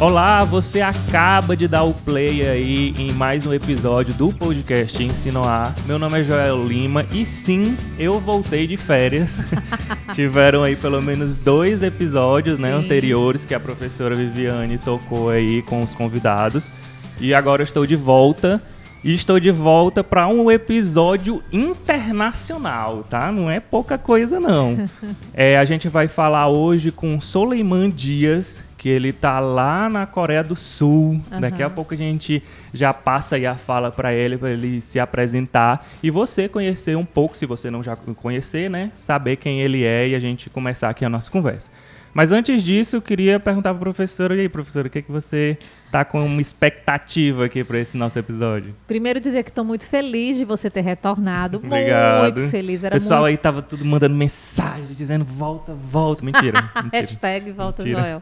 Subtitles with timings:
[0.00, 5.44] Olá, você acaba de dar o play aí em mais um episódio do podcast Ensino
[5.44, 5.72] A.
[5.86, 9.38] Meu nome é Joel Lima e sim, eu voltei de férias.
[10.12, 15.80] Tiveram aí pelo menos dois episódios né, anteriores que a professora Viviane tocou aí com
[15.80, 16.72] os convidados.
[17.20, 18.60] E agora eu estou de volta.
[19.04, 23.30] E estou de volta para um episódio internacional, tá?
[23.30, 24.88] Não é pouca coisa, não.
[25.34, 30.44] É, a gente vai falar hoje com Soleiman Dias, que ele tá lá na Coreia
[30.44, 31.18] do Sul.
[31.32, 31.40] Uhum.
[31.40, 35.00] Daqui a pouco a gente já passa aí a fala para ele, para ele se
[35.00, 38.92] apresentar e você conhecer um pouco, se você não já conhecer, né?
[38.94, 41.70] Saber quem ele é e a gente começar aqui a nossa conversa.
[42.14, 45.02] Mas antes disso, eu queria perguntar para a professora, e aí, professora, o que, é
[45.02, 48.74] que você está com uma expectativa aqui para esse nosso episódio?
[48.86, 51.58] Primeiro dizer que estou muito feliz de você ter retornado.
[51.64, 52.38] Obrigado.
[52.38, 52.84] Muito feliz.
[52.84, 53.30] Era o pessoal muito...
[53.30, 56.24] aí tava tudo mandando mensagem, dizendo volta, volta.
[56.24, 56.62] Mentira.
[56.84, 57.00] mentira.
[57.00, 58.00] Hashtag volta mentira.
[58.00, 58.20] Joel.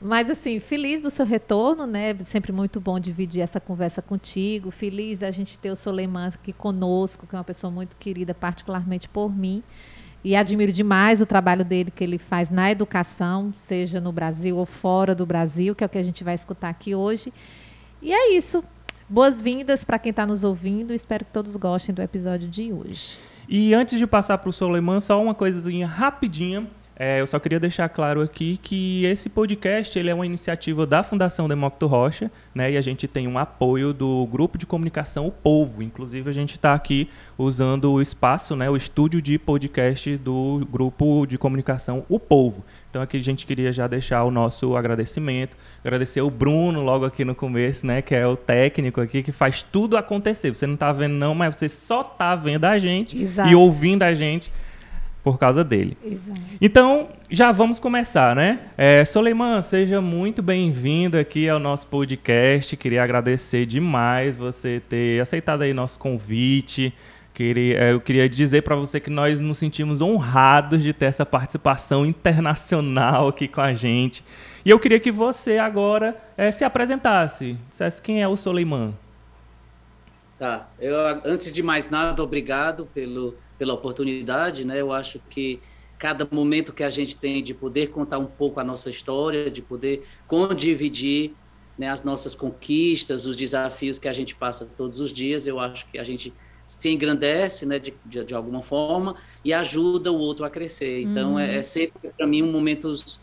[0.00, 2.16] Mas assim, feliz do seu retorno, né?
[2.24, 4.70] Sempre muito bom dividir essa conversa contigo.
[4.70, 9.08] Feliz da gente ter o Soleiman aqui conosco, que é uma pessoa muito querida, particularmente
[9.08, 9.62] por mim.
[10.28, 14.66] E admiro demais o trabalho dele que ele faz na educação, seja no Brasil ou
[14.66, 17.32] fora do Brasil, que é o que a gente vai escutar aqui hoje.
[18.02, 18.62] E é isso.
[19.08, 20.92] Boas-vindas para quem está nos ouvindo.
[20.92, 23.18] Espero que todos gostem do episódio de hoje.
[23.48, 26.68] E antes de passar para o Soleiman, só uma coisinha rapidinha
[26.98, 31.04] é, eu só queria deixar claro aqui que esse podcast ele é uma iniciativa da
[31.04, 32.72] Fundação Demócrito Rocha, né?
[32.72, 35.80] E a gente tem um apoio do grupo de comunicação O Povo.
[35.80, 38.68] Inclusive a gente está aqui usando o espaço, né?
[38.68, 42.64] O estúdio de podcast do grupo de comunicação O Povo.
[42.90, 47.24] Então aqui a gente queria já deixar o nosso agradecimento, agradecer o Bruno logo aqui
[47.24, 48.02] no começo, né?
[48.02, 50.52] Que é o técnico aqui que faz tudo acontecer.
[50.52, 53.48] Você não está vendo não, mas você só está vendo a gente Exato.
[53.48, 54.50] e ouvindo a gente
[55.22, 55.96] por causa dele.
[56.04, 56.40] Exato.
[56.60, 58.60] Então, já vamos começar, né?
[58.76, 62.76] É, Soleiman, seja muito bem-vindo aqui ao nosso podcast.
[62.76, 66.94] Queria agradecer demais você ter aceitado aí nosso convite.
[67.34, 71.24] Queria, é, eu queria dizer para você que nós nos sentimos honrados de ter essa
[71.24, 74.24] participação internacional aqui com a gente.
[74.64, 78.94] E eu queria que você agora é, se apresentasse, dissesse quem é o Soleiman.
[80.38, 80.68] Tá.
[80.78, 84.80] Eu, antes de mais nada, obrigado pelo pela oportunidade, né?
[84.80, 85.60] Eu acho que
[85.98, 89.60] cada momento que a gente tem de poder contar um pouco a nossa história, de
[89.60, 91.32] poder condividir
[91.76, 95.86] né, as nossas conquistas, os desafios que a gente passa todos os dias, eu acho
[95.90, 96.32] que a gente
[96.64, 101.02] se engrandece, né, de, de, de alguma forma, e ajuda o outro a crescer.
[101.02, 101.38] Então, uhum.
[101.38, 103.20] é, é sempre, para mim, um momentos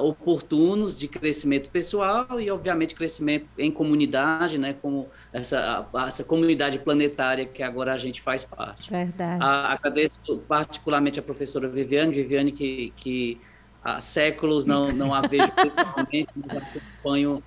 [0.00, 7.46] oportunos de crescimento pessoal e, obviamente, crescimento em comunidade, né, como essa, essa comunidade planetária
[7.46, 8.90] que agora a gente faz parte.
[8.90, 9.42] Verdade.
[9.42, 13.40] A, agradeço particularmente a professora Viviane, Viviane que, que
[13.82, 17.42] há séculos não, não a vejo pessoalmente, mas acompanho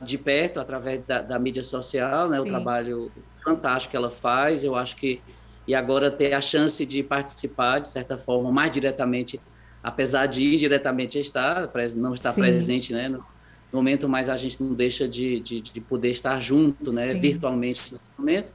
[0.00, 3.10] de perto através da, da mídia social, né, o trabalho
[3.42, 5.20] fantástico que ela faz, eu acho que
[5.66, 9.40] e agora ter a chance de participar, de certa forma, mais diretamente
[9.84, 12.40] apesar de indiretamente estar, não estar Sim.
[12.40, 13.22] presente, né, no
[13.70, 17.18] momento, mas a gente não deixa de, de, de poder estar junto, né, Sim.
[17.18, 18.52] virtualmente nesse momento.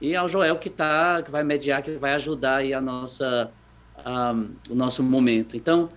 [0.00, 3.50] E ao Joel que tá, que vai mediar, que vai ajudar aí a nossa,
[4.06, 5.54] um, o nosso momento.
[5.54, 5.90] Então,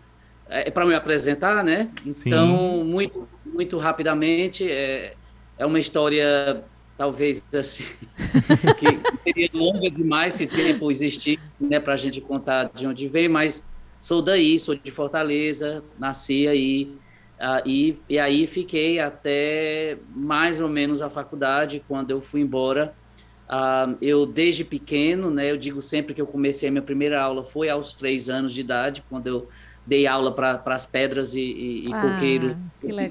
[0.50, 1.90] é, é para me apresentar, né?
[2.06, 2.84] Então, Sim.
[2.84, 5.14] muito, muito rapidamente, é,
[5.58, 6.62] é uma história
[6.98, 7.86] talvez assim
[8.78, 13.32] que seria longa demais se tempo existisse, né, para a gente contar de onde veio,
[13.32, 13.64] mas
[14.04, 16.92] sou daí, sou de Fortaleza, nasci aí,
[17.40, 22.94] uh, e, e aí fiquei até mais ou menos a faculdade, quando eu fui embora.
[23.48, 27.46] Uh, eu, desde pequeno, né, eu digo sempre que eu comecei a minha primeira aula
[27.46, 29.48] foi aos três anos de idade, quando eu
[29.88, 32.58] dei aula para as pedras e, e, e ah, coqueiro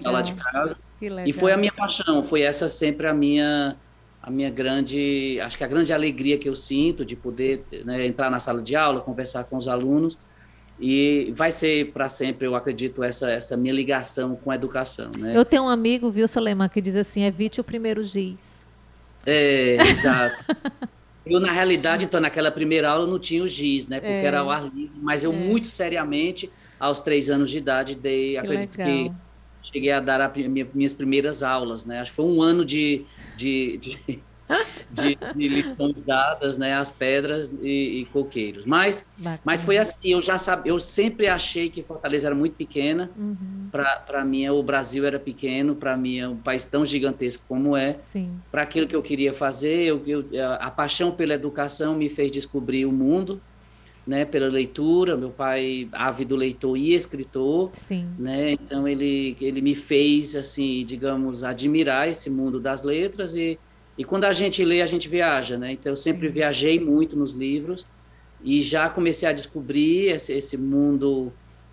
[0.04, 0.76] lá de casa.
[1.24, 3.76] E foi a minha paixão, foi essa sempre a minha
[4.22, 8.30] a minha grande, acho que a grande alegria que eu sinto de poder né, entrar
[8.30, 10.16] na sala de aula, conversar com os alunos
[10.84, 15.12] e vai ser para sempre, eu acredito, essa, essa minha ligação com a educação.
[15.16, 15.32] Né?
[15.32, 18.66] Eu tenho um amigo, viu, Soleiman, que diz assim: evite o primeiro giz.
[19.24, 20.44] É, exato.
[21.24, 24.00] eu, na realidade, então, naquela primeira aula não tinha o giz, né?
[24.00, 24.24] Porque é.
[24.24, 25.36] era ao ar livre, mas eu, é.
[25.36, 26.50] muito seriamente,
[26.80, 28.92] aos três anos de idade, dei, que acredito legal.
[28.92, 29.12] que
[29.62, 30.32] cheguei a dar a,
[30.74, 32.00] minhas primeiras aulas, né?
[32.00, 33.04] Acho que foi um ano de,
[33.36, 34.22] de, de
[34.90, 38.64] de, de lições dadas, né, as pedras e, e coqueiros.
[38.66, 39.06] Mas,
[39.44, 43.10] mas foi assim, eu já sabe, eu sempre achei que Fortaleza era muito pequena.
[43.16, 43.68] Uhum.
[43.70, 45.74] Para mim, o Brasil era pequeno.
[45.74, 47.96] Para mim, é um país tão gigantesco como é.
[48.50, 50.24] Para aquilo que eu queria fazer, eu, eu,
[50.60, 53.40] a paixão pela educação me fez descobrir o mundo.
[54.06, 58.08] né, pela leitura, meu pai ávido leitor e escritor, Sim.
[58.18, 63.58] né, então ele, ele me fez, assim, digamos, admirar esse mundo das letras e,
[63.96, 66.34] e quando a gente lê, a gente viaja, né, então eu sempre Sim.
[66.34, 67.86] viajei muito nos livros
[68.42, 71.32] e já comecei a descobrir esse, esse mundo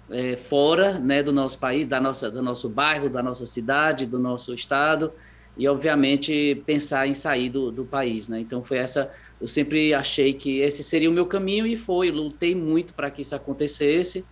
[0.10, 4.20] é, fora, né, do nosso país, da nossa, do nosso bairro, da nossa cidade, do
[4.20, 5.12] nosso estado,
[5.58, 10.34] e obviamente pensar em sair do, do país, né, então foi essa eu sempre achei
[10.34, 12.12] que esse seria o meu caminho e foi.
[12.12, 14.26] Lutei muito para que isso acontecesse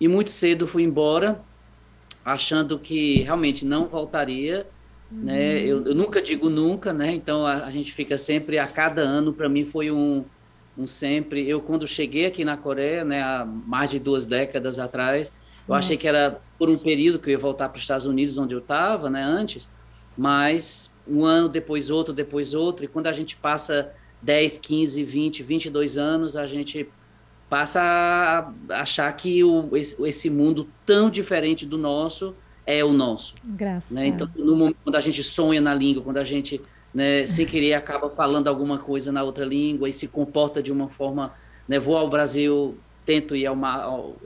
[0.00, 1.42] e muito cedo fui embora,
[2.24, 4.66] achando que realmente não voltaria.
[5.10, 5.18] Né?
[5.18, 5.24] Uhum.
[5.24, 5.58] Né?
[5.60, 7.12] Eu, eu, nunca digo nunca, né?
[7.12, 9.32] Então a, a gente fica sempre a cada ano.
[9.32, 10.24] Para mim foi um,
[10.76, 11.48] um sempre.
[11.48, 15.32] Eu quando cheguei aqui na Coreia, né, há mais de duas décadas atrás,
[15.68, 15.86] eu Nossa.
[15.86, 18.54] achei que era por um período que eu ia voltar para os Estados Unidos, onde
[18.54, 19.68] eu estava, né, antes.
[20.16, 23.92] Mas um ano depois outro, depois outro, e quando a gente passa
[24.22, 26.88] 10, 15, 20, 22 anos, a gente
[27.48, 32.34] passa a achar que o, esse mundo tão diferente do nosso
[32.66, 33.34] é o nosso.
[33.44, 33.92] Graças.
[33.92, 34.08] Né?
[34.08, 36.60] Então, no momento, quando a gente sonha na língua, quando a gente,
[36.92, 40.88] né, sem querer, acaba falando alguma coisa na outra língua e se comporta de uma
[40.88, 41.32] forma,
[41.68, 44.16] né, vou ao Brasil, tento ir ao, ao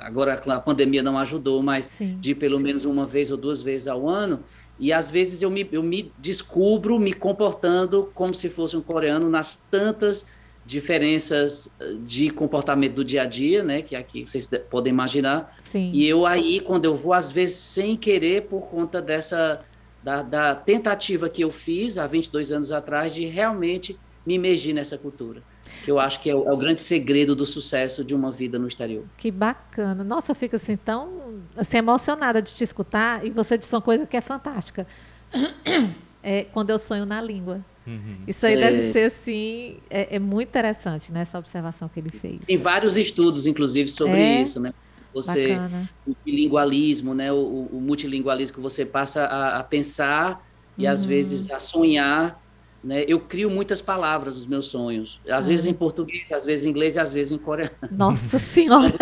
[0.00, 2.62] agora a pandemia não ajudou, mas sim, de pelo sim.
[2.62, 4.40] menos uma vez ou duas vezes ao ano,
[4.78, 9.28] e às vezes eu me, eu me descubro me comportando como se fosse um coreano
[9.28, 10.24] nas tantas
[10.70, 15.54] diferenças eh, de comportamento do dia a dia, né, que aqui vocês podem imaginar.
[15.58, 15.90] Sim.
[15.92, 19.64] E eu aí, quando eu vou, às vezes, sem querer, por conta dessa,
[20.02, 24.96] da, da tentativa que eu fiz há 22 anos atrás, de realmente me imergir nessa
[24.96, 25.42] cultura
[25.84, 28.58] que eu acho que é o, é o, grande segredo do sucesso de uma vida
[28.58, 29.04] no exterior.
[29.16, 30.02] Que bacana.
[30.02, 34.04] Nossa, eu fico assim tão assim, emocionada de te escutar e você disse uma coisa
[34.06, 34.86] que é fantástica.
[36.22, 37.64] É quando eu sonho na língua.
[37.90, 38.16] Uhum.
[38.26, 38.56] Isso aí é...
[38.56, 41.22] deve ser assim, é, é, muito interessante, né?
[41.22, 42.40] Essa observação que ele fez.
[42.46, 44.42] Tem vários estudos, inclusive, sobre é?
[44.42, 44.72] isso, né?
[45.12, 45.90] Você, Bacana.
[46.06, 47.32] o bilingualismo, né?
[47.32, 50.46] O, o multilingualismo que você passa a, a pensar
[50.78, 51.08] e às uhum.
[51.08, 52.40] vezes a sonhar
[52.82, 53.04] né?
[53.06, 56.96] Eu crio muitas palavras nos meus sonhos, às vezes em português, às vezes em inglês
[56.96, 57.72] e às vezes em coreano.
[57.90, 58.94] Nossa Senhora!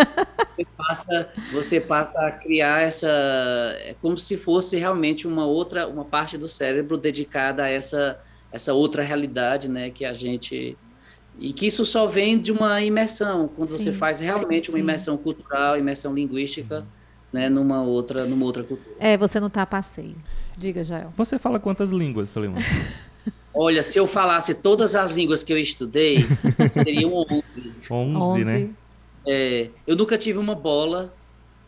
[0.50, 6.04] você, passa, você passa a criar essa, é como se fosse realmente uma outra, uma
[6.04, 8.20] parte do cérebro dedicada a essa,
[8.52, 9.90] essa outra realidade, né?
[9.90, 10.76] Que a gente
[11.40, 14.72] e que isso só vem de uma imersão, quando sim, você faz realmente sim.
[14.72, 16.84] uma imersão cultural, imersão linguística,
[17.32, 18.96] né, numa outra, numa outra cultura.
[18.98, 20.16] É, você não está a passeio.
[20.56, 21.12] Diga, Jael.
[21.16, 22.58] Você fala quantas línguas, Solimão?
[23.54, 26.26] Olha, se eu falasse todas as línguas que eu estudei,
[26.72, 27.72] seriam 11.
[27.90, 28.70] 11, né?
[29.26, 31.14] É, eu nunca tive uma bola.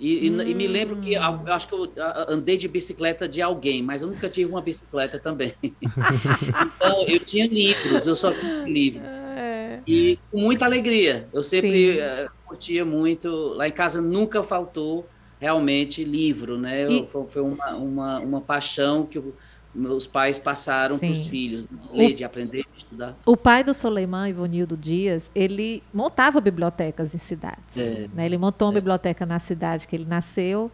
[0.00, 0.41] E, hum.
[0.41, 1.93] e, me lembro que eu acho que eu
[2.26, 5.52] andei de bicicleta de alguém, mas eu nunca tive uma bicicleta também.
[5.62, 9.05] então, eu tinha livros, eu só tinha livros.
[9.05, 9.81] É.
[9.87, 11.29] E com muita alegria.
[11.35, 13.29] Eu sempre uh, curtia muito.
[13.55, 15.06] Lá em casa nunca faltou
[15.38, 16.91] realmente livro, né?
[16.91, 17.06] E...
[17.06, 19.35] Foi, foi uma, uma, uma paixão que eu
[19.75, 23.17] meus pais passaram para os filhos, de ler, de aprender, de estudar.
[23.25, 27.77] O pai do Soleiman, Ivonildo Dias, ele montava bibliotecas em cidades.
[27.77, 28.27] É, né?
[28.27, 28.81] Ele montou uma é.
[28.81, 30.71] biblioteca na cidade que ele nasceu.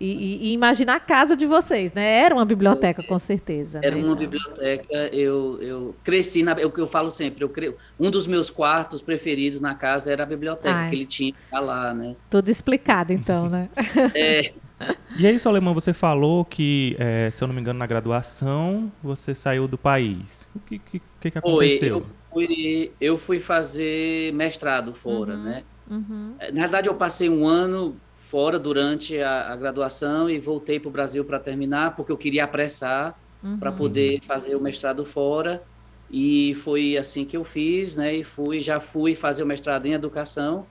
[0.00, 2.20] E, e, e imagina a casa de vocês, né?
[2.20, 3.80] Era uma biblioteca, com certeza.
[3.82, 4.02] Era né?
[4.02, 4.30] uma então.
[4.30, 4.94] biblioteca.
[5.12, 6.52] Eu, eu cresci na.
[6.52, 7.42] É o que eu falo sempre.
[7.42, 7.74] Eu cre...
[7.98, 10.90] Um dos meus quartos preferidos na casa era a biblioteca Ai.
[10.90, 12.14] que ele tinha lá, né?
[12.30, 13.68] Tudo explicado, então, né?
[14.14, 14.52] é.
[15.18, 19.34] E aí, Solemão, você falou que, é, se eu não me engano, na graduação você
[19.34, 20.48] saiu do país.
[20.54, 21.96] O que, que, que aconteceu?
[21.96, 25.64] eu, fui, eu fui fazer mestrado fora, uhum, né?
[25.90, 26.34] Uhum.
[26.38, 30.88] É, na verdade, eu passei um ano fora durante a, a graduação e voltei para
[30.88, 33.58] o Brasil para terminar, porque eu queria apressar uhum.
[33.58, 35.62] para poder fazer o mestrado fora.
[36.10, 38.14] E foi assim que eu fiz, né?
[38.14, 40.66] E fui, já fui fazer o mestrado em educação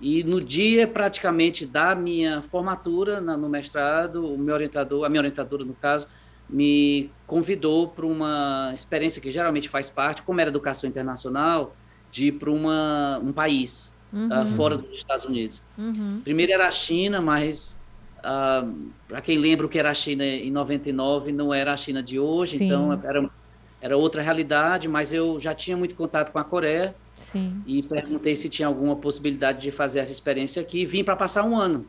[0.00, 5.20] e no dia praticamente da minha formatura na, no mestrado, o meu orientador, a minha
[5.20, 6.06] orientadora no caso,
[6.48, 11.74] me convidou para uma experiência que geralmente faz parte, como era educação internacional,
[12.10, 14.28] de ir para um país uhum.
[14.28, 15.62] uh, fora dos Estados Unidos.
[15.76, 16.20] Uhum.
[16.24, 17.78] Primeiro era a China, mas
[18.18, 18.68] uh, ah,
[19.06, 22.18] para quem lembra o que era a China em 99, não era a China de
[22.18, 22.66] hoje, Sim.
[22.66, 23.30] então era,
[23.80, 27.62] era outra realidade, mas eu já tinha muito contato com a Coreia, Sim.
[27.66, 30.86] E perguntei se tinha alguma possibilidade de fazer essa experiência aqui.
[30.86, 31.84] Vim para passar um ano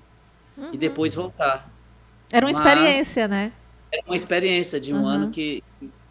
[0.57, 0.71] uhum.
[0.73, 1.71] e depois voltar.
[2.31, 3.51] Era uma Mas experiência, né?
[3.91, 5.07] Era uma experiência de um uhum.
[5.07, 5.63] ano que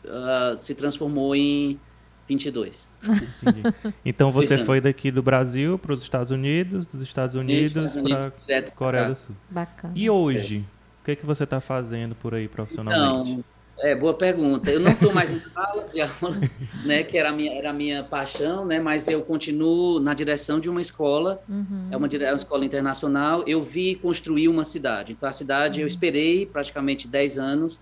[0.04, 1.78] uh, se transformou em
[2.28, 2.88] 22.
[4.04, 8.70] então você foi daqui do Brasil para os Estados Unidos, dos Estados Unidos, Unidos para
[8.70, 9.34] Coreia do Sul.
[9.50, 9.94] Bacana.
[9.96, 10.64] E hoje,
[11.00, 13.32] o que, é que você está fazendo por aí profissionalmente?
[13.32, 13.44] Então,
[13.80, 14.70] É, boa pergunta.
[14.70, 16.36] Eu não estou mais em sala de aula,
[16.84, 20.58] né, que era a minha, era a minha paixão, né, mas eu continuo na direção
[20.58, 21.88] de uma escola, uhum.
[21.90, 23.44] é, uma, é uma escola internacional.
[23.46, 25.12] Eu vi construir uma cidade.
[25.12, 25.84] Então, a cidade, uhum.
[25.84, 27.80] eu esperei praticamente 10 anos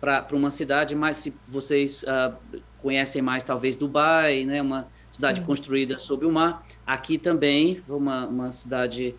[0.00, 5.46] para uma cidade, mas se vocês uh, conhecem mais, talvez, Dubai, né, uma cidade sim,
[5.46, 6.02] construída sim.
[6.02, 6.64] sob o mar.
[6.86, 9.14] Aqui também, uma, uma cidade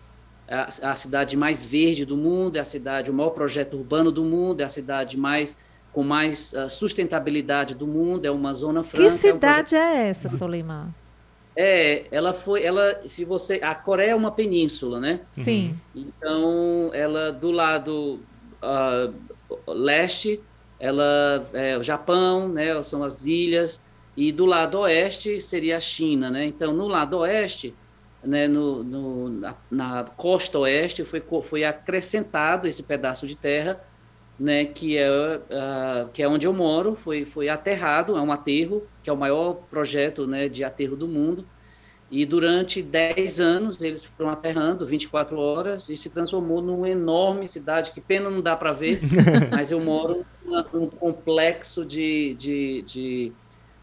[0.48, 4.24] a, a cidade mais verde do mundo, é a cidade, o maior projeto urbano do
[4.24, 5.54] mundo, é a cidade mais
[5.92, 9.06] com mais uh, sustentabilidade do mundo, é uma zona franca.
[9.06, 9.96] Que cidade é, um projeto...
[9.96, 10.94] é essa, Soleiman?
[11.56, 15.20] É, ela foi, ela, se você, a Coreia é uma península, né?
[15.30, 15.76] Sim.
[15.94, 18.20] Então, ela do lado
[18.62, 19.12] uh,
[19.66, 20.40] leste,
[20.78, 22.80] ela é o Japão, né?
[22.82, 23.84] São as ilhas
[24.16, 26.44] e do lado oeste seria a China, né?
[26.44, 27.74] Então, no lado oeste,
[28.22, 33.80] né, no, no na, na, costa oeste foi, foi acrescentado esse pedaço de terra
[34.40, 38.86] né, que é, uh, que é onde eu moro, foi, foi aterrado, é um aterro,
[39.02, 41.44] que é o maior projeto né, de aterro do mundo,
[42.10, 47.92] e durante 10 anos eles foram aterrando, 24 horas, e se transformou numa enorme cidade,
[47.92, 49.00] que pena não dá para ver,
[49.52, 50.24] mas eu moro
[50.72, 53.32] num complexo de, de, de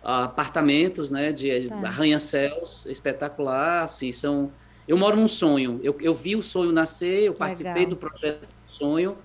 [0.04, 1.76] uh, apartamentos, né, de tá.
[1.88, 4.52] arranha-céus, espetacular, assim, são...
[4.88, 7.90] Eu moro num sonho, eu, eu vi o sonho nascer, eu participei Legal.
[7.90, 9.18] do projeto do sonho,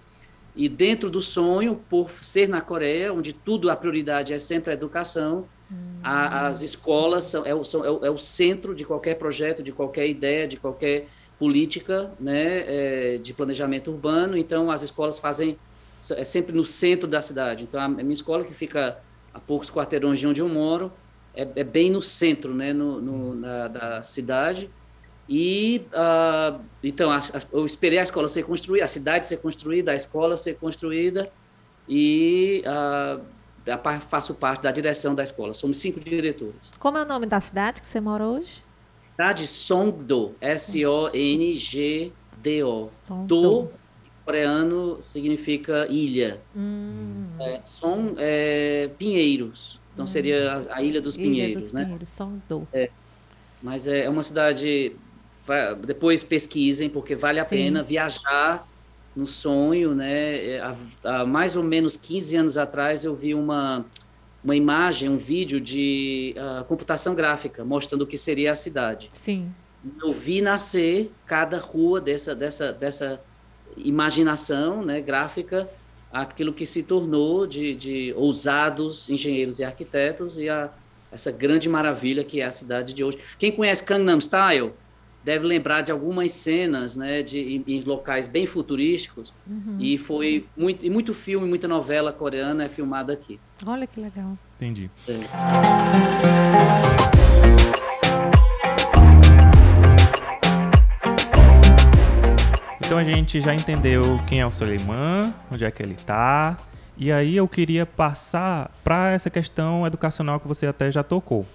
[0.55, 4.75] e dentro do sonho, por ser na Coreia, onde tudo, a prioridade é sempre a
[4.75, 6.01] educação, hum.
[6.03, 9.73] a, as escolas são é, são é, o, é, o, centro de qualquer projeto, de
[9.73, 11.07] qualquer ideia, de qualquer
[11.39, 12.65] política né,
[13.15, 14.37] é, de planejamento urbano.
[14.37, 15.59] Então, as escolas fazem,
[16.11, 17.65] é sempre no centro da cidade.
[17.65, 18.99] Então, a minha escola, que fica
[19.33, 20.93] a poucos quarteirões de onde eu moro,
[21.35, 24.71] é, é bem no centro né, no, no na, da cidade.
[25.29, 29.93] E uh, então a, a, eu esperei a escola ser construída, a cidade ser construída,
[29.93, 31.31] a escola ser construída
[31.89, 33.21] e uh,
[33.71, 35.55] a, faço parte da direção da escola.
[35.55, 36.73] Somos cinco diretores.
[36.79, 38.63] Como é o nome da cidade que você mora hoje?
[39.13, 40.87] Cidade Songdo, S-O-N-G-D-O.
[43.27, 43.71] Do
[44.25, 46.41] coreano significa ilha.
[46.57, 47.27] Hum.
[47.41, 49.81] É, Song é Pinheiros.
[49.93, 50.09] Então hum.
[50.09, 51.85] seria a, a, Ilha dos ilha Pinheiros, dos né?
[51.85, 52.67] Pinheiros, Songdo.
[52.73, 52.91] É,
[53.63, 54.97] mas é, é uma cidade
[55.85, 57.57] depois pesquisem, porque vale a Sim.
[57.57, 58.67] pena viajar
[59.15, 60.59] no sonho, né?
[60.59, 63.85] Há, há, mais ou menos 15 anos atrás eu vi uma,
[64.43, 69.09] uma imagem, um vídeo de uh, computação gráfica mostrando o que seria a cidade.
[69.13, 69.53] Sim.
[70.01, 73.21] Eu vi nascer cada rua dessa, dessa, dessa
[73.77, 75.69] imaginação né, gráfica,
[76.13, 80.71] aquilo que se tornou de, de ousados engenheiros e arquitetos e a,
[81.11, 83.19] essa grande maravilha que é a cidade de hoje.
[83.39, 84.73] Quem conhece Gangnam Style?
[85.25, 89.33] Deve lembrar de algumas cenas, né, de em, em locais bem futurísticos.
[89.47, 89.77] Uhum.
[89.79, 93.39] E foi muito, e muito filme, muita novela coreana é filmada aqui.
[93.65, 94.37] Olha que legal.
[94.57, 94.91] Entendi.
[95.09, 95.13] É.
[102.85, 106.59] Então a gente já entendeu quem é o Soleiman, onde é que ele está.
[106.97, 111.47] E aí eu queria passar para essa questão educacional que você até já tocou.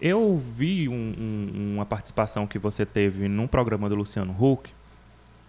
[0.00, 4.70] Eu vi um, um, uma participação que você teve num programa do Luciano Huck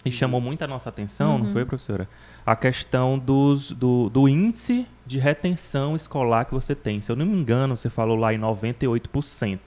[0.04, 1.44] e chamou muito a nossa atenção, uhum.
[1.44, 2.08] não foi, professora?
[2.46, 7.02] A questão dos, do, do índice de retenção escolar que você tem.
[7.02, 9.60] Se eu não me engano, você falou lá em 98%.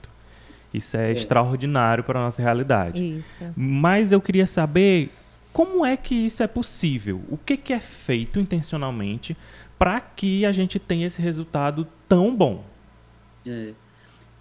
[0.73, 1.11] Isso é, é.
[1.11, 3.19] extraordinário para a nossa realidade.
[3.19, 3.45] Isso.
[3.55, 5.11] Mas eu queria saber
[5.53, 7.21] como é que isso é possível?
[7.29, 9.37] O que, que é feito intencionalmente
[9.77, 12.65] para que a gente tenha esse resultado tão bom?
[13.45, 13.73] É.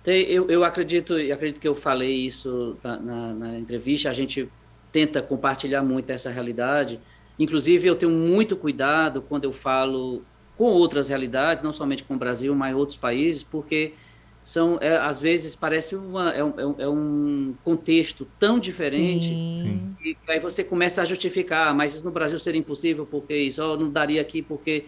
[0.04, 4.49] Eu, eu acredito, acredito que eu falei isso na, na, na, entrevista, a gente
[4.90, 7.00] tenta compartilhar muito essa realidade.
[7.38, 10.23] Inclusive, eu tenho muito cuidado quando eu falo
[10.56, 13.94] com outras realidades, não somente com o Brasil, mas outros países, porque
[14.42, 19.97] são, é, às vezes, parece uma, é, um, é um é contexto tão diferente, Sim.
[20.04, 23.76] e aí você começa a justificar, mas isso no Brasil seria impossível, porque isso oh,
[23.76, 24.85] não daria aqui, porque...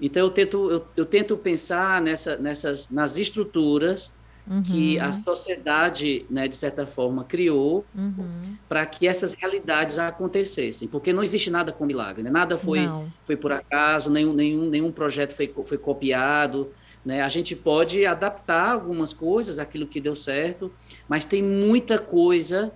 [0.00, 4.12] Então, eu tento, eu, eu tento pensar nessa, nessas, nas estruturas
[4.48, 4.62] uhum.
[4.62, 8.56] que a sociedade, né, de certa forma, criou uhum.
[8.68, 12.30] para que essas realidades acontecessem, porque não existe nada com milagre, né?
[12.30, 12.80] nada foi,
[13.22, 16.70] foi por acaso, nenhum, nenhum, nenhum projeto foi, foi copiado,
[17.04, 17.20] né?
[17.20, 20.72] A gente pode adaptar algumas coisas, aquilo que deu certo,
[21.06, 22.72] mas tem muita coisa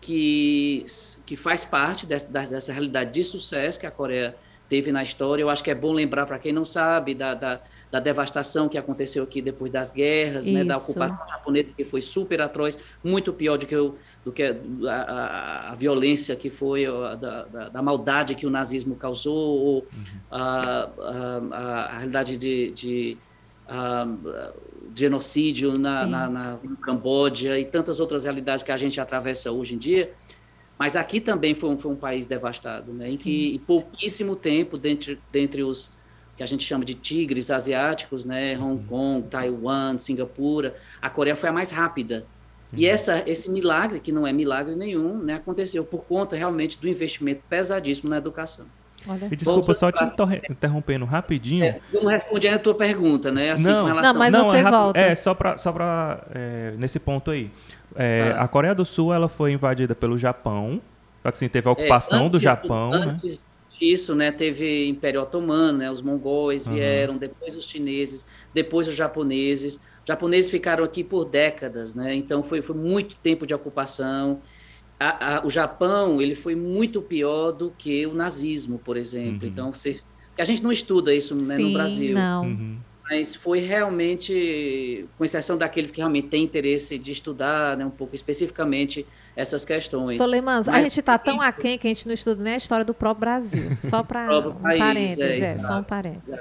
[0.00, 0.86] que,
[1.26, 4.34] que faz parte dessa, dessa realidade de sucesso que a Coreia
[4.68, 5.42] teve na história.
[5.42, 8.76] Eu acho que é bom lembrar para quem não sabe da, da, da, devastação que
[8.76, 13.58] aconteceu aqui depois das guerras, né, da ocupação japonesa que foi super atroz, muito pior
[13.58, 13.94] do que, o,
[14.24, 18.96] do que a, a, a violência que foi, a, da, da, maldade que o nazismo
[18.96, 20.20] causou, ou uhum.
[20.30, 20.90] a,
[21.52, 23.18] a, realidade de, de
[24.94, 29.74] genocídio na, na, na, no Camboja e tantas outras realidades que a gente atravessa hoje
[29.74, 30.12] em dia.
[30.78, 33.06] Mas aqui também foi um, foi um país devastado, né?
[33.06, 35.90] em que em pouquíssimo tempo, dentre, dentre os
[36.36, 38.58] que a gente chama de tigres asiáticos, né?
[38.58, 38.86] Hong uhum.
[38.86, 42.26] Kong, Taiwan, Singapura, a Coreia foi a mais rápida.
[42.72, 42.92] E uhum.
[42.92, 47.42] essa, esse milagre, que não é milagre nenhum, né, aconteceu por conta realmente do investimento
[47.48, 48.66] pesadíssimo na educação.
[49.08, 50.02] Olha e desculpa, só te
[50.50, 51.64] interrompendo rapidinho.
[51.64, 53.52] É, eu não respondi a tua pergunta, né?
[53.52, 54.12] Assim, não, relação...
[54.12, 54.98] não, mas não, você é volta.
[54.98, 55.74] É, só para só
[56.34, 57.50] é, nesse ponto aí.
[57.94, 58.42] É, ah.
[58.42, 60.80] A Coreia do Sul ela foi invadida pelo Japão.
[61.22, 62.90] Assim, teve a é, ocupação é, do Japão.
[62.90, 62.98] Né?
[62.98, 63.46] Antes né?
[63.78, 67.18] disso, né, teve Império Otomano, né, os mongóis vieram, uhum.
[67.18, 69.76] depois os chineses, depois os japoneses.
[69.76, 72.14] Os japoneses ficaram aqui por décadas, né?
[72.14, 74.40] Então foi, foi muito tempo de ocupação.
[74.98, 79.46] A, a, o Japão ele foi muito pior do que o nazismo, por exemplo.
[79.46, 79.52] Uhum.
[79.52, 79.72] Então,
[80.38, 82.14] a gente não estuda isso né, Sim, no Brasil.
[82.14, 82.44] Não.
[82.44, 82.76] Uhum
[83.08, 88.16] mas foi realmente, com exceção daqueles que realmente têm interesse de estudar né, um pouco
[88.16, 90.16] especificamente essas questões.
[90.16, 92.92] Solemans, a gente está tão aquém que a gente não estuda nem a história do
[92.92, 96.40] próprio Brasil, só para um parênteses, é, é, só um parênteses.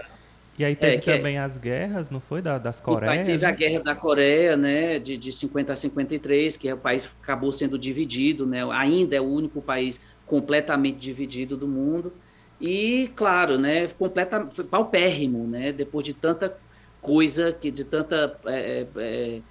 [0.57, 0.61] É.
[0.61, 2.41] E aí teve é, também é, as guerras, não foi?
[2.41, 3.25] Da, das Coreias?
[3.25, 7.51] Teve a guerra da Coreia, né, de, de 50 a 53, que o país acabou
[7.51, 12.13] sendo dividido, né, ainda é o único país completamente dividido do mundo.
[12.59, 16.57] E, claro, né, completa, foi paupérrimo, né, depois de tanta
[17.01, 19.41] coisa, que de tanta é, é,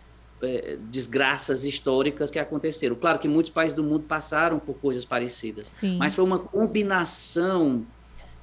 [0.43, 2.97] é, desgraças históricas que aconteceram.
[2.97, 5.97] Claro que muitos países do mundo passaram por coisas parecidas, Sim.
[5.99, 7.85] mas foi uma combinação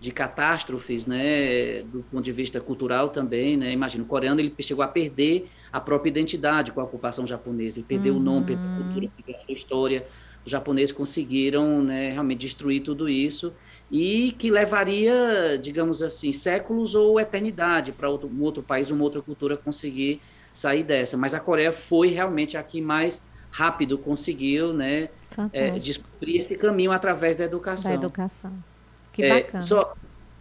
[0.01, 4.83] de catástrofes, né, do ponto de vista cultural também, né, imagina, o coreano ele chegou
[4.83, 8.19] a perder a própria identidade com a ocupação japonesa, ele perdeu uhum.
[8.19, 10.07] o nome, perdeu a cultura, perdeu a história,
[10.43, 13.53] os japoneses conseguiram né, realmente destruir tudo isso
[13.91, 19.21] e que levaria, digamos assim, séculos ou eternidade para outro, um outro país, uma outra
[19.21, 20.19] cultura conseguir
[20.51, 21.15] sair dessa.
[21.15, 25.09] Mas a Coreia foi realmente a que mais rápido conseguiu né,
[25.53, 27.91] é, descobrir esse caminho através da educação.
[27.91, 28.70] Da educação.
[29.11, 29.61] Que é, bacana.
[29.61, 29.93] Só,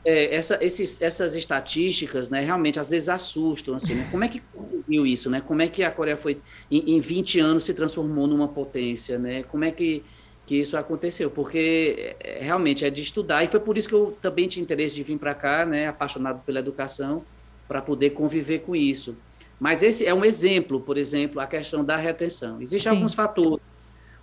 [0.05, 4.09] é, essa, esses, essas estatísticas, né, realmente às vezes assustam, assim, né?
[4.11, 5.41] como é que conseguiu isso, né?
[5.41, 6.41] Como é que a Coreia foi,
[6.71, 9.43] em, em 20 anos, se transformou numa potência, né?
[9.43, 10.03] Como é que,
[10.47, 11.31] que isso aconteceu?
[11.31, 14.95] Porque é, realmente é de estudar, e foi por isso que eu também tinha interesse
[14.95, 17.23] de vir para cá, né, apaixonado pela educação,
[17.69, 19.17] para poder conviver com isso.
[19.59, 22.63] Mas esse é um exemplo, por exemplo, a questão da retenção.
[22.63, 22.97] Existem Sim.
[22.97, 23.61] alguns fatores.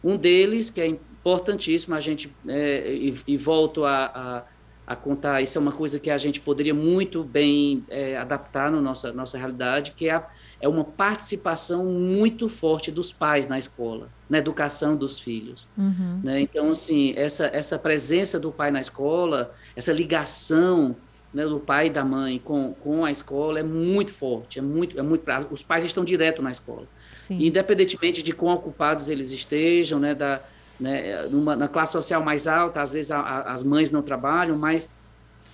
[0.03, 4.43] Um deles, que é importantíssimo, a gente, é, e, e volto a, a
[4.87, 5.41] a contar.
[5.41, 9.37] Isso é uma coisa que a gente poderia muito bem é, adaptar na nossa, nossa
[9.37, 10.25] realidade, que é, a,
[10.61, 15.67] é uma participação muito forte dos pais na escola, na educação dos filhos.
[15.77, 16.21] Uhum.
[16.23, 16.39] Né?
[16.39, 20.95] Então, assim, essa, essa presença do pai na escola, essa ligação
[21.33, 24.97] né, do pai e da mãe com, com a escola é muito forte, é muito,
[24.97, 26.87] é muito os pais estão direto na escola.
[27.11, 27.45] Sim.
[27.45, 30.41] Independentemente de quão ocupados eles estejam, né, da,
[30.79, 34.57] né, numa, na classe social mais alta, às vezes a, a, as mães não trabalham,
[34.57, 34.89] mas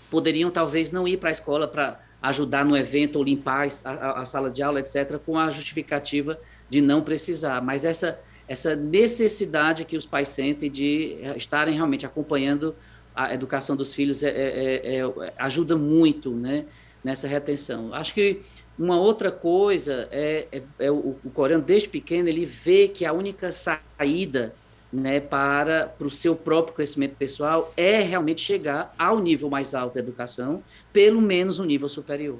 [0.10, 4.26] poderiam talvez não ir para a escola para ajudar no evento ou limpar a, a,
[4.26, 7.62] sala de aula, etc., com a justificativa de não precisar.
[7.62, 12.76] Mas essa, essa necessidade que os pais sentem de estarem realmente acompanhando
[13.16, 16.66] a educação dos filhos é, é, é, é ajuda muito né,
[17.04, 17.94] nessa retenção.
[17.94, 18.42] Acho que
[18.78, 23.14] uma outra coisa é, é, é o, o coreano, desde pequeno, ele vê que a
[23.14, 24.56] única saída
[24.94, 29.96] né, para, para o seu próprio crescimento pessoal é realmente chegar ao nível mais alto
[29.96, 32.38] da educação, pelo menos o nível superior.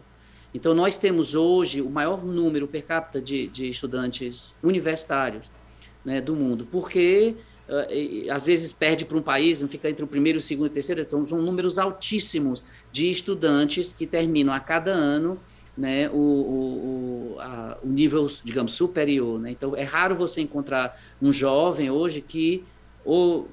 [0.54, 5.50] Então, nós temos hoje o maior número per capita de, de estudantes universitários
[6.06, 7.34] né, do mundo, porque
[7.68, 10.70] uh, às vezes perde para um país, não fica entre o primeiro, o segundo e
[10.70, 15.40] o terceiro, então são números altíssimos de estudantes que terminam a cada ano
[15.78, 19.40] né, o, o, a, o nível, digamos, superior.
[19.40, 19.52] Né?
[19.52, 22.64] Então, é raro você encontrar um jovem hoje que
[23.06, 23.50] ou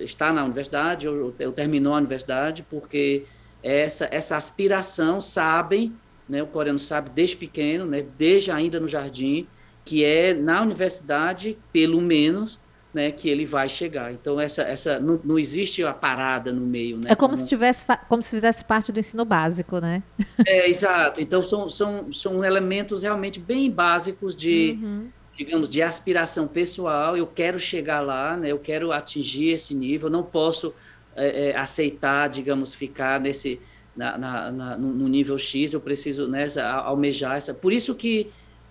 [0.00, 3.24] está na universidade ou, ou terminou a universidade, porque
[3.62, 5.92] essa, essa aspiração, sabem,
[6.28, 9.46] né, o coreano sabe desde pequeno, né, desde ainda no jardim,
[9.84, 12.58] que é na universidade, pelo menos,
[12.92, 14.12] né, que ele vai chegar.
[14.12, 17.08] Então essa essa não, não existe a parada no meio, né?
[17.10, 20.02] É como, como, se tivesse como se fizesse parte do ensino básico, né?
[20.46, 21.20] É exato.
[21.20, 25.08] Então são, são, são elementos realmente bem básicos de uhum.
[25.36, 27.16] digamos de aspiração pessoal.
[27.16, 28.50] Eu quero chegar lá, né?
[28.50, 30.08] Eu quero atingir esse nível.
[30.08, 30.74] não posso
[31.14, 33.60] é, é, aceitar, digamos, ficar nesse
[33.98, 36.46] na, na, na, no nível X, eu preciso né,
[36.84, 37.52] almejar essa.
[37.52, 38.30] Por isso que,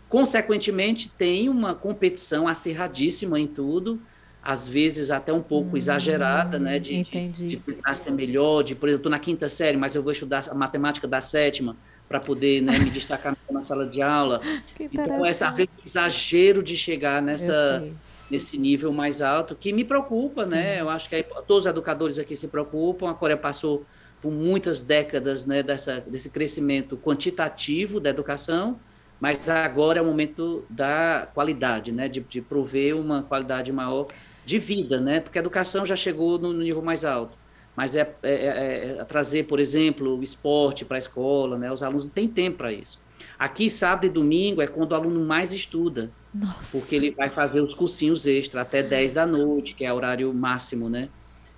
[0.09, 4.01] consequentemente, tem uma competição acirradíssima em tudo,
[4.41, 6.79] às vezes até um pouco hum, exagerada, né?
[6.79, 10.01] De, de, de, tentar ser melhor, de, por exemplo, estou na quinta série, mas eu
[10.01, 11.75] vou estudar a matemática da sétima
[12.07, 14.39] para poder né, me destacar na sala de aula.
[14.79, 17.83] então, essa, às vezes, exagero de chegar nessa
[18.29, 20.57] nesse nível mais alto, que me preocupa, né?
[20.57, 20.63] Sim.
[20.63, 20.81] né?
[20.81, 23.09] Eu acho que aí, todos os educadores aqui se preocupam.
[23.09, 23.85] A Coreia passou
[24.21, 28.79] por muitas décadas né, dessa, desse crescimento quantitativo da educação,
[29.19, 32.07] mas agora é o momento da qualidade, né?
[32.07, 34.07] De, de prover uma qualidade maior
[34.45, 35.19] de vida, né?
[35.19, 37.37] Porque a educação já chegou no nível mais alto.
[37.75, 41.71] Mas é, é, é, é trazer, por exemplo, o esporte para a escola, né?
[41.71, 42.99] Os alunos não têm tempo para isso.
[43.37, 46.11] Aqui, sábado e domingo é quando o aluno mais estuda.
[46.33, 46.77] Nossa.
[46.77, 50.33] Porque ele vai fazer os cursinhos extra até 10 da noite, que é o horário
[50.33, 51.09] máximo, né?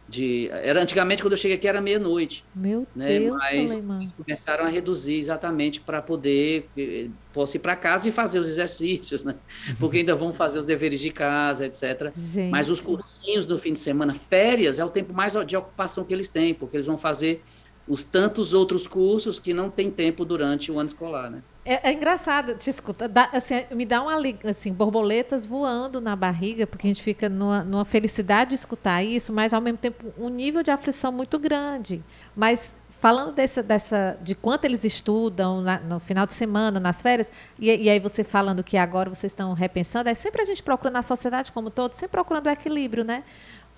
[0.09, 2.43] De, era antigamente quando eu cheguei aqui era meia-noite.
[2.55, 3.19] Meu né?
[3.19, 8.39] Deus, Mas começaram a reduzir exatamente para poder eh, posso ir para casa e fazer
[8.39, 9.35] os exercícios, né?
[9.79, 12.11] Porque ainda vão fazer os deveres de casa, etc.
[12.15, 12.49] Gente.
[12.49, 16.13] Mas os cursinhos do fim de semana, férias é o tempo mais de ocupação que
[16.13, 17.43] eles têm, porque eles vão fazer
[17.87, 21.43] os tantos outros cursos que não tem tempo durante o ano escolar, né?
[21.65, 24.15] É, é engraçado te escutar, dá, assim, me dá uma
[24.49, 29.33] assim, borboletas voando na barriga, porque a gente fica numa, numa, felicidade de escutar isso,
[29.33, 32.03] mas ao mesmo tempo um nível de aflição muito grande.
[32.35, 37.31] Mas falando desse, dessa, de quanto eles estudam na, no final de semana, nas férias,
[37.57, 40.91] e, e, aí você falando que agora vocês estão repensando, é sempre a gente procura
[40.91, 43.23] na sociedade como todo, sempre procurando o equilíbrio, né?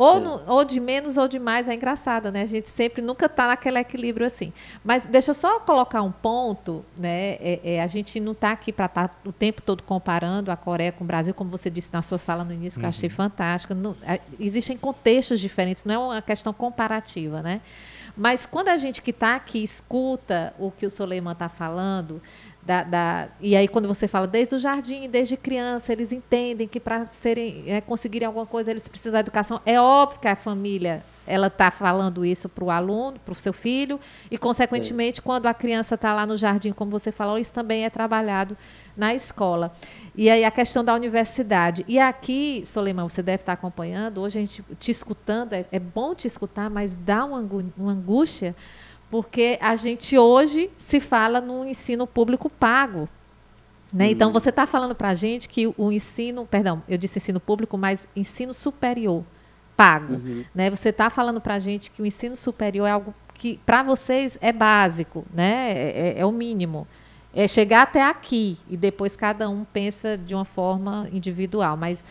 [0.01, 0.19] Ou, é.
[0.19, 2.41] no, ou de menos ou de mais, é engraçado, né?
[2.41, 4.51] A gente sempre nunca está naquele equilíbrio assim.
[4.83, 7.33] Mas deixa eu só colocar um ponto, né?
[7.33, 10.57] É, é, a gente não está aqui para estar tá o tempo todo comparando a
[10.57, 12.87] Coreia com o Brasil, como você disse na sua fala no início, que uhum.
[12.87, 13.15] eu achei uhum.
[13.15, 13.75] fantástica.
[13.75, 17.61] Não, é, existem contextos diferentes, não é uma questão comparativa, né?
[18.17, 22.19] Mas quando a gente que está aqui escuta o que o Soleiman está falando,
[22.63, 26.79] da, da, e aí, quando você fala desde o jardim, desde criança, eles entendem que
[26.79, 29.59] para serem, é, conseguirem alguma coisa, eles precisam da educação.
[29.65, 33.53] É óbvio que a família ela está falando isso para o aluno, para o seu
[33.53, 35.23] filho, e, consequentemente, é.
[35.23, 38.57] quando a criança está lá no jardim, como você falou, isso também é trabalhado
[38.97, 39.71] na escola.
[40.15, 41.85] E aí a questão da universidade.
[41.87, 46.13] E aqui, Soleiman, você deve estar acompanhando, hoje a gente te escutando, é, é bom
[46.13, 47.39] te escutar, mas dá uma,
[47.77, 48.55] uma angústia
[49.11, 53.09] porque a gente hoje se fala no ensino público pago.
[53.93, 54.09] Né?
[54.09, 54.33] Então, uhum.
[54.33, 58.07] você está falando para a gente que o ensino, perdão, eu disse ensino público, mas
[58.15, 59.25] ensino superior
[59.75, 60.13] pago.
[60.13, 60.45] Uhum.
[60.55, 60.69] Né?
[60.69, 64.37] Você está falando para a gente que o ensino superior é algo que, para vocês,
[64.39, 65.71] é básico, né?
[65.71, 66.87] É, é, é, o mínimo.
[67.33, 71.75] É chegar até aqui e depois cada um pensa de uma forma individual.
[71.75, 72.03] Mas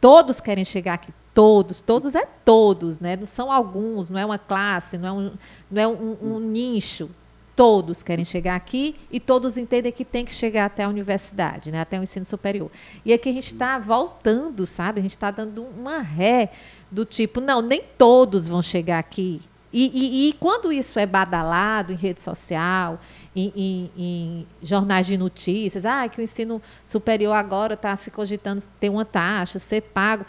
[0.00, 3.16] todos querem chegar aqui, todos, todos é todos, né?
[3.16, 5.32] Não são alguns, não é uma classe, não é um,
[5.70, 7.10] não é um, um nicho.
[7.54, 11.82] Todos querem chegar aqui e todos entendem que tem que chegar até a universidade, né?
[11.82, 12.70] até o ensino superior.
[13.04, 15.00] E aqui a gente está voltando, sabe?
[15.00, 16.50] A gente está dando uma ré
[16.90, 19.42] do tipo, não, nem todos vão chegar aqui.
[19.72, 23.00] E, e, e, quando isso é badalado em rede social,
[23.34, 28.62] em, em, em, jornais de notícias, ah, que o ensino superior agora está se cogitando
[28.78, 30.26] ter uma taxa, ser pago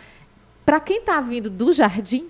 [0.65, 2.27] para quem está vindo do jardim,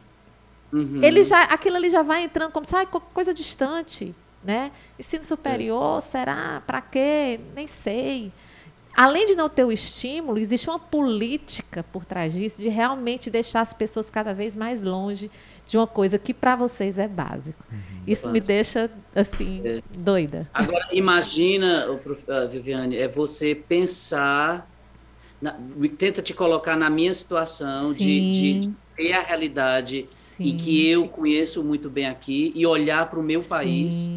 [0.72, 1.02] uhum.
[1.04, 4.72] ele já, aquilo ali já vai entrando como sabe, coisa distante, né?
[5.00, 6.02] Ensino superior, é.
[6.02, 6.62] será?
[6.66, 7.40] Para quê?
[7.56, 8.32] Nem sei.
[8.96, 13.62] Além de não ter o estímulo, existe uma política por trás disso de realmente deixar
[13.62, 15.32] as pessoas cada vez mais longe
[15.66, 17.64] de uma coisa que para vocês é básico.
[17.72, 18.04] Uhum.
[18.06, 19.82] Isso me deixa assim é.
[19.98, 20.48] doida.
[20.54, 21.88] Agora imagina,
[22.52, 24.70] Viviane, é você pensar
[25.44, 25.60] na,
[25.98, 30.44] tenta te colocar na minha situação de, de ter a realidade Sim.
[30.44, 33.50] e que eu conheço muito bem aqui e olhar para o meu Sim.
[33.50, 34.10] país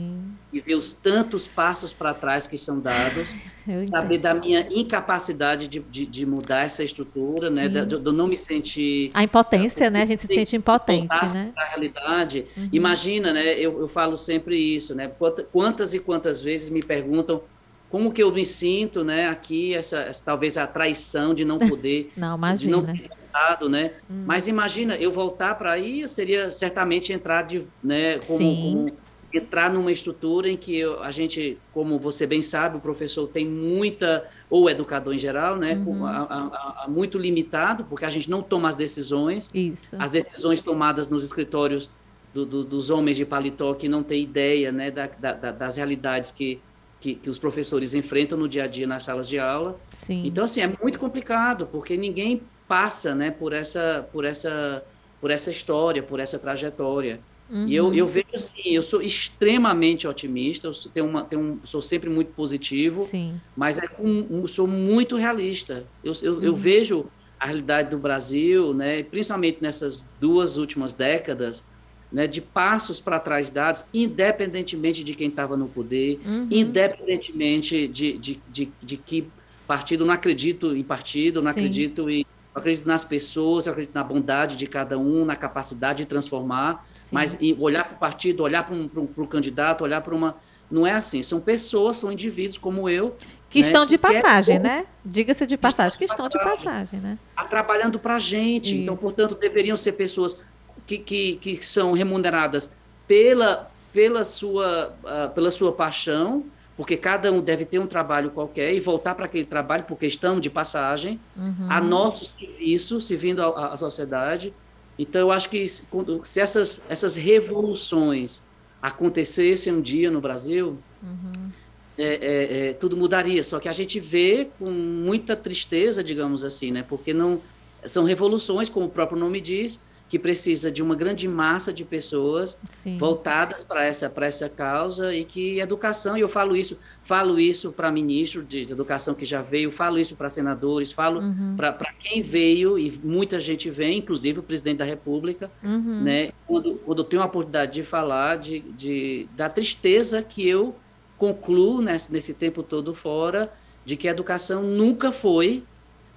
[0.53, 3.35] e ver os tantos passos para trás que são dados,
[3.91, 8.39] saber da minha incapacidade de, de, de mudar essa estrutura, né, de, de, não me
[8.39, 9.11] sentir...
[9.13, 10.03] A impotência, né?
[10.03, 11.53] A gente se sente impotente, né?
[11.57, 12.47] A realidade.
[12.57, 12.69] Uhum.
[12.73, 13.55] Imagina, né?
[13.59, 15.11] Eu, eu falo sempre isso, né?
[15.53, 17.43] Quantas e quantas vezes me perguntam
[17.91, 22.13] como que eu me sinto, né, aqui, essa, essa talvez a traição de não poder,
[22.17, 22.59] não, imagina.
[22.59, 24.25] de não ter voltado, né, hum.
[24.27, 28.87] mas imagina, eu voltar para aí, seria certamente entrar de, né, como, como
[29.33, 33.47] entrar numa estrutura em que eu, a gente, como você bem sabe, o professor tem
[33.47, 36.05] muita, ou o educador em geral, né, uhum.
[36.07, 39.97] a, a, a, muito limitado, porque a gente não toma as decisões, Isso.
[39.99, 41.91] as decisões tomadas nos escritórios
[42.33, 46.31] do, do, dos homens de paletó que não têm ideia, né, da, da, das realidades
[46.31, 46.61] que
[47.01, 49.79] que, que, os professores enfrentam no dia a dia nas salas de aula.
[49.91, 50.27] Sim.
[50.27, 54.85] Então, assim, é muito complicado, porque ninguém passa né, por, essa, por, essa,
[55.21, 57.21] por essa história, por essa trajetória.
[57.49, 57.69] Uhum.
[57.69, 61.61] E eu, eu vejo assim, eu sou extremamente otimista, eu sou, tenho uma, tenho um,
[61.65, 63.41] sou sempre muito positivo, Sim.
[63.57, 65.85] mas é um, sou muito realista.
[66.03, 66.43] Eu, eu, uhum.
[66.43, 67.07] eu, vejo
[67.39, 71.65] a realidade do Brasil, né, principalmente nessas duas últimas décadas,
[72.11, 76.49] né, de passos para trás dados, independentemente de quem estava no poder, uhum.
[76.51, 79.29] independentemente de, de, de, de, que
[79.67, 81.59] partido, não acredito em partido, não Sim.
[81.59, 82.25] acredito em
[82.57, 86.87] eu acredito nas pessoas, eu acredito na bondade de cada um, na capacidade de transformar,
[86.95, 87.15] Sim.
[87.15, 90.37] mas olhar para o partido, olhar para um, candidato, olhar para uma.
[90.71, 93.15] Não é assim, são pessoas, são indivíduos como eu.
[93.51, 94.87] Que né, estão de passagem, né?
[95.05, 97.19] Diga-se de passagem, que estão de passagem, né?
[97.37, 98.75] Tá trabalhando para a gente.
[98.75, 98.95] Então, Isso.
[98.95, 100.39] Então, portanto, deveriam ser pessoas
[100.87, 102.71] que, que, que são remuneradas
[103.07, 106.45] pela, pela, sua, uh, pela sua paixão,
[106.77, 110.39] porque cada um deve ter um trabalho qualquer e voltar para aquele trabalho por questão
[110.39, 111.67] de passagem, uhum.
[111.69, 114.53] a nosso serviço, servindo à sociedade.
[114.99, 115.85] Então, eu acho que se,
[116.25, 118.43] se, essas, essas revoluções
[118.81, 121.51] acontecessem um dia no Brasil, uhum.
[121.97, 123.43] é, é, é, tudo mudaria.
[123.43, 126.85] Só que a gente vê com muita tristeza, digamos assim, né?
[126.87, 127.41] porque não
[127.87, 132.57] são revoluções, como o próprio nome diz, que precisa de uma grande massa de pessoas
[132.69, 132.97] Sim.
[132.97, 137.73] voltadas para essa para essa causa e que educação e eu falo isso falo isso
[137.73, 141.57] para ministro de, educação que já veio falo isso para senadores falo uhum.
[141.57, 146.03] para quem veio e muita gente vem inclusive o presidente da república uhum.
[146.03, 150.75] né quando, quando eu tenho a oportunidade de falar de, de da tristeza que eu
[151.17, 153.53] concluo nesse, nesse tempo todo fora
[153.85, 155.65] de que a educação nunca foi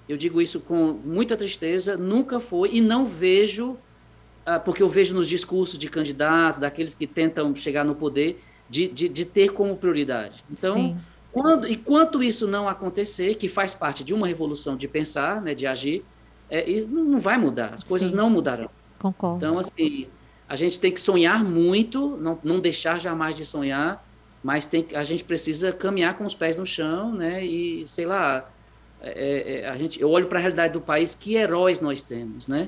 [0.10, 3.78] eu digo isso com muita tristeza, nunca foi e não vejo,
[4.43, 8.88] ah, porque eu vejo nos discursos de candidatos, daqueles que tentam chegar no poder, de,
[8.88, 10.43] de, de ter como prioridade.
[10.52, 10.98] Então, Sim.
[11.32, 15.67] quando, enquanto isso não acontecer, que faz parte de uma revolução de pensar, né, de
[15.67, 16.04] agir,
[16.50, 18.17] é, não vai mudar, as coisas Sim.
[18.17, 18.69] não mudarão.
[19.00, 19.38] Concordo.
[19.38, 20.08] Então, assim,
[20.48, 24.04] a gente tem que sonhar muito, não, não deixar jamais de sonhar,
[24.43, 28.50] mas tem, a gente precisa caminhar com os pés no chão, né, e, sei lá,
[29.01, 32.47] é, é, a gente, eu olho para a realidade do país, que heróis nós temos,
[32.47, 32.65] né?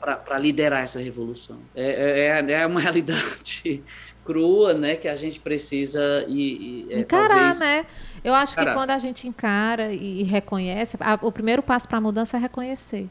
[0.00, 1.58] Para liderar essa revolução.
[1.74, 3.82] É, é, é, uma realidade
[4.24, 4.96] crua, né?
[4.96, 7.60] Que a gente precisa e, e é, encarar, talvez...
[7.60, 7.86] né?
[8.24, 8.72] Eu acho encarar.
[8.72, 12.40] que quando a gente encara e reconhece, a, o primeiro passo para a mudança é
[12.40, 13.08] reconhecer.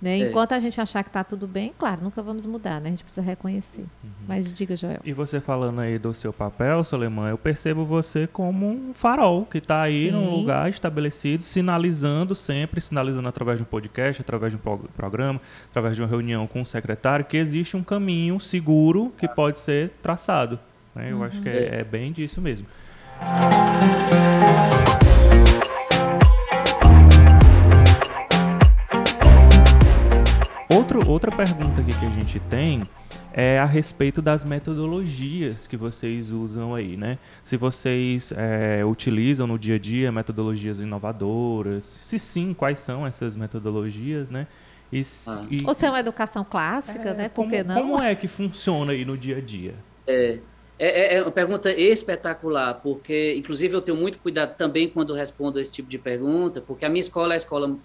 [0.00, 0.20] Né?
[0.20, 0.28] É.
[0.28, 2.88] Enquanto a gente achar que está tudo bem, claro, nunca vamos mudar, né?
[2.88, 3.84] A gente precisa reconhecer.
[4.02, 4.10] Uhum.
[4.26, 5.00] Mas diga, Joel.
[5.04, 9.58] E você falando aí do seu papel, Soleman, eu percebo você como um farol que
[9.58, 10.12] está aí Sim.
[10.12, 15.96] num lugar estabelecido, sinalizando sempre, sinalizando através de um podcast, através de um programa, através
[15.96, 20.58] de uma reunião com o secretário, que existe um caminho seguro que pode ser traçado.
[20.94, 21.12] Né?
[21.12, 21.24] Eu uhum.
[21.24, 22.66] acho que é, é bem disso mesmo.
[30.92, 32.82] Outro, outra pergunta aqui que a gente tem
[33.32, 37.16] é a respeito das metodologias que vocês usam aí, né?
[37.44, 43.36] Se vocês é, utilizam no dia a dia metodologias inovadoras, se sim, quais são essas
[43.36, 44.48] metodologias, né?
[44.92, 45.46] E, ah.
[45.48, 47.28] e, Ou se é uma educação clássica, é, né?
[47.28, 47.74] Por como, que não?
[47.76, 49.74] Como é que funciona aí no dia a dia?
[50.08, 50.40] É,
[50.76, 55.70] é, é, uma pergunta espetacular, porque, inclusive, eu tenho muito cuidado também quando respondo esse
[55.70, 57.78] tipo de pergunta, porque a minha escola é a escola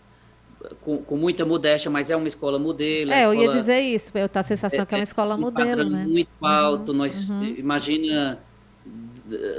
[0.82, 3.12] com, com, muita modéstia, mas é uma escola modelo.
[3.12, 5.90] É, eu ia dizer isso, eu tenho a sensação é, que é uma escola modelo,
[5.90, 6.06] né?
[6.06, 7.44] muito alto, uhum, nós, uhum.
[7.58, 8.40] imagina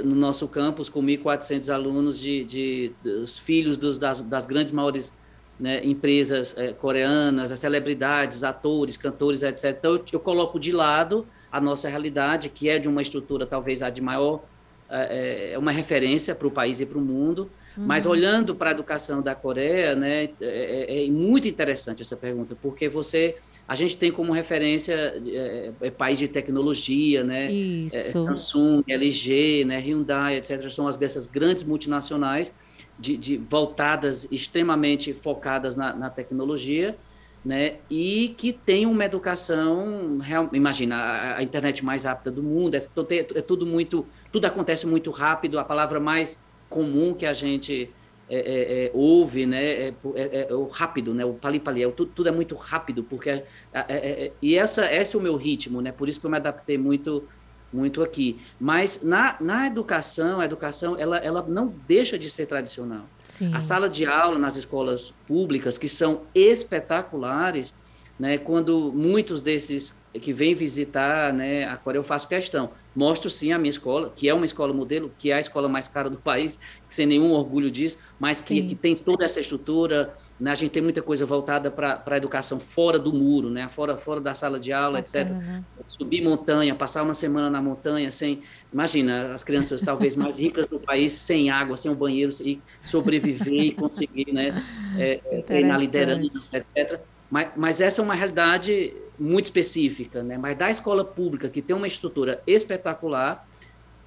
[0.03, 5.13] no nosso campus com 1.400 alunos de, de, dos filhos dos, das, das grandes maiores
[5.59, 9.75] né, empresas é, coreanas, as celebridades, atores, cantores, etc.
[9.77, 13.81] Então, eu, eu, coloco de lado a nossa realidade, que é de uma estrutura talvez
[13.81, 14.41] a de maior,
[14.89, 18.11] é, é uma referência para o país e para o mundo, mas uhum.
[18.11, 22.89] olhando para a educação da Coreia, né, é, é, é, muito interessante essa pergunta, porque
[22.89, 23.37] você,
[23.67, 29.77] a gente tem como referência é, é país de tecnologia, né, é, Samsung, LG, né,
[29.79, 30.69] Hyundai, etc.
[30.71, 32.53] São as dessas grandes multinacionais
[32.99, 36.97] de, de voltadas extremamente focadas na, na tecnologia,
[37.45, 42.75] né, e que tem uma educação, real, imagina, a, a, internet mais rápida do mundo,
[42.75, 42.81] é,
[43.13, 47.91] é, tudo muito, tudo acontece muito rápido, a palavra mais comum que a gente
[48.29, 52.11] é, é, é, ouve, né, é, é, é, o rápido, né, o pali-pali, é, tudo,
[52.13, 53.43] tudo, é muito rápido, porque
[54.41, 57.23] e essa, esse é o meu ritmo, né, por isso que eu me adaptei muito
[57.71, 58.39] muito aqui.
[58.57, 63.05] Mas na, na educação, a educação ela, ela não deixa de ser tradicional.
[63.23, 63.53] Sim.
[63.53, 67.73] A sala de aula nas escolas públicas, que são espetaculares,
[68.17, 72.71] né, quando muitos desses que vêm visitar né, a Coreia, eu faço questão.
[72.95, 75.87] Mostro sim a minha escola, que é uma escola modelo, que é a escola mais
[75.87, 80.15] cara do país, sem nenhum orgulho disso, mas que, que, tem toda essa estrutura.
[80.39, 83.97] Né, a gente tem muita coisa voltada para a educação fora do muro, né, fora,
[83.97, 85.29] fora da sala de aula, etc.
[85.29, 85.63] Né?
[85.87, 88.41] Subir montanha, passar uma semana na montanha, sem.
[88.73, 93.61] Imagina, as crianças talvez mais ricas do país, sem água, sem um banheiro, e sobreviver
[93.61, 94.63] e conseguir né,
[94.97, 96.99] é, treinar liderança, etc.
[97.29, 100.37] Mas, mas essa é uma realidade muito específica, né?
[100.37, 103.47] Mas da escola pública, que tem uma estrutura espetacular,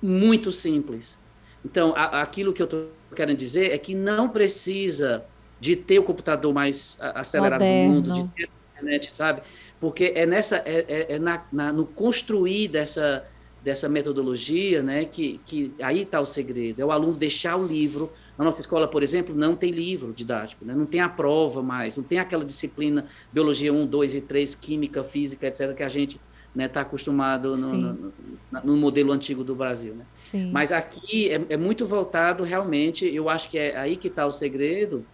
[0.01, 1.19] muito simples.
[1.65, 5.25] Então, a, aquilo que eu estou querendo dizer é que não precisa
[5.59, 8.03] de ter o computador mais acelerado Moderno.
[8.03, 9.43] do mundo, de ter a internet, sabe?
[9.79, 13.27] Porque é nessa é, é, é na, na, no construir dessa
[13.63, 16.81] dessa metodologia, né, que, que aí está o segredo.
[16.81, 18.11] É o aluno deixar o livro
[18.41, 20.75] na nossa escola, por exemplo, não tem livro didático, né?
[20.75, 25.05] não tem a prova mais, não tem aquela disciplina biologia 1, 2 e 3, química,
[25.05, 26.25] física, etc., que a gente está
[26.55, 28.13] né, tá acostumado no, no,
[28.65, 29.95] no, modelo antigo do Brasil.
[29.95, 30.07] Né?
[30.51, 34.31] Mas aqui é, é, muito voltado realmente, eu acho que é aí que está o
[34.31, 35.05] segredo,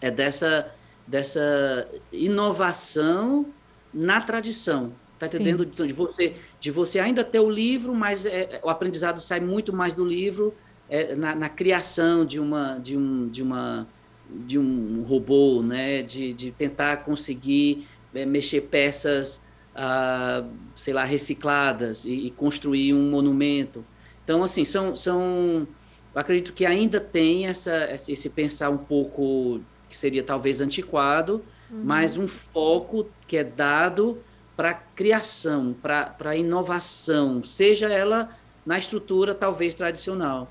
[0.00, 0.72] é dessa,
[1.06, 3.44] dessa inovação
[3.92, 4.94] na tradição.
[5.20, 5.66] Está entendendo?
[5.66, 9.92] De você, de você ainda ter o livro, mas é, o aprendizado sai muito mais
[9.92, 10.54] do livro
[10.88, 13.86] é, na, na, criação de uma de um de uma
[14.28, 19.42] de um robô, né, de, de tentar conseguir é, mexer peças,
[19.74, 20.44] ah,
[20.74, 23.84] sei lá, recicladas e, e, construir um monumento.
[24.24, 25.68] Então, assim, são, são
[26.14, 31.82] eu acredito que ainda tem essa, esse pensar um pouco que seria talvez antiquado, uhum.
[31.84, 34.18] mas um foco que é dado
[34.56, 38.30] para criação, para inovação, seja ela
[38.64, 40.50] na estrutura talvez tradicional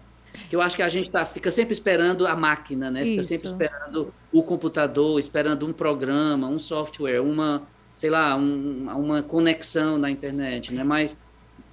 [0.49, 3.03] que eu acho que a gente tá, fica sempre esperando a máquina, né?
[3.03, 3.29] Fica Isso.
[3.29, 7.63] sempre esperando o computador, esperando um programa, um software, uma,
[7.95, 10.83] sei lá, um, uma conexão na internet, né?
[10.83, 11.17] Mas,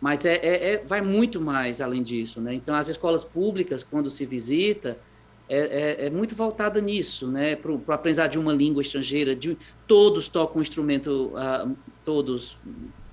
[0.01, 2.55] mas é, é, é, vai muito mais além disso, né?
[2.55, 4.99] Então, as escolas públicas, quando se visita,
[5.49, 7.57] é, é, é muito voltada nisso, né?
[7.57, 12.57] Para o aprendizado de uma língua estrangeira, de, todos tocam um instrumento, uh, todos,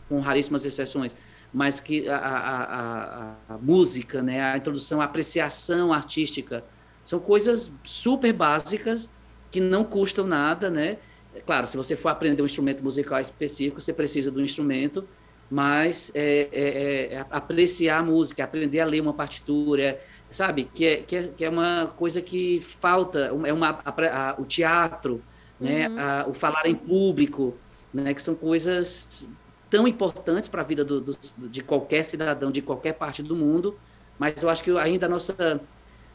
[0.07, 1.15] com raríssimas exceções,
[1.53, 6.63] mas que a, a, a, a, música, né, a introdução, a apreciação artística,
[7.05, 9.10] são coisas super básicas
[9.49, 10.97] que não custam nada, né?
[11.33, 15.07] É claro, se você for aprender um instrumento musical específico, você precisa do instrumento,
[15.49, 19.97] mas é, é, é apreciar a música, aprender a ler uma partitura,
[20.29, 20.65] sabe?
[20.65, 25.23] Que é, que, é, que é uma coisa que falta, é uma, a, o teatro,
[25.60, 25.88] né?
[25.88, 26.31] Uhum.
[26.31, 27.55] o falar em público,
[27.93, 28.13] né?
[28.13, 29.27] Que são coisas
[29.69, 31.17] tão importantes para a vida do, do,
[31.49, 33.77] de qualquer cidadão de qualquer parte do mundo,
[34.17, 35.62] mas eu acho que ainda a nossa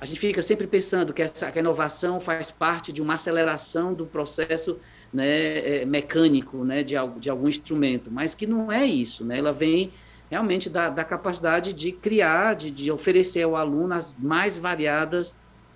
[0.00, 3.94] a gente fica sempre pensando que, essa, que a inovação faz parte de uma aceleração
[3.94, 4.76] do processo
[5.12, 9.38] né, é, mecânico né, de, de algum instrumento, mas que não é isso, né?
[9.38, 9.92] ela vem
[10.28, 15.32] realmente da, da capacidade de criar, de, de oferecer ao aluno as mais variadas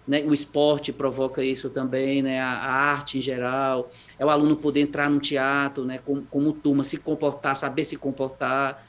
[0.06, 0.22] né?
[0.22, 2.40] O esporte provoca isso também, né?
[2.40, 5.98] A, a, arte em geral, é o aluno poder entrar no teatro, né?
[5.98, 8.86] Como, como turma, se comportar, saber se comportar.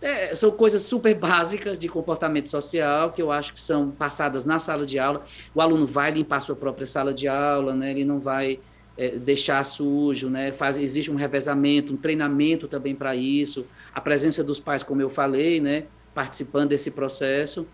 [0.00, 4.58] É, são coisas super básicas de comportamento social que eu acho que são passadas na
[4.58, 5.22] sala de aula.
[5.54, 7.90] O aluno vai limpar sua própria sala de aula, né?
[7.90, 8.58] Ele não vai
[8.96, 10.50] é, deixar sujo, né?
[10.50, 13.66] Faz, existe um revezamento, um treinamento também para isso.
[13.94, 15.84] A presença dos pais, como eu falei, né?
[16.14, 17.68] Participando desse processo.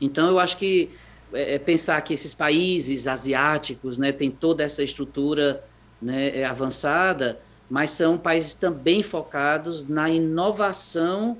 [0.00, 0.90] Então, eu acho que
[1.32, 5.64] é, é, pensar que esses países asiáticos né, têm toda essa estrutura
[6.00, 11.36] né, é, avançada, mas são países também focados na inovação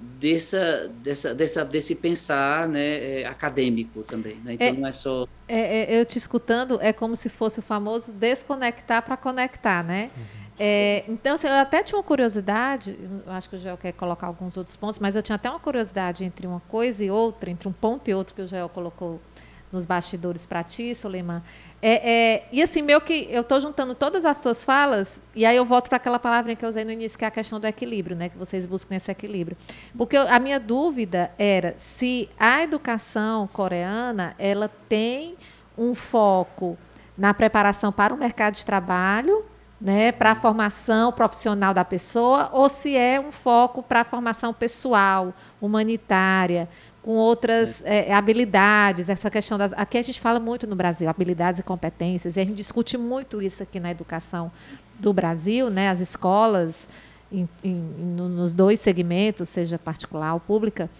[0.00, 4.36] dessa, dessa, dessa, desse pensar né, é, acadêmico também.
[4.44, 4.54] Né?
[4.54, 5.26] Então, é, não é só.
[5.46, 10.10] É, é, eu te escutando, é como se fosse o famoso desconectar para conectar, né?
[10.16, 10.38] Uhum.
[10.60, 14.26] É, então, assim, eu até tinha uma curiosidade, eu acho que o Joel quer colocar
[14.26, 17.68] alguns outros pontos, mas eu tinha até uma curiosidade entre uma coisa e outra, entre
[17.68, 19.20] um ponto e outro que o Joel colocou
[19.70, 21.42] nos bastidores para ti, Soleiman.
[21.80, 25.56] É, é, e assim, meu que eu estou juntando todas as tuas falas, e aí
[25.56, 27.66] eu volto para aquela palavra que eu usei no início, que é a questão do
[27.66, 28.28] equilíbrio, né?
[28.28, 29.56] Que vocês buscam esse equilíbrio.
[29.96, 35.36] Porque a minha dúvida era se a educação coreana ela tem
[35.76, 36.76] um foco
[37.16, 39.44] na preparação para o mercado de trabalho
[39.80, 44.52] né, para a formação profissional da pessoa, ou se é um foco para a formação
[44.52, 46.68] pessoal, humanitária,
[47.08, 48.10] com outras é.
[48.10, 49.72] É, habilidades, essa questão das.
[49.72, 53.40] Aqui a gente fala muito no Brasil, habilidades e competências, e a gente discute muito
[53.40, 54.52] isso aqui na educação
[54.98, 56.86] do Brasil, né, as escolas,
[57.32, 60.90] em, em, nos dois segmentos, seja particular ou pública.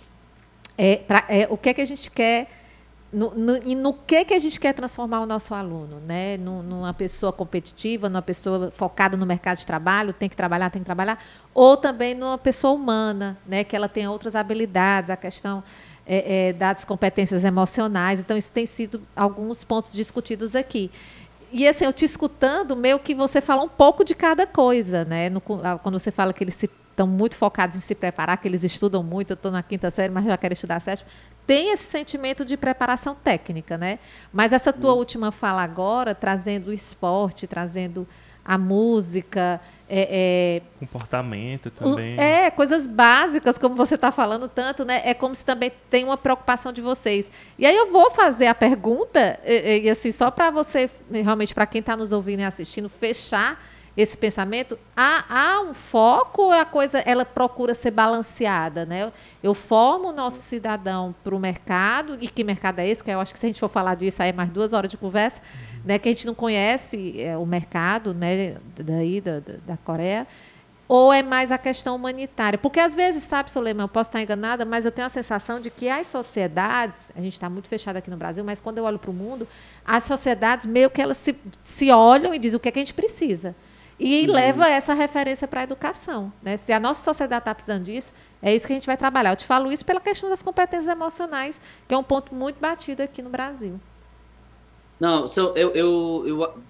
[0.79, 2.49] É, pra, é, o que é que a gente quer
[3.13, 6.39] no, no, e no que, que a gente quer transformar o nosso aluno, né?
[6.39, 10.87] Numa pessoa competitiva, numa pessoa focada no mercado de trabalho, tem que trabalhar, tem que
[10.87, 13.63] trabalhar, ou também numa pessoa humana, né?
[13.63, 15.63] Que ela tenha outras habilidades, a questão
[16.09, 18.19] é, é, das competências emocionais.
[18.19, 20.91] Então, isso tem sido alguns pontos discutidos aqui.
[21.53, 25.29] E assim, eu te escutando, meio que você fala um pouco de cada coisa, né?
[25.29, 28.65] No, quando você fala que eles se estão muito focados em se preparar, que eles
[28.65, 31.09] estudam muito, eu estou na quinta série, mas já quero estudar a sétima.
[31.47, 34.01] Tem esse sentimento de preparação técnica, né?
[34.33, 34.99] Mas essa tua uhum.
[34.99, 38.07] última fala agora, trazendo o esporte, trazendo
[38.45, 42.17] a música, é, é, comportamento também.
[42.19, 45.01] É, coisas básicas, como você está falando tanto, né?
[45.05, 47.31] É como se também tem uma preocupação de vocês.
[47.59, 51.67] E aí eu vou fazer a pergunta, e, e assim, só para você, realmente, para
[51.67, 53.59] quem está nos ouvindo e assistindo, fechar
[53.99, 59.13] esse pensamento, há, há um foco ou a coisa ela procura ser balanceada, né?
[59.43, 63.03] Eu formo o nosso cidadão para o mercado, e que mercado é esse?
[63.03, 64.89] Que eu acho que se a gente for falar disso aí é mais duas horas
[64.89, 65.43] de conversa,
[65.85, 65.99] né?
[65.99, 68.59] Que a gente não conhece é, o mercado, né?
[68.77, 70.29] Daí da, da, da Coreia
[70.87, 72.59] ou é mais a questão humanitária?
[72.59, 75.69] Porque às vezes, sabe, Soleiman, eu posso estar enganada, mas eu tenho a sensação de
[75.71, 78.99] que as sociedades, a gente está muito fechado aqui no Brasil, mas quando eu olho
[78.99, 79.47] para o mundo,
[79.85, 82.83] as sociedades meio que elas se, se olham e dizem o que, é que a
[82.83, 83.55] gente precisa
[83.99, 84.33] e uhum.
[84.33, 86.33] leva essa referência para a educação.
[86.43, 86.57] Né?
[86.57, 89.33] Se a nossa sociedade está precisando disso, é isso que a gente vai trabalhar.
[89.33, 93.03] Eu te falo isso pela questão das competências emocionais, que é um ponto muito batido
[93.03, 93.81] aqui no Brasil.
[95.01, 96.25] Não, so, eu, eu,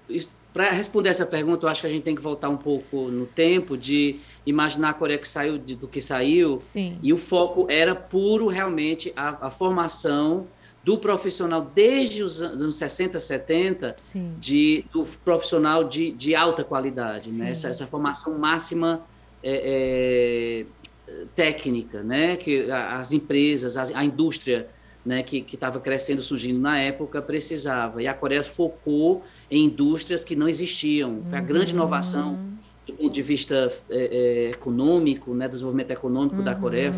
[0.08, 0.20] eu
[0.52, 3.26] para responder essa pergunta, eu acho que a gente tem que voltar um pouco no
[3.26, 6.58] tempo de imaginar a Coreia que saiu de, do que saiu.
[6.60, 6.98] Sim.
[7.02, 10.46] E o foco era puro realmente a, a formação
[10.88, 13.94] do profissional desde os anos 60, 70,
[14.38, 17.50] de, do profissional de, de alta qualidade, né?
[17.50, 19.02] essa, essa, formação máxima
[19.42, 20.64] é,
[21.06, 22.38] é, técnica, né?
[22.38, 24.66] que as empresas, a, a indústria
[25.04, 28.02] né, que estava crescendo, surgindo na época, precisava.
[28.02, 31.20] E a Coreia focou em indústrias que não existiam.
[31.28, 31.80] Foi a grande uhum.
[31.80, 32.38] inovação
[32.86, 33.98] do ponto de vista é,
[34.46, 36.44] é, econômico, né, do desenvolvimento econômico uhum.
[36.44, 36.94] da Coreia.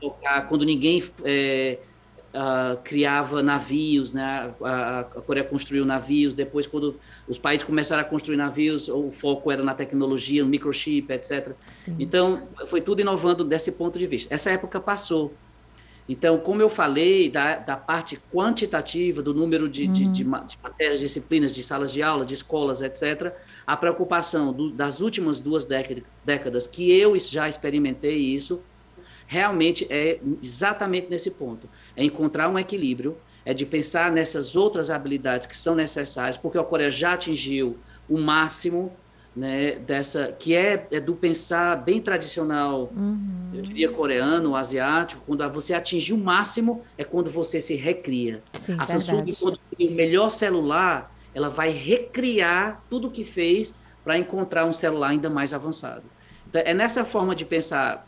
[0.00, 1.78] Focar, quando ninguém é,
[2.34, 4.52] uh, criava navios, né?
[4.62, 6.34] A, a, Coreia construiu navios.
[6.34, 11.12] Depois, quando os países começaram a construir navios, o foco era na tecnologia, no microchip,
[11.12, 11.52] etc.
[11.84, 11.96] Sim.
[11.98, 14.34] Então, foi tudo inovando desse ponto de vista.
[14.34, 15.32] Essa época passou.
[16.06, 19.92] Então, como eu falei da, da parte quantitativa, do número de, uhum.
[19.92, 20.46] de, de, uhum.
[20.46, 23.32] de, matérias, disciplinas, de salas de aula, de escolas, etc.,
[23.66, 28.62] a preocupação do, das últimas duas décadas, que eu já experimentei isso,
[29.26, 31.68] realmente é exatamente nesse ponto.
[31.96, 36.62] É encontrar um equilíbrio, é de pensar nessas outras habilidades que são necessárias, porque a
[36.64, 37.76] Coreia já atingiu
[38.08, 38.92] o máximo
[39.34, 43.50] né, dessa que é, é, do pensar bem tradicional, uhum.
[43.52, 48.42] eu diria coreano, asiático, quando você atingir o máximo é quando você se recria.
[48.52, 53.74] Sim, a Samsung, quando tem o melhor celular, ela vai recriar tudo o que fez
[54.04, 56.04] para encontrar um celular ainda mais avançado.
[56.48, 58.06] Então, é nessa forma de pensar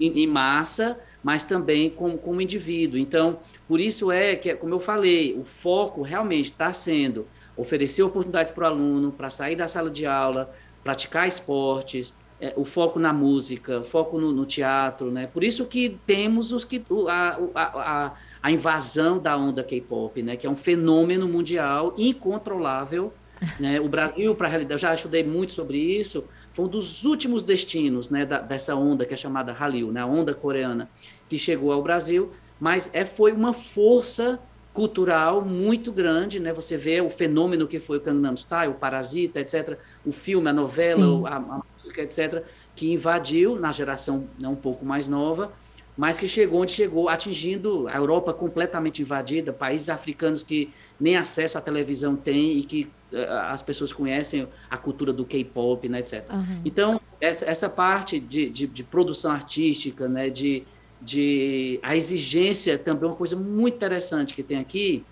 [0.00, 2.98] em, em massa, mas também como, como indivíduo.
[2.98, 3.38] Então,
[3.68, 7.26] por isso é que, como eu falei, o foco realmente está sendo
[7.56, 10.50] oferecer oportunidades para o aluno, para sair da sala de aula,
[10.82, 15.26] praticar esportes, é, o foco na música, foco no, no, teatro, né?
[15.26, 20.36] Por isso que temos os que a, a, a invasão da onda K-pop, né?
[20.36, 23.12] Que é um fenômeno mundial incontrolável,
[23.58, 23.80] né?
[23.80, 27.42] O Brasil, para a realidade, eu já estudei muito sobre isso foi um dos últimos
[27.42, 30.88] destinos né, da, dessa onda que é chamada Hallyu, né, a onda coreana,
[31.28, 34.38] que chegou ao Brasil, mas é, foi uma força
[34.72, 36.52] cultural muito grande, né?
[36.52, 39.76] Você vê o fenômeno que foi o Gangnam Style, o Parasita, etc.,
[40.06, 42.44] o filme, a novela, a, a, música, etc.,
[42.76, 45.52] que invadiu na geração né, um pouco mais nova,
[45.96, 51.58] mas que chegou onde chegou, atingindo a Europa completamente invadida, países africanos que nem acesso
[51.58, 52.88] à televisão têm e que
[53.50, 56.28] as pessoas conhecem a cultura do K-pop, né, etc.
[56.32, 56.60] Uhum.
[56.64, 60.64] Então, essa, essa parte de, de, de, produção artística, né, de,
[61.00, 65.04] de a exigência também é uma coisa muito interessante que tem aqui,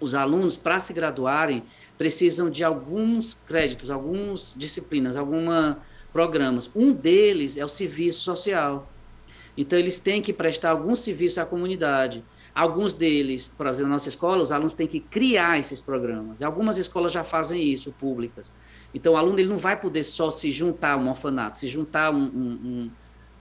[0.00, 1.62] os alunos, para se graduarem,
[1.98, 5.76] precisam de alguns créditos, algumas disciplinas, alguns
[6.12, 6.70] programas.
[6.74, 8.90] Um deles é o serviço social.
[9.56, 12.24] Então, eles têm que prestar algum serviço à comunidade.
[12.54, 16.42] Alguns deles, por exemplo, na nossa escola, os alunos têm que criar esses programas.
[16.42, 18.52] Algumas escolas já fazem isso, públicas.
[18.92, 22.06] Então, o aluno ele não vai poder só se juntar a um orfanato, se juntar
[22.06, 22.90] a um, um,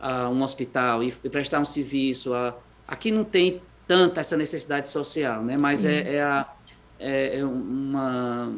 [0.02, 2.34] um, um hospital e, e, prestar um serviço.
[2.34, 2.56] A...
[2.88, 5.58] Aqui não tem tanta essa necessidade social, né?
[5.60, 6.48] mas é, é, a,
[7.00, 8.54] é, é uma,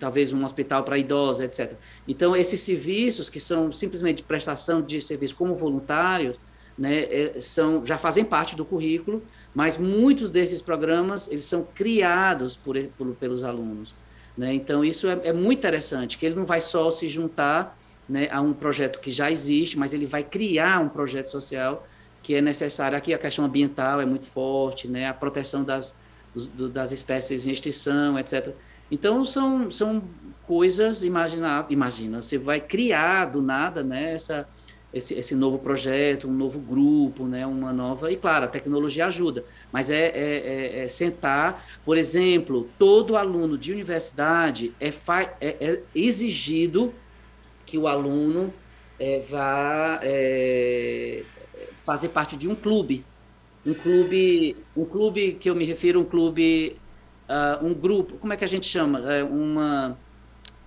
[0.00, 1.76] talvez um hospital para idosos, etc.
[2.08, 6.36] Então, esses serviços, que são simplesmente prestação de serviço como voluntários,
[6.76, 9.22] né, é, são, já fazem parte do currículo,
[9.54, 13.94] mas muitos desses programas eles são criados por, por pelos alunos.
[14.36, 14.54] Né?
[14.54, 17.78] Então, isso é, é, muito interessante, que ele não vai só se juntar
[18.08, 21.86] né, a um projeto que já existe, mas ele vai criar um projeto social
[22.22, 22.96] que é necessário.
[22.96, 25.94] Aqui a questão ambiental é muito forte, né, a proteção das,
[26.34, 28.54] do, das espécies em extinção, etc.
[28.90, 30.02] Então, são, são
[30.46, 34.48] coisas, imagina, imagina, você vai criar do nada né, essa,
[34.92, 38.10] esse, esse novo projeto, um novo grupo, né, uma nova.
[38.12, 43.56] E claro, a tecnologia ajuda, mas é, é, é, é sentar, por exemplo, todo aluno
[43.56, 44.88] de universidade é,
[45.40, 46.92] é, é exigido
[47.64, 48.52] que o aluno
[48.98, 50.00] é, vá
[51.82, 53.04] fazer parte de um clube,
[53.66, 56.76] um clube, um clube que eu me refiro, um clube,
[57.28, 59.00] uh, um grupo, como é que a gente chama?
[59.28, 59.96] Uma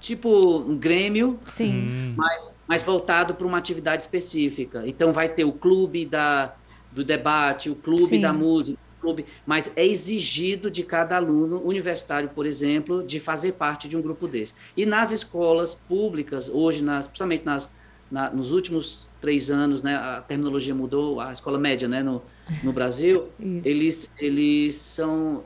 [0.06, 1.72] tipo um grêmio, Sim.
[1.72, 2.14] Hum.
[2.16, 4.84] Mas, mas voltado para uma atividade específica.
[4.86, 6.53] Então vai ter o clube da,
[6.91, 8.22] do debate, o clube Sim.
[8.22, 13.88] da música, clube, mas é exigido de cada aluno universitário, por exemplo, de fazer parte
[13.88, 14.53] de um grupo desse.
[14.78, 17.72] E nas escolas públicas, hoje, nas, principalmente nas,
[18.12, 22.22] na, nos últimos três anos, né, a terminologia mudou, a escola média, né, no,
[22.64, 23.30] no Brasil,
[23.66, 25.43] eles, eles são,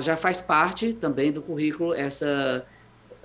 [0.00, 2.64] já faz parte também do currículo essa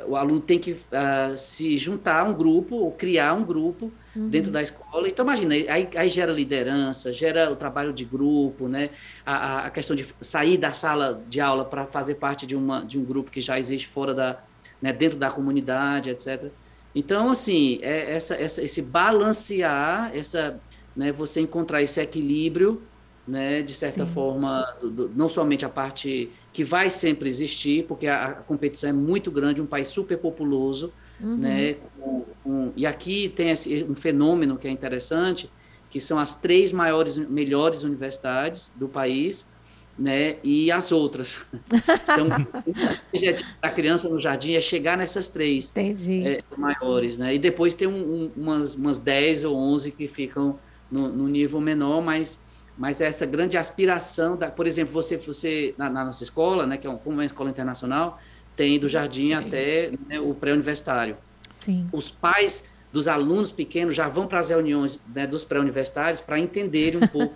[0.08, 4.30] o aluno tem que uh, se juntar a um grupo ou criar um grupo uhum.
[4.30, 5.08] dentro da escola.
[5.08, 8.90] Então, imagina, aí, aí, gera liderança, gera o trabalho de grupo, né?
[9.26, 12.98] A, a questão de sair da sala de aula para fazer parte de, uma, de
[13.00, 14.40] um grupo que já existe fora da,
[14.82, 16.52] né, dentro da comunidade, etc.
[16.94, 20.60] Então, assim, é essa, essa, esse balancear, essa,
[20.96, 22.82] né, você encontrar esse equilíbrio
[23.28, 24.88] né, de certa sim, forma, sim.
[24.88, 28.94] Do, do, não somente a parte que vai sempre existir, porque a, a, competição é
[28.94, 31.38] muito grande, um país super populoso, uhum.
[31.38, 35.50] né, com, com, e aqui tem esse, um fenômeno que é interessante,
[35.90, 39.48] que são as três maiores, melhores universidades do país,
[39.98, 41.46] né, e as outras.
[42.14, 42.28] Então,
[43.62, 47.92] da criança no jardim é chegar nessas três é, maiores, né, e depois tem um,
[47.94, 50.60] um, umas, umas 10 ou 11 que ficam
[50.92, 52.40] no, no nível menor, mas
[52.78, 56.88] mas essa grande aspiração, da, por exemplo, você, você na, na nossa escola, né, que
[56.88, 58.20] é um, como é uma escola internacional,
[58.56, 61.18] tem do jardim até né, o pré-universitário.
[61.52, 61.88] Sim.
[61.92, 67.02] Os pais dos alunos pequenos já vão para as reuniões né, dos pré-universitários para entenderem
[67.04, 67.36] um pouco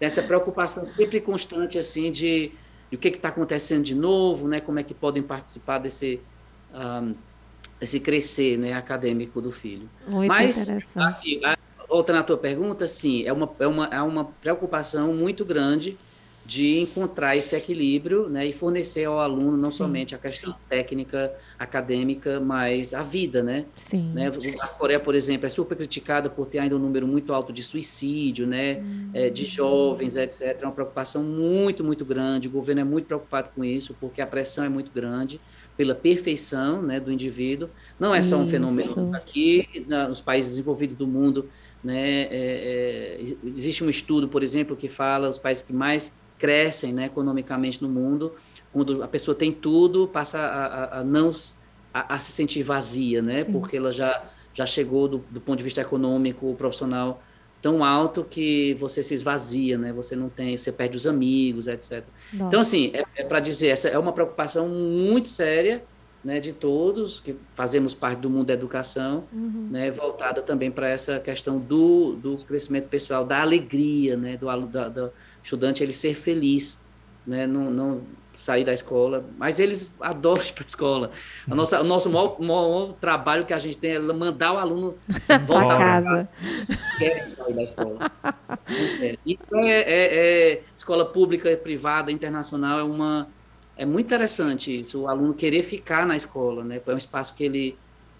[0.00, 2.52] dessa preocupação sempre constante assim de,
[2.90, 6.20] de o que está acontecendo de novo, né, como é que podem participar desse
[6.74, 7.14] um,
[7.80, 9.88] esse crescer né, acadêmico do filho.
[10.06, 11.06] Muito Mas, interessante.
[11.06, 11.40] Assim,
[11.90, 15.98] voltando à tua pergunta, sim, é uma, é uma, é uma preocupação muito grande
[16.46, 20.58] de encontrar esse equilíbrio né, e fornecer ao aluno não sim, somente a questão sim.
[20.68, 23.66] técnica, acadêmica, mas a vida, né?
[23.76, 24.32] Sim, né?
[24.58, 27.62] A Coreia, por exemplo, é super criticada por ter ainda um número muito alto de
[27.62, 28.80] suicídio, né?
[28.80, 29.10] Hum.
[29.14, 30.58] É, de jovens, etc.
[30.60, 32.48] É uma preocupação muito, muito grande.
[32.48, 35.40] O governo é muito preocupado com isso, porque a pressão é muito grande
[35.76, 37.70] pela perfeição né, do indivíduo.
[37.98, 38.50] Não é só um isso.
[38.50, 41.48] fenômeno aqui, nos países desenvolvidos do mundo,
[41.82, 42.22] né?
[42.22, 47.06] É, é, existe um estudo, por exemplo, que fala os países que mais crescem né,
[47.06, 48.34] economicamente no mundo,
[48.72, 51.30] quando a pessoa tem tudo, passa a, a, a não
[51.92, 53.44] a, a, se sentir vazia, né?
[53.44, 53.52] Sim.
[53.52, 54.24] Porque ela já,
[54.54, 57.22] já chegou do, do ponto de vista econômico, profissional,
[57.60, 59.92] tão alto que você se esvazia, né?
[59.92, 62.04] Você não tem, você perde os amigos, etc.
[62.32, 62.46] Nossa.
[62.46, 65.84] Então, assim, é, é para dizer, essa é uma preocupação muito séria
[66.22, 69.68] né, de todos que fazemos parte do mundo da educação, uhum.
[69.70, 74.90] né, voltada também para essa questão do, do crescimento pessoal, da alegria, né, do, do,
[74.90, 75.12] do
[75.42, 76.78] estudante ele ser feliz,
[77.26, 78.02] né, não, não
[78.36, 81.10] sair da escola, mas eles adoram ir para a escola.
[81.50, 84.96] A nossa, o nosso maior, maior, trabalho que a gente tem é mandar o aluno
[85.46, 86.28] voltar para casa.
[86.98, 87.98] Quer sair da escola.
[89.26, 93.28] Então, é, é, é, escola pública, privada, internacional é uma
[93.80, 96.78] é muito interessante isso, o aluno querer ficar na escola, né?
[96.86, 97.78] É um espaço que ele,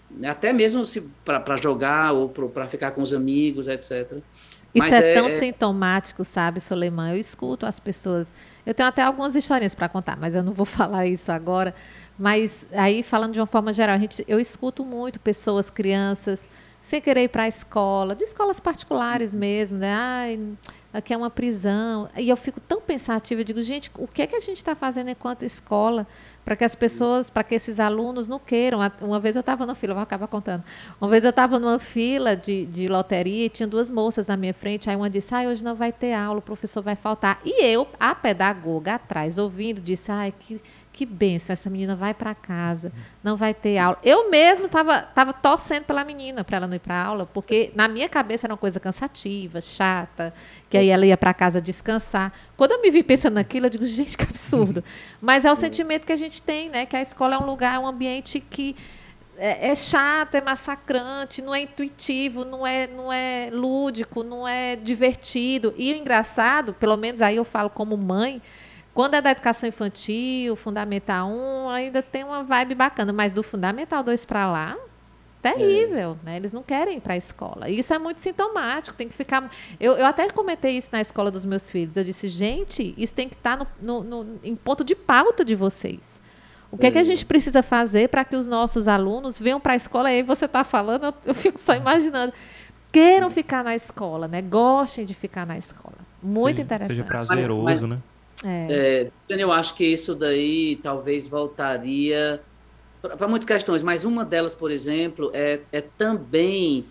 [0.09, 0.83] né, até mesmo
[1.23, 4.11] para jogar ou para ficar com os amigos, etc.
[4.73, 5.29] Isso Mas é, é tão é...
[5.29, 7.11] sintomático, sabe, Soleiman?
[7.11, 8.33] Eu escuto as pessoas.
[8.65, 11.75] Eu tenho até algumas historinhas para contar, mas eu não vou falar isso agora.
[12.17, 16.49] Mas aí, falando de uma forma geral, a gente, eu escuto muito pessoas, crianças,
[16.81, 19.93] sem querer ir para a escola, de escolas particulares mesmo, né?
[19.93, 20.39] Ai,
[20.91, 22.09] aqui é uma prisão.
[22.17, 24.75] E eu fico tão pensativa, eu digo, gente, o que é que a gente está
[24.75, 26.07] fazendo enquanto escola
[26.43, 28.79] para que as pessoas, para que esses alunos não queiram?
[28.99, 30.63] Uma vez eu estava na fila, vou acabar contando.
[30.99, 34.53] Uma vez eu estava numa fila de, de loteria e tinha duas moças na minha
[34.53, 37.39] frente, aí uma disse, ah, hoje não vai ter aula, o professor vai faltar.
[37.45, 40.59] E eu, a pedagoga atrás, ouvindo, disse, ai, que
[40.93, 42.91] que benção, essa menina vai para casa,
[43.23, 43.97] não vai ter aula.
[44.03, 47.87] Eu mesmo estava tava torcendo pela menina para ela não ir para aula, porque na
[47.87, 50.33] minha cabeça era uma coisa cansativa, chata,
[50.69, 52.33] que aí ela ia para casa descansar.
[52.57, 54.83] Quando eu me vi pensando naquilo, eu digo, gente, que absurdo.
[55.21, 56.85] Mas é o sentimento que a gente tem, né?
[56.85, 58.75] Que a escola é um lugar, um ambiente que
[59.37, 64.75] é, é chato, é massacrante, não é intuitivo, não é, não é lúdico, não é
[64.75, 65.73] divertido.
[65.77, 68.41] E o engraçado, pelo menos aí eu falo como mãe,
[68.93, 74.03] quando é da educação infantil, Fundamental 1, ainda tem uma vibe bacana, mas do Fundamental
[74.03, 74.77] 2 para lá,
[75.41, 76.25] terrível, é.
[76.25, 76.35] né?
[76.35, 77.69] Eles não querem ir para a escola.
[77.69, 79.49] E isso é muito sintomático, tem que ficar...
[79.79, 81.95] Eu, eu até comentei isso na escola dos meus filhos.
[81.95, 85.43] Eu disse, gente, isso tem que estar tá no, no, no, em ponto de pauta
[85.43, 86.21] de vocês.
[86.71, 89.59] O que é, é que a gente precisa fazer para que os nossos alunos venham
[89.59, 90.11] para a escola?
[90.11, 92.33] E aí você está falando, eu, eu, fico só imaginando.
[92.91, 94.41] Queiram ficar na escola, né?
[94.41, 95.95] Gostem de ficar na escola.
[96.23, 96.95] Muito Sim, interessante.
[96.95, 97.99] Seja prazeroso, mas, mas, né?
[98.43, 99.11] É.
[99.29, 102.41] É, eu acho que isso daí talvez voltaria
[103.01, 106.85] para muitas questões, mas uma delas, por exemplo, é, é também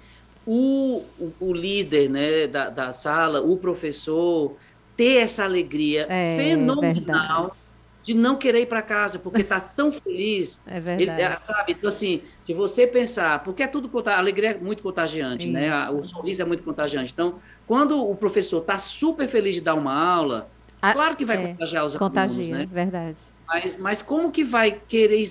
[0.45, 4.57] o, o, o líder né, da, da, sala, o professor,
[4.97, 7.59] ter essa alegria é, fenomenal verdade.
[8.05, 10.61] de não querer ir para casa, porque está tão feliz.
[10.67, 11.23] É verdade.
[11.23, 11.73] Ele, sabe?
[11.73, 15.69] Então, assim, se você pensar, porque é tudo, a alegria é muito contagiante, né?
[15.69, 15.93] isso.
[15.93, 16.01] né?
[16.01, 17.13] O sorriso é muito contagiante.
[17.13, 17.37] Então,
[17.69, 20.51] quando o professor está super feliz de dar uma aula,
[20.81, 22.67] a, claro que vai é, contagiar os contagia, alunos, né?
[22.71, 23.23] verdade.
[23.47, 25.23] Mas, mas como que vai querer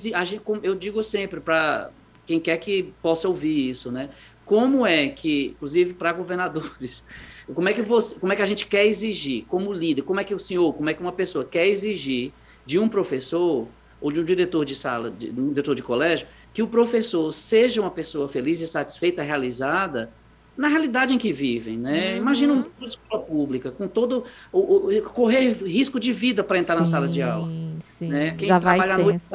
[0.62, 1.90] eu digo sempre para
[2.26, 4.10] quem quer que possa ouvir isso, né?
[4.46, 7.08] Como é que, inclusive para governadores,
[7.54, 10.24] como é que você, como é que a gente quer exigir, como líder, como é
[10.24, 12.32] que o senhor, como é que uma pessoa quer exigir
[12.66, 13.68] de um professor
[14.02, 17.82] ou de um diretor de sala, de um diretor de colégio, que o professor seja
[17.82, 20.12] uma pessoa feliz e satisfeita, realizada,
[20.60, 22.12] na realidade em que vivem, né?
[22.12, 22.18] Uhum.
[22.18, 26.82] Imagina uma escola pública com todo o, o correr risco de vida para entrar sim,
[26.82, 27.48] na sala de aula,
[27.80, 28.10] sim.
[28.10, 28.36] né?
[28.38, 29.26] Quem Já trabalha vai noite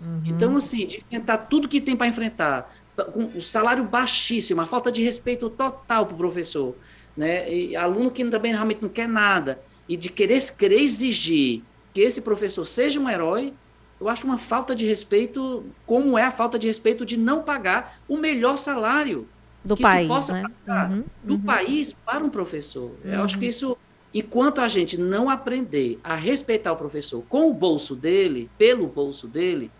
[0.00, 0.22] uhum.
[0.24, 2.72] então assim, de enfrentar tudo que tem para enfrentar,
[3.12, 6.76] com o salário baixíssimo, a falta de respeito total para o professor,
[7.16, 7.52] né?
[7.52, 12.22] E aluno que também realmente não quer nada e de querer querer exigir que esse
[12.22, 13.52] professor seja um herói,
[14.00, 18.00] eu acho uma falta de respeito, como é a falta de respeito de não pagar
[18.06, 19.26] o melhor salário
[19.64, 20.44] do que país, possa né?
[20.66, 21.40] uhum, do uhum.
[21.40, 22.92] país para um professor.
[23.04, 23.12] Uhum.
[23.12, 23.50] Eu acho que uhum.
[23.50, 23.76] isso,
[24.12, 29.28] enquanto a gente não aprender a respeitar o professor com o bolso dele, pelo bolso
[29.28, 29.70] dele,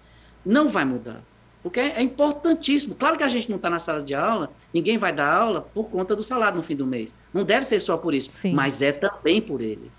[0.44, 1.22] não vai mudar.
[1.62, 2.94] Porque é, importantíssimo.
[2.94, 5.90] Claro que a gente não está na sala de aula, ninguém vai dar aula por
[5.90, 7.14] conta do salário no fim do mês.
[7.32, 8.54] Não deve ser só por isso, Sim.
[8.54, 9.90] mas é também por ele.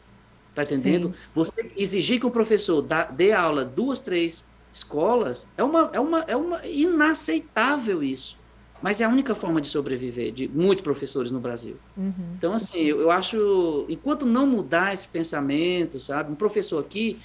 [0.50, 1.10] Está entendendo?
[1.10, 1.14] Sim.
[1.34, 6.20] Você exigir que o professor dá, dê aula duas, três escolas, é uma, é uma,
[6.22, 8.41] é uma inaceitável isso.
[8.82, 11.78] Mas é a única forma de sobreviver de muitos professores no Brasil.
[11.96, 12.14] Uhum.
[12.38, 16.32] Então, assim, eu, eu, acho, enquanto não mudar esse pensamento, sabe?
[16.32, 17.20] Um professor aqui,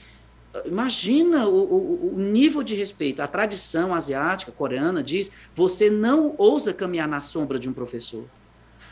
[0.64, 3.20] imagina o, o, o, nível de respeito.
[3.20, 8.24] A tradição asiática, coreana, diz: você não ousa caminhar na sombra de um professor.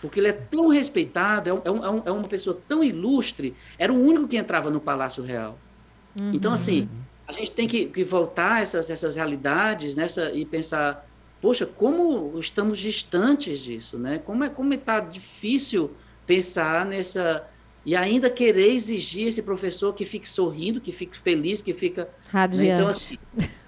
[0.00, 3.92] Porque ele é tão respeitado, é, um, é, um, é uma pessoa tão ilustre, era
[3.92, 5.58] o único que entrava no Palácio Real.
[6.18, 6.32] Uhum.
[6.34, 6.88] Então, assim,
[7.26, 11.06] a gente tem que, que voltar essas, essas realidades nessa, e pensar
[11.44, 14.18] poxa, como estamos distantes disso, né?
[14.18, 15.90] Como é como está difícil
[16.26, 17.46] pensar nessa
[17.84, 22.66] e ainda querer exigir esse professor que fique sorrindo, que fique feliz, que fica radiante.
[22.66, 22.74] Né?
[22.74, 23.18] Então assim,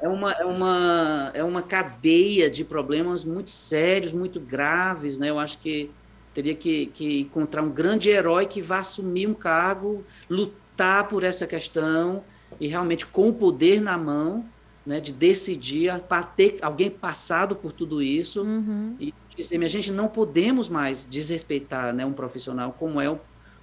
[0.01, 5.29] é uma é uma é uma cadeia de problemas muito sérios, muito graves, né?
[5.29, 5.91] Eu acho que
[6.33, 11.47] teria que, que encontrar um grande herói que vá assumir um cargo, lutar por essa
[11.47, 12.25] questão
[12.59, 14.47] e realmente com o poder na mão
[14.87, 18.95] né, de decidir para ter alguém passado por tudo isso uhum.
[19.01, 23.19] e dizer, a gente não podemos mais desrespeitar né, um profissional como é o,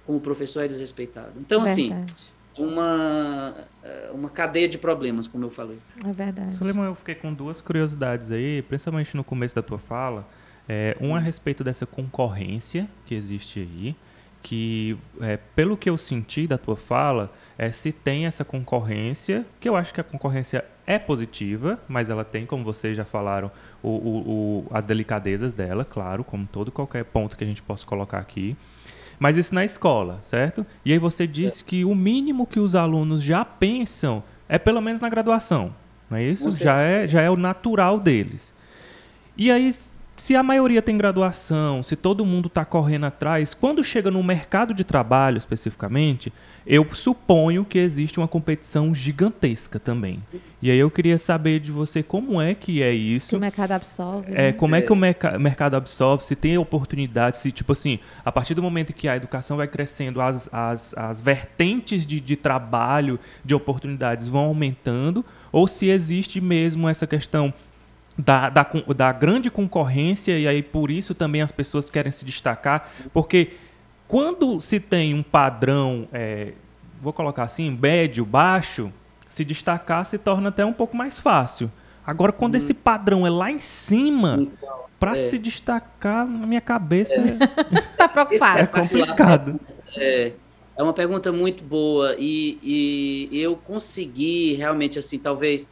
[0.06, 1.32] como o professor é desrespeitado.
[1.38, 2.12] Então, assim, verdade.
[2.14, 5.78] assim, uma, eh, uma cadeia de problemas, como eu falei.
[6.04, 6.54] É verdade.
[6.54, 10.28] Suleiman, eu fiquei com duas curiosidades aí, principalmente no começo da tua fala.
[10.68, 13.96] É, um a respeito dessa concorrência que existe aí,
[14.44, 19.66] que, é, pelo que eu senti da tua fala, é se tem essa concorrência, que
[19.66, 23.50] eu acho que a concorrência é positiva, mas ela tem, como vocês já falaram,
[23.82, 27.86] o, o, o, as delicadezas dela, claro, como todo qualquer ponto que a gente possa
[27.86, 28.54] colocar aqui.
[29.18, 30.66] Mas isso na escola, certo?
[30.84, 31.66] E aí você disse é.
[31.66, 35.74] que o mínimo que os alunos já pensam é pelo menos na graduação,
[36.10, 36.52] não é isso?
[36.52, 38.52] Já é, já é o natural deles.
[39.38, 39.70] E aí
[40.16, 44.72] se a maioria tem graduação, se todo mundo está correndo atrás, quando chega no mercado
[44.72, 46.32] de trabalho especificamente,
[46.66, 50.22] eu suponho que existe uma competição gigantesca também.
[50.62, 53.30] E aí eu queria saber de você como é que é isso.
[53.30, 54.32] Que o mercado absorve.
[54.32, 54.52] É, né?
[54.52, 58.54] como é que o merc mercado absorve, se tem oportunidade, se, tipo assim, a partir
[58.54, 63.54] do momento que a educação vai crescendo, as, as, as vertentes de, de trabalho, de
[63.54, 67.52] oportunidades vão aumentando, ou se existe mesmo essa questão
[68.16, 72.90] da, da, da grande concorrência, e aí por isso também as pessoas querem se destacar,
[73.12, 73.52] porque
[74.06, 76.52] quando se tem um padrão, é,
[77.02, 78.92] vou colocar assim, médio, baixo,
[79.28, 81.70] se destacar se torna até um pouco mais fácil.
[82.06, 82.58] Agora, quando hum.
[82.58, 85.16] esse padrão é lá em cima, então, para é.
[85.16, 87.14] se destacar, na minha cabeça.
[87.14, 88.60] É, tá preocupado.
[88.60, 89.60] É complicado.
[89.96, 90.32] É,
[90.76, 95.68] é uma pergunta muito boa e, e eu consegui realmente, assim, talvez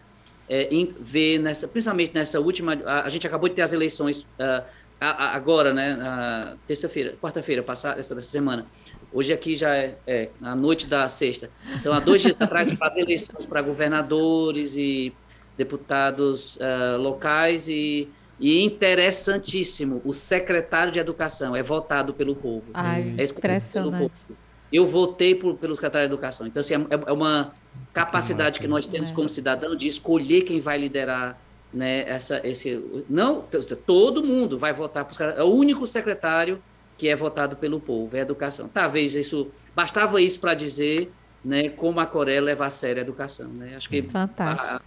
[0.49, 4.22] é, em, ver nessa, principalmente nessa última, a, a, gente acabou de ter as eleições
[4.22, 4.64] uh,
[5.01, 8.66] a, a, agora, né, terça-feira, quarta-feira passada, essa dessa semana.
[9.12, 11.51] Hoje aqui já é, é, a noite da sexta.
[11.80, 15.12] Então, há dois dias atrás, as eleições para governadores e
[15.57, 22.70] deputados uh, locais e, e interessantíssimo, o secretário de Educação é votado pelo povo.
[22.72, 23.99] Ai, é impressionante.
[23.99, 24.41] Pelo povo
[24.73, 26.47] eu votei por, pelo secretário de Educação.
[26.47, 27.53] Então, assim, é, é uma
[27.93, 29.14] capacidade que nós temos é.
[29.14, 31.39] como cidadão de escolher quem vai liderar
[31.73, 32.83] né, essa, esse...
[33.09, 33.45] Não,
[33.87, 36.62] todo mundo vai votar para os É o único secretário
[36.97, 38.68] que é votado pelo povo, é a educação.
[38.68, 39.51] Talvez isso...
[39.75, 41.12] Bastava isso para dizer
[41.45, 43.49] né, como a Coreia leva a sério a educação.
[43.49, 43.75] Né?
[43.77, 44.77] Acho que Fantástico.
[44.77, 44.83] A,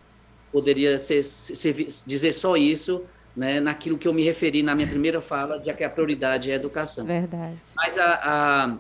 [0.52, 1.74] poderia ser, ser,
[2.06, 3.04] dizer só isso
[3.36, 6.54] né, naquilo que eu me referi na minha primeira fala, de que a prioridade é
[6.54, 7.06] a educação.
[7.06, 7.58] Verdade.
[7.76, 8.78] Mas a, a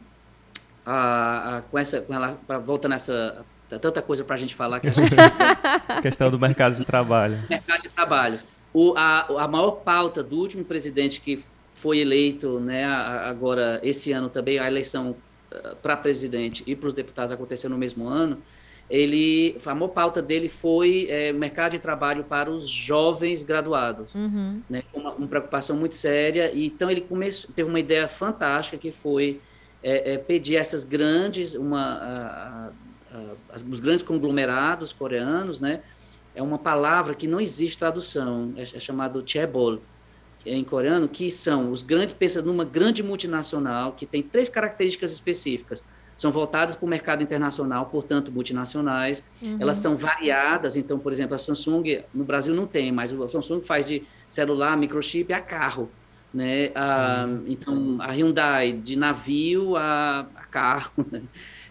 [0.85, 3.45] a, a, com essa, com ela, pra, voltando essa
[3.81, 5.15] tanta coisa para a gente falar que a gente
[6.01, 7.43] questão do mercado de trabalho.
[7.49, 8.39] Mercado de trabalho.
[8.73, 14.29] O, a, a maior pauta do último presidente que foi eleito, né, agora esse ano
[14.29, 15.15] também a eleição
[15.51, 18.37] eh, para presidente e para os deputados aconteceu no mesmo ano.
[18.89, 24.61] Ele, a maior pauta dele foi é, mercado de trabalho para os jovens graduados, uhum.
[24.69, 26.51] né, uma, uma preocupação muito séria.
[26.53, 29.41] E, então ele começou, teve uma ideia fantástica que foi
[29.85, 32.65] é, é, pedir essas grandes, uma, a,
[33.13, 35.83] a, a, os grandes conglomerados coreanos, né?
[36.33, 39.79] É uma palavra que não existe tradução, é, é chamado chaebol,
[40.43, 45.83] em coreano, que são os grandes, pensa numa grande multinacional que tem três características específicas.
[46.15, 49.23] São voltadas para o mercado internacional, portanto, multinacionais.
[49.41, 49.57] Uhum.
[49.59, 53.61] Elas são variadas, então, por exemplo, a Samsung, no Brasil não tem, mas a Samsung
[53.61, 55.89] faz de celular, microchip a carro
[56.35, 56.69] né?
[56.75, 61.21] Ah, então a Hyundai de navio a, a carro, né?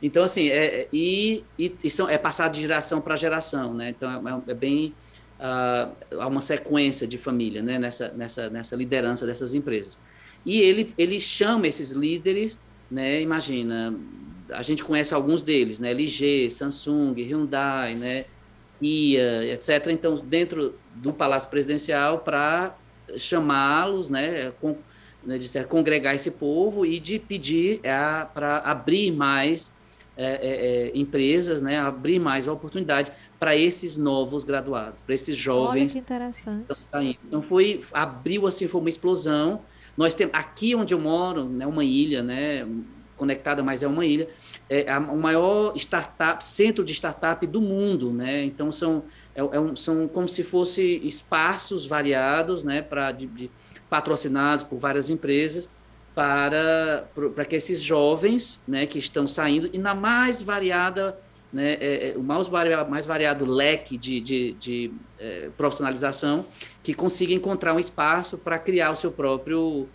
[0.03, 3.91] então assim é, é, e, e, são, é passado de geração para geração, né?
[3.91, 4.95] Então é, é bem
[5.39, 7.79] uh, há uma sequência de família, né?
[7.79, 9.99] Nessa nessa nessa liderança dessas empresas
[10.47, 12.59] e ele ele chama esses líderes,
[12.91, 13.21] né?
[13.21, 13.95] Imagina
[14.51, 15.91] a gente conhece alguns deles, né?
[15.91, 18.25] LG, Samsung, Hyundai, né?
[18.81, 19.89] Kia, etc.
[19.91, 22.75] Então dentro do Palácio Presidencial para
[23.16, 24.76] chamá-los, né, com,
[25.24, 27.92] né, de certo, congregar esse povo e de pedir é,
[28.32, 29.72] para abrir mais
[30.16, 35.82] é, é, é, empresas, né, abrir mais oportunidades para esses novos graduados, para esses jovens.
[35.82, 36.66] Olha que interessante.
[37.26, 39.62] Então foi abriu assim foi uma explosão.
[39.96, 42.66] Nós temos aqui onde eu moro, né, uma ilha, né,
[43.16, 44.28] conectada, mas é uma ilha,
[44.69, 48.45] é a, o maior startup, centro de startup do mundo, né?
[48.45, 49.05] Então são,
[49.35, 53.51] é, é um, são como se fossem espaços variados, né, para de, de,
[53.89, 55.69] patrocinados por várias empresas
[56.15, 57.05] para
[57.35, 61.19] para que esses jovens, né, que estão saindo e na mais variada
[61.55, 66.45] né, é, é, o mais variado, mais variado leque de, de, de é, profissionalização,
[66.83, 69.89] que consiga encontrar um espaço para criar o seu próprio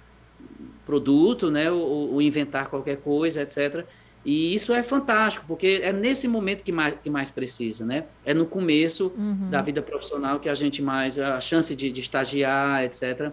[0.86, 3.86] produto, né, ou, ou, inventar qualquer coisa, etc.
[4.26, 8.06] E isso é fantástico, porque é nesse momento que mais, que mais precisa, né?
[8.26, 9.50] É no começo uhum.
[9.50, 13.32] da vida profissional que a gente mais, a chance de, de estagiar, etc.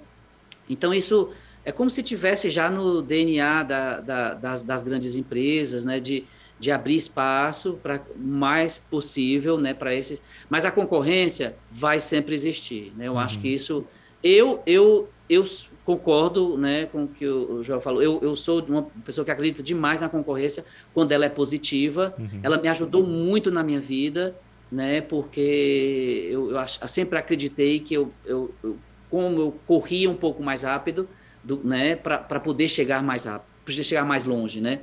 [0.68, 1.30] Então, isso
[1.64, 5.98] é como se tivesse já no DNA da, da, das, das, grandes empresas, né?
[5.98, 6.24] De,
[6.58, 9.74] de abrir espaço para mais possível, né?
[9.74, 10.22] Para esses.
[10.48, 13.08] Mas a concorrência vai sempre existir, né?
[13.08, 13.18] Eu uhum.
[13.18, 13.84] acho que isso.
[14.22, 15.44] Eu, eu, eu
[15.86, 18.02] concordo né, com o que o João falou.
[18.02, 22.12] Eu, eu sou uma pessoa que acredita demais na concorrência quando ela é positiva.
[22.18, 22.40] Uhum.
[22.42, 24.34] Ela me ajudou muito na minha vida,
[24.70, 28.76] né, porque eu, eu sempre acreditei que eu, eu, eu,
[29.08, 31.08] como eu corria um pouco mais rápido,
[31.44, 34.80] do, né, para poder chegar mais rápido, para chegar mais longe, né.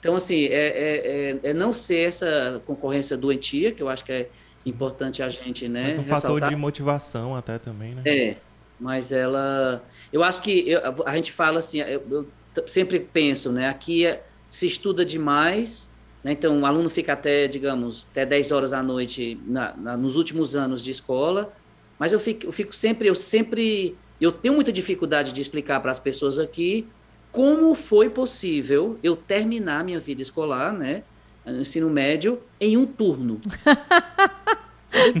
[0.00, 4.12] Então, assim, é, é, é, é, não ser essa concorrência doentia, que eu acho que
[4.12, 4.28] é
[4.64, 6.32] importante a gente, né, Mas um ressaltar.
[6.32, 8.02] fator de motivação até também, né?
[8.06, 8.36] É,
[8.78, 12.26] mas ela, eu acho que eu, a gente fala assim, eu, eu,
[12.66, 13.68] sempre penso, né?
[13.68, 15.90] Aqui é, se estuda demais,
[16.22, 16.32] né?
[16.32, 20.54] Então o aluno fica até, digamos, até 10 horas da noite na, na, nos últimos
[20.54, 21.52] anos de escola,
[21.98, 25.90] mas eu fico, eu fico sempre, eu sempre, eu tenho muita dificuldade de explicar para
[25.90, 26.86] as pessoas aqui
[27.30, 31.02] como foi possível eu terminar minha vida escolar, né?
[31.44, 33.40] No ensino médio, em um turno.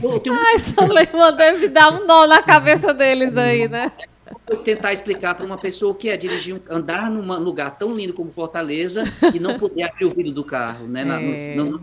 [0.02, 0.36] Eu tenho...
[0.36, 3.92] Ai, Soleiman deve dar um nó na cabeça deles aí, né?
[4.48, 8.30] Eu tentar explicar para uma pessoa que é dirigir, andar num lugar tão lindo como
[8.30, 11.04] Fortaleza e não poder abrir o vidro do carro, né?
[11.04, 11.80] Na, é, no,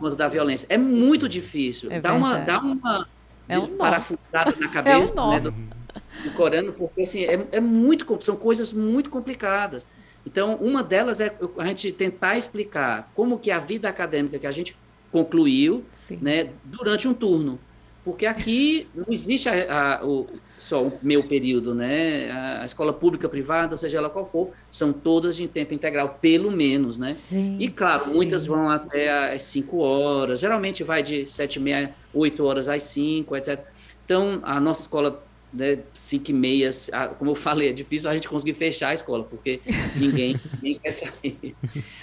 [0.00, 0.66] no, da violência.
[0.70, 1.90] É muito difícil.
[1.90, 3.06] É dá, uma, dá uma
[3.48, 7.60] é um parafusada na cabeça é um né, do, do Corano, porque assim, é, é
[7.60, 9.86] muito, são coisas muito complicadas.
[10.26, 14.50] Então, uma delas é a gente tentar explicar como que a vida acadêmica que a
[14.50, 14.74] gente
[15.14, 15.84] concluiu
[16.20, 17.60] né, durante um turno.
[18.04, 20.26] Porque aqui não existe a, a, o,
[20.58, 22.32] só o meu período, né?
[22.60, 26.98] A escola pública, privada, seja ela qual for, são todas em tempo integral, pelo menos,
[26.98, 27.14] né?
[27.14, 31.94] Gente, e claro, muitas vão até às 5 horas, geralmente vai de 7 e meia,
[32.12, 33.64] 8 horas às 5, etc.
[34.04, 35.24] Então, a nossa escola
[35.54, 36.70] né, cinco e meia,
[37.18, 39.60] como eu falei, é difícil a gente conseguir fechar a escola, porque
[39.96, 41.54] ninguém, ninguém quer sair.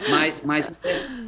[0.09, 0.71] Mas, mas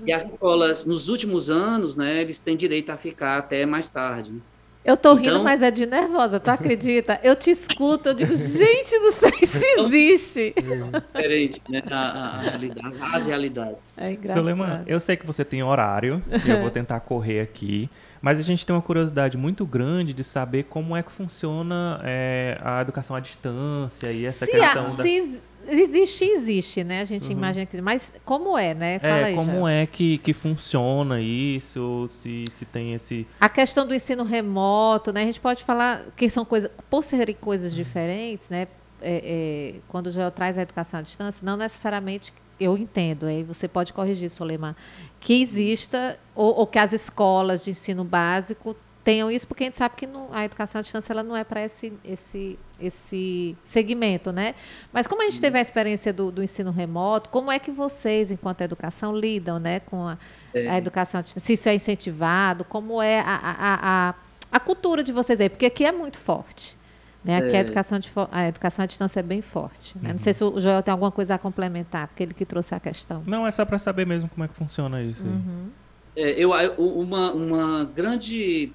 [0.05, 4.31] e as escolas, nos últimos anos, né, eles têm direito a ficar até mais tarde.
[4.31, 4.39] Né?
[4.85, 7.17] Eu tô rindo, então, mas é de nervosa, tu acredita?
[7.23, 10.53] Eu te escuto, eu digo, gente, não sei se existe.
[10.57, 10.61] É
[10.99, 11.81] diferente, né?
[11.89, 13.77] A, a, realidade, as realidades.
[13.95, 14.45] É engraçado.
[14.45, 17.89] Seu eu sei que você tem horário, e eu vou tentar correr aqui.
[18.23, 22.57] Mas a gente tem uma curiosidade muito grande de saber como é que funciona é,
[22.63, 25.03] a educação à distância e essa se questão a, da...
[25.03, 27.01] Se existe, existe, né?
[27.01, 27.33] A gente uhum.
[27.33, 27.81] imagina que...
[27.81, 28.97] Mas como é, né?
[28.99, 29.71] Fala é, aí, como já.
[29.71, 33.27] é que, que funciona isso, se, se tem esse...
[33.41, 35.23] A questão do ensino remoto, né?
[35.23, 36.71] A gente pode falar que são coisas...
[36.89, 38.69] Por serem coisas diferentes, né?
[39.01, 42.31] É, é, quando já traz a educação à distância, não necessariamente
[42.63, 44.75] eu entendo, aí você pode corrigir, Soleiman,
[45.19, 49.77] que exista, ou, ou, que as escolas de ensino básico tenham isso, porque a gente
[49.77, 54.31] sabe que não, a educação à distância ela não é para esse, esse, esse segmento,
[54.31, 54.55] né?
[54.93, 58.31] Mas como a gente teve a experiência do, do ensino remoto, como é que vocês,
[58.31, 60.17] enquanto educação, lidam né, com a,
[60.53, 60.69] é.
[60.69, 61.45] a educação à distância?
[61.45, 64.15] Se isso é incentivado, como é a, a, a,
[64.51, 65.49] a cultura de vocês aí?
[65.49, 66.77] Porque aqui é muito forte.
[67.23, 67.37] Né?
[67.37, 67.59] Aqui é.
[67.59, 69.97] a, educação de, a educação à distância é bem forte.
[69.97, 70.07] Né?
[70.07, 70.11] Uhum.
[70.11, 72.79] Não sei se o Joel tem alguma coisa a complementar, porque ele que trouxe a
[72.79, 73.23] questão.
[73.25, 75.23] Não, é só para saber mesmo como é que funciona isso.
[75.23, 75.69] Uhum.
[76.15, 78.71] É, eu, uma, uma grande.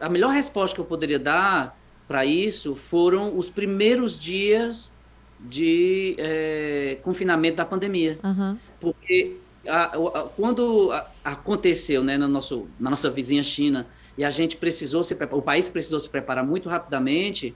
[0.00, 1.76] A melhor resposta que eu poderia dar
[2.06, 4.92] para isso foram os primeiros dias
[5.38, 8.16] de é, confinamento da pandemia.
[8.24, 8.56] Uhum.
[8.80, 9.36] Porque
[9.66, 10.90] a, a, quando
[11.22, 13.86] aconteceu né, no nosso, na nossa vizinha China
[14.16, 17.54] e a gente precisou se o país precisou se preparar muito rapidamente,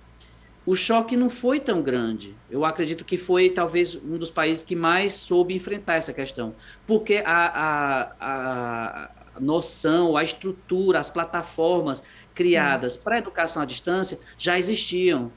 [0.65, 2.35] o choque não foi tão grande.
[2.51, 6.55] Eu acredito que foi talvez um dos países que mais soube enfrentar essa questão,
[6.87, 12.03] porque a, a, a noção, a estrutura, as plataformas
[12.35, 15.33] criadas para a educação à distância já existiam.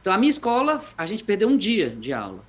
[0.00, 2.44] Então, a minha escola, a gente perdeu um dia de aula,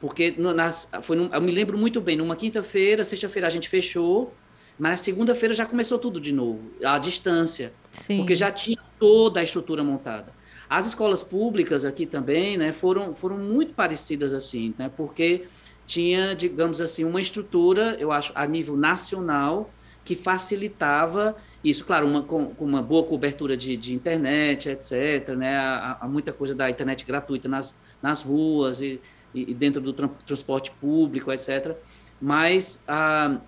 [0.00, 3.68] porque no, nas, foi num, eu me lembro muito bem, numa quinta-feira, sexta-feira a gente
[3.68, 4.34] fechou,
[4.78, 8.18] mas na segunda-feira já começou tudo de novo, à distância, Sim.
[8.18, 10.35] porque já tinha toda a estrutura montada.
[10.68, 15.46] As escolas públicas aqui também, né, foram, foram muito parecidas assim, né, porque
[15.86, 19.70] tinha, digamos assim, uma estrutura, eu acho, a nível nacional,
[20.04, 26.06] que facilitava isso, claro, uma, com, uma boa cobertura de, de internet, etc., né, há,
[26.08, 29.00] muita coisa da internet gratuita nas, nas ruas e,
[29.34, 31.76] e dentro do tra transporte público, etc.,
[32.20, 33.38] mas a,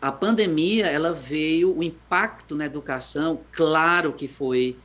[0.00, 4.76] a pandemia, ela veio, o impacto na educação, claro que foi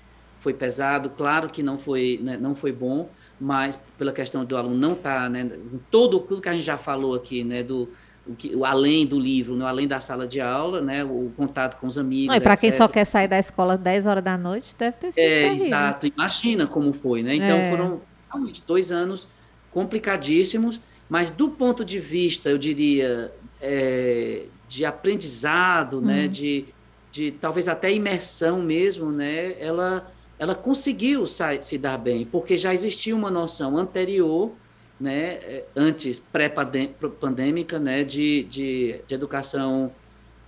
[0.48, 4.78] foi pesado, claro que não foi, né, não foi bom, mas pela questão do aluno
[4.78, 5.52] não estar, tá, né,
[5.91, 7.89] todo o que a gente já falou aqui, né, do
[8.26, 11.78] o que, o além do livro, né, além da sala de aula, né, o contato
[11.82, 12.34] com os amigos.
[12.34, 15.22] e para quem só quer sair da escola 10 horas da noite, deve ter sido
[15.22, 15.66] é, terrível.
[15.66, 17.36] Exato, imagina como foi, né?
[17.36, 17.70] Então é.
[17.70, 19.28] foram realmente dois anos
[19.70, 20.80] complicadíssimos,
[21.10, 26.30] mas do ponto de vista, eu diria, é, de aprendizado, né, hum.
[26.30, 26.66] de,
[27.12, 33.15] de talvez até imersão mesmo, né, ela ela conseguiu se dar bem, porque já existia
[33.15, 34.51] uma noção anterior,
[34.99, 39.91] né, eh, antes pré-pandêmica, né, de, de, de educação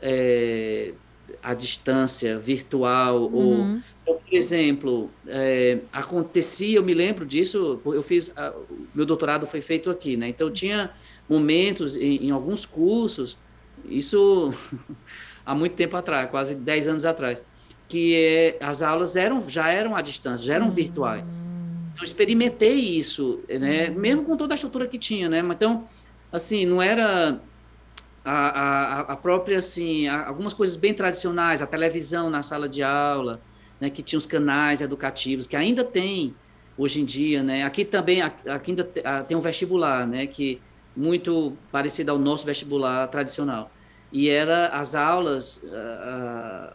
[0.01, 0.93] é,
[1.41, 3.81] à distância, virtual, uhum.
[4.05, 8.53] ou, por exemplo, é, acontecia, eu me lembro disso, eu fiz, a,
[8.93, 10.91] meu doutorado foi feito aqui, né, então tinha
[11.27, 13.37] momentos em, em alguns cursos,
[13.85, 14.51] isso
[15.45, 17.43] há muito tempo atrás, quase 10 anos atrás,
[17.89, 20.71] que é, as aulas eram, já eram à distância, já eram uhum.
[20.71, 21.43] virtuais.
[21.97, 23.89] eu experimentei isso, né?
[23.89, 23.95] Uhum.
[23.95, 25.39] Mesmo com toda a estrutura que tinha, né?
[25.39, 25.83] Então,
[26.31, 27.41] assim, não era
[28.23, 33.41] a, a, a própria, assim, algumas coisas bem tradicionais, a televisão na sala de aula,
[33.81, 33.89] né?
[33.89, 36.35] Que tinha os canais educativos, que ainda tem
[36.77, 37.63] hoje em dia, né?
[37.63, 38.83] Aqui também, aqui ainda
[39.27, 40.27] tem um vestibular, né?
[40.27, 40.61] Que
[40.95, 43.71] muito parecido ao nosso vestibular tradicional.
[44.11, 46.73] E era as aulas uh,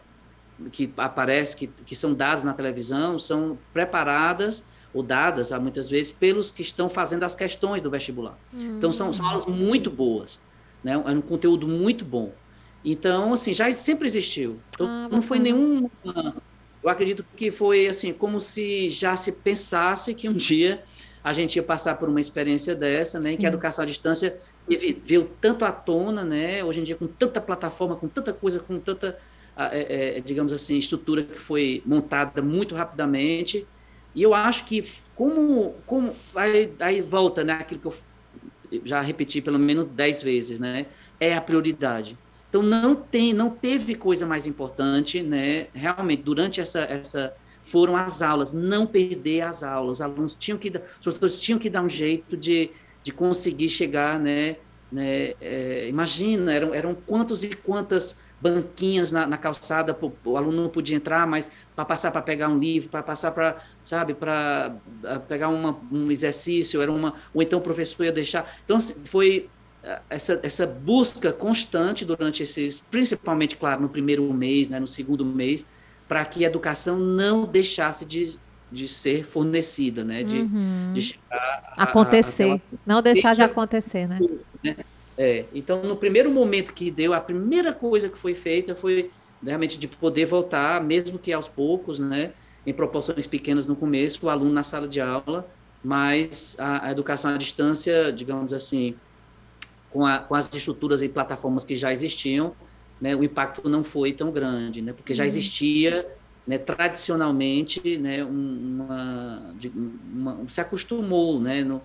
[0.71, 6.51] que aparecem, que, que são dadas na televisão, são preparadas ou dadas, muitas vezes, pelos
[6.51, 8.37] que estão fazendo as questões do vestibular.
[8.53, 8.77] Hum.
[8.77, 10.39] Então, são, são aulas muito boas,
[10.83, 10.93] né?
[10.93, 12.31] É um conteúdo muito bom.
[12.83, 14.59] Então, assim, já sempre existiu.
[14.69, 15.89] Então, ah, não foi nenhum...
[16.83, 20.83] Eu acredito que foi, assim, como se já se pensasse que um dia
[21.23, 23.31] a gente ia passar por uma experiência dessa, né?
[23.31, 23.37] Sim.
[23.37, 24.37] Que a educação à distância
[25.03, 26.63] veio tanto à tona, né?
[26.63, 29.17] Hoje em dia, com tanta plataforma, com tanta coisa, com tanta,
[29.57, 33.65] é, é, digamos assim, estrutura que foi montada muito rapidamente,
[34.13, 34.83] e eu acho que
[35.15, 37.93] como, como aí, aí volta, né, aquilo que eu
[38.83, 40.87] já repeti pelo menos dez vezes, né,
[41.19, 42.17] é a prioridade.
[42.49, 48.21] Então não tem, não teve coisa mais importante, né, realmente durante essa essa foram as
[48.21, 49.93] aulas, não perder as aulas.
[49.93, 52.69] Os alunos tinham que, os professores tinham que dar um jeito de,
[53.01, 54.57] de conseguir chegar, né,
[54.91, 60.69] né é, imagina, eram, eram quantos e quantas banquinhas na, na calçada, o aluno não
[60.69, 64.75] podia entrar, mas para passar para pegar um livro, para passar para, sabe, para
[65.27, 68.55] pegar uma, um exercício, era uma, ou então o professor ia deixar.
[68.63, 69.49] Então, assim, foi
[70.09, 75.65] essa, essa busca constante durante esses, principalmente, claro, no primeiro mês, né, no segundo mês,
[76.07, 78.37] para que a educação não deixasse de,
[78.71, 80.91] de ser fornecida, né, de, uhum.
[80.93, 84.19] de chegar acontecer, a, a, não deixar de acontecer, né?
[84.63, 84.75] né?
[85.17, 89.11] É, então, no primeiro momento que deu, a primeira coisa que foi feita foi
[89.43, 92.33] realmente de poder voltar, mesmo que aos poucos, né,
[92.65, 95.47] em proporções pequenas no começo, o aluno na sala de aula,
[95.83, 98.95] mas a, a educação à distância, digamos assim,
[99.91, 102.53] com, a, com, as estruturas e plataformas que já existiam,
[102.99, 105.27] né, o impacto não foi tão grande, né, porque já uhum.
[105.27, 106.07] existia
[106.45, 109.53] né, tradicionalmente, né, uma,
[110.13, 111.81] uma, se acostumou, né, no,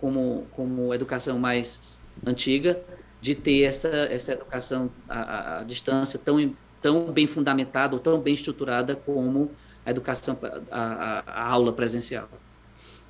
[0.00, 2.80] como, como educação mais antiga
[3.20, 8.34] de ter essa, essa educação à, à distância tão, tão bem fundamentada ou tão bem
[8.34, 9.50] estruturada como
[9.84, 10.38] a educação,
[10.70, 12.28] a, a aula presencial.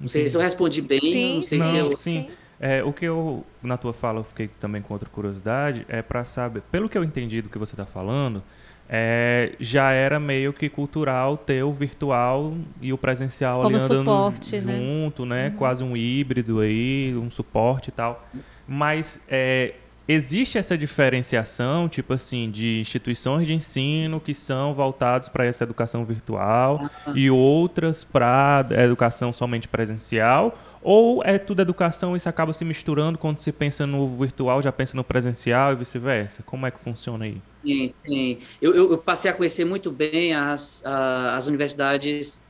[0.00, 1.96] Não sei se eu respondi bem, sim, não sei não, se eu...
[1.96, 2.28] Sim.
[2.60, 6.24] É, o que eu, na tua fala, eu fiquei também com outra curiosidade, é para
[6.24, 8.42] saber, pelo que eu entendi do que você está falando,
[8.88, 13.98] é, já era meio que cultural ter o virtual e o presencial Como ali andando
[13.98, 14.76] suporte, né?
[14.76, 15.44] junto, né?
[15.44, 15.48] né?
[15.48, 15.56] Uhum.
[15.56, 18.28] Quase um híbrido aí, um suporte e tal.
[18.66, 19.74] Mas é,
[20.06, 26.04] existe essa diferenciação, tipo assim, de instituições de ensino que são voltadas para essa educação
[26.04, 30.56] virtual e outras para educação somente presencial?
[30.82, 34.70] Ou é tudo educação e isso acaba se misturando quando se pensa no virtual, já
[34.70, 36.42] pensa no presencial e vice-versa?
[36.42, 37.40] Como é que funciona aí?
[37.64, 38.38] Sim, sim.
[38.60, 42.43] Eu, eu, eu passei a conhecer muito bem as, as universidades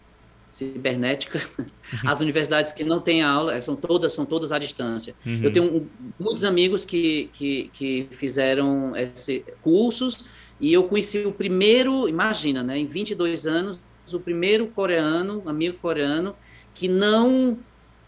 [0.54, 1.66] cibernéticas, uhum.
[2.08, 5.14] as universidades que não têm aula, são todas, são todas à distância.
[5.26, 5.40] Uhum.
[5.42, 10.24] Eu tenho muitos amigos que, que, que fizeram esse, cursos
[10.60, 13.80] e eu conheci o primeiro, imagina, né, em 22 anos,
[14.12, 16.36] o primeiro coreano, amigo coreano,
[16.72, 17.58] que não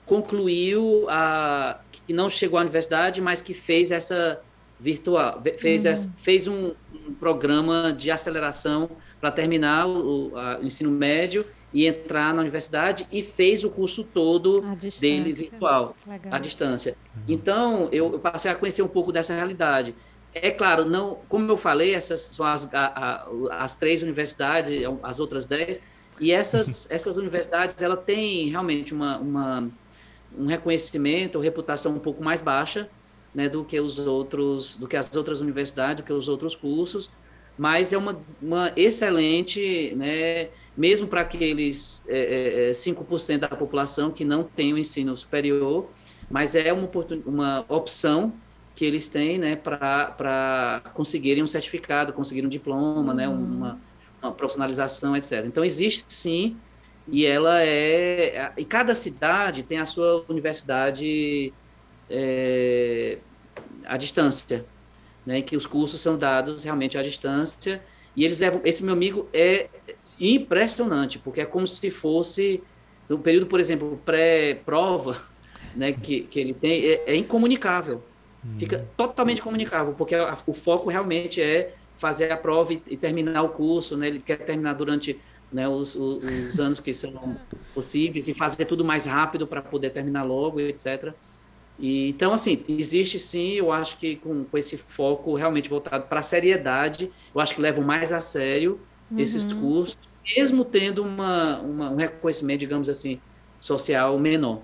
[0.05, 4.41] concluiu a que não chegou à universidade, mas que fez essa
[4.79, 5.91] virtual, fez, uhum.
[5.91, 8.91] essa, fez um, um, programa de aceleração
[9.21, 14.05] para terminar o, a, o, ensino médio e entrar na universidade e fez o curso
[14.05, 14.63] todo
[15.01, 16.35] dele virtual, Legal.
[16.35, 16.97] à distância.
[17.15, 17.23] Uhum.
[17.29, 19.95] Então, eu, eu, passei a conhecer um pouco dessa realidade.
[20.33, 25.19] É claro, não, como eu falei, essas são as, a, a, as três universidades, as
[25.19, 25.81] outras dez,
[26.21, 29.71] e essas, essas universidades, ela tem realmente uma, uma
[30.37, 32.89] um reconhecimento, reputação um pouco mais baixa,
[33.35, 37.11] né, do que os outros, do que as outras universidades, do que os outros cursos,
[37.57, 44.11] mas é uma, uma excelente, né, mesmo para aqueles é, é, 5% é, da população
[44.11, 45.89] que não tem o ensino superior,
[46.31, 46.89] mas é uma,
[47.25, 48.33] uma opção
[48.75, 53.81] que eles têm, né, para conseguirem um certificado, conseguirem um diploma, né, uma,
[54.23, 55.45] uma profissionalização, etc.
[55.47, 56.57] Então, existe sim
[57.09, 61.53] e ela é e cada cidade tem a sua universidade
[62.11, 63.19] é,
[63.85, 64.67] à distância,
[65.25, 65.41] né?
[65.41, 67.83] Que os cursos são dados realmente à distância
[68.15, 68.61] e eles levam.
[68.65, 69.69] Esse meu amigo é
[70.19, 72.63] impressionante porque é como se fosse
[73.09, 75.21] no período, por exemplo, pré-prova,
[75.75, 75.93] né?
[75.93, 78.03] Que, que ele tem é, é incomunicável,
[78.45, 78.57] hum.
[78.59, 83.43] fica totalmente comunicável porque a, o foco realmente é fazer a prova e, e terminar
[83.43, 84.09] o curso, né?
[84.09, 85.19] Ele quer terminar durante
[85.53, 87.37] né, os, os, os anos que são
[87.73, 91.15] possíveis e fazer tudo mais rápido para poder terminar logo, etc.
[91.79, 96.21] E, então, assim, existe sim, eu acho que com, com esse foco realmente voltado para
[96.21, 98.81] a seriedade, eu acho que levam mais a sério
[99.11, 99.19] uhum.
[99.19, 99.97] esses cursos,
[100.37, 103.21] mesmo tendo uma, uma, um reconhecimento, digamos assim,
[103.59, 104.61] social menor.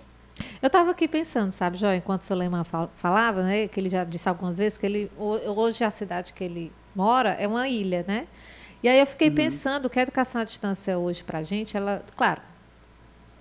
[0.61, 2.64] Eu estava aqui pensando, sabe, Jó, enquanto o Soleiman
[2.97, 6.72] falava, né, que ele já disse algumas vezes que ele hoje a cidade que ele
[6.95, 8.26] mora é uma ilha, né?
[8.82, 9.34] E aí eu fiquei uhum.
[9.34, 12.40] pensando que a educação à distância hoje para a gente, ela, claro,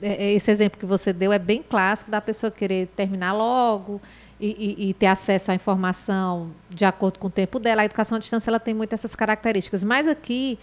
[0.01, 4.01] é, é, esse exemplo que você deu é bem clássico da pessoa querer terminar logo
[4.39, 4.49] e,
[4.79, 7.83] e, e, ter acesso à informação de acordo com o tempo dela.
[7.83, 9.83] A educação à distância ela tem muitas essas características.
[9.83, 10.57] Mas aqui,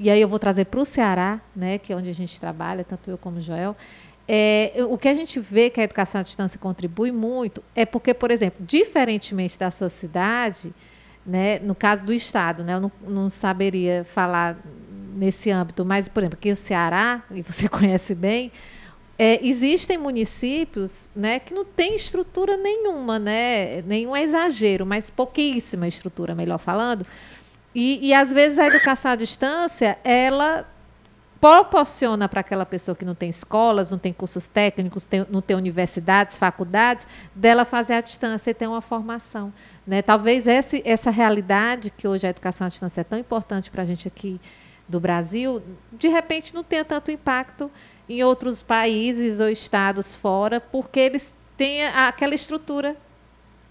[0.00, 2.82] e aí eu vou trazer para o Ceará, né, que é onde a gente trabalha,
[2.82, 3.76] tanto eu como Joel,
[4.26, 8.14] é, o que a gente vê que a educação à distância contribui muito é porque,
[8.14, 10.72] por exemplo, diferentemente da sua cidade,
[11.26, 14.56] né, no caso do Estado, né, eu não, não saberia falar
[15.14, 18.50] nesse âmbito, mas, por exemplo, aqui o Ceará, e você conhece bem,
[19.18, 26.34] é, existem municípios né, que não têm estrutura nenhuma, né, nenhum exagero, mas pouquíssima estrutura,
[26.34, 27.06] melhor falando.
[27.74, 30.66] E, e às vezes a educação à distância, ela
[31.40, 35.56] proporciona para aquela pessoa que não tem escolas, não tem cursos técnicos, tem, não tem
[35.56, 39.52] universidades, faculdades, dela fazer à distância e ter uma formação.
[39.86, 40.02] Né?
[40.02, 43.86] Talvez esse, essa realidade que hoje a educação à distância é tão importante para a
[43.86, 44.38] gente aqui
[44.86, 45.62] do Brasil,
[45.92, 47.70] de repente não tenha tanto impacto
[48.08, 52.96] em outros países ou estados fora, porque eles têm aquela estrutura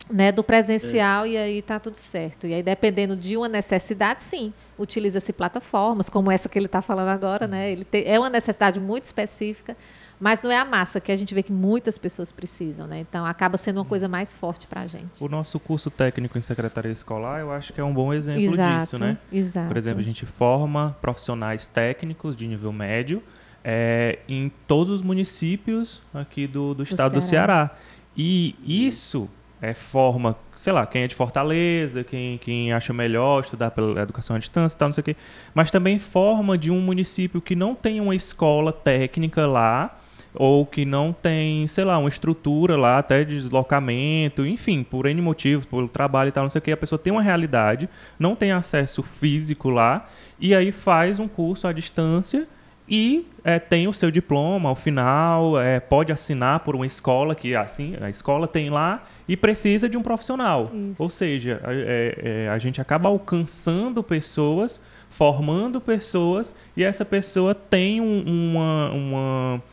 [0.10, 1.30] né, do presencial é.
[1.30, 2.48] e aí tá tudo certo.
[2.48, 7.10] E aí, dependendo de uma necessidade, sim, utiliza-se plataformas, como essa que ele está falando
[7.10, 7.72] agora, né?
[7.72, 9.78] Ele tem, é uma necessidade muito específica,
[10.20, 13.00] mas não é a massa que a gente vê que muitas pessoas precisam, né?
[13.00, 15.24] Então acaba sendo uma coisa mais forte para a gente.
[15.24, 18.80] O nosso curso técnico em secretaria escolar, eu acho que é um bom exemplo exato,
[18.80, 19.18] disso, né?
[19.32, 19.68] Exato.
[19.68, 23.22] Por exemplo, a gente forma profissionais técnicos de nível médio
[23.64, 27.66] é, em todos os municípios aqui do, do estado do Ceará.
[27.66, 28.00] do Ceará.
[28.18, 29.30] E isso
[29.62, 34.36] é, forma, sei lá, quem é de Fortaleza, quem, quem acha melhor estudar pela educação
[34.36, 35.16] à distância tal, não sei o quê.
[35.54, 40.00] Mas também forma de um município que não tem uma escola técnica lá,
[40.34, 45.22] ou que não tem, sei lá, uma estrutura lá, até de deslocamento, enfim, por N
[45.22, 48.36] motivos, por trabalho e tal, não sei o que, a pessoa tem uma realidade, não
[48.36, 50.08] tem acesso físico lá,
[50.40, 52.48] e aí faz um curso à distância
[52.90, 57.56] e é, tem o seu diploma ao final, é, pode assinar por uma escola que
[57.56, 60.72] assim a escola tem lá e precisa de um profissional.
[60.92, 61.04] Isso.
[61.04, 67.54] Ou seja, a, é, é, a gente acaba alcançando pessoas, formando pessoas e essa pessoa
[67.54, 69.64] tem um, uma, uma,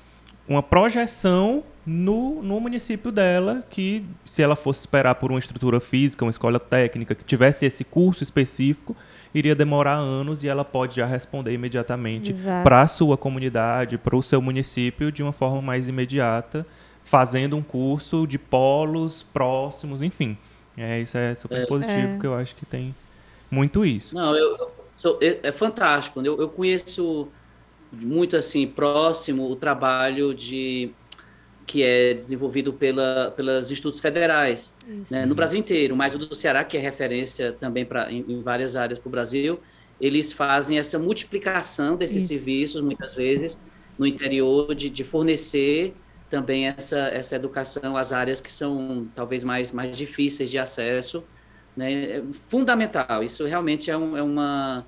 [0.47, 6.25] uma projeção no, no município dela, que se ela fosse esperar por uma estrutura física,
[6.25, 8.97] uma escola técnica, que tivesse esse curso específico,
[9.39, 14.23] iria demorar anos e ela pode já responder imediatamente para a sua comunidade, para o
[14.23, 16.67] seu município, de uma forma mais imediata,
[17.05, 20.39] fazendo um curso de polos próximos, enfim.
[20.75, 21.67] É, isso é super é.
[21.67, 22.13] positivo, é.
[22.13, 22.95] porque eu acho que tem
[23.51, 24.15] muito isso.
[24.15, 26.23] Não, eu, sou, é, é, fantástico.
[26.23, 27.29] Eu, eu conheço
[27.93, 30.91] muito assim próximo o trabalho de
[31.67, 34.75] que é desenvolvido pela, pelos institutos federais
[35.11, 38.41] né, no Brasil inteiro, mas o do Ceará, que é referência também para em, em,
[38.41, 39.59] várias áreas para o Brasil,
[40.01, 42.29] eles fazem essa multiplicação desses Isso.
[42.29, 43.61] serviços, muitas vezes,
[43.99, 45.95] no interior, de, de fornecer
[46.31, 51.25] também essa, essa educação às áreas que são talvez mais, mais difíceis de acesso.
[51.77, 54.87] Né, é fundamental, isso realmente é, um, é uma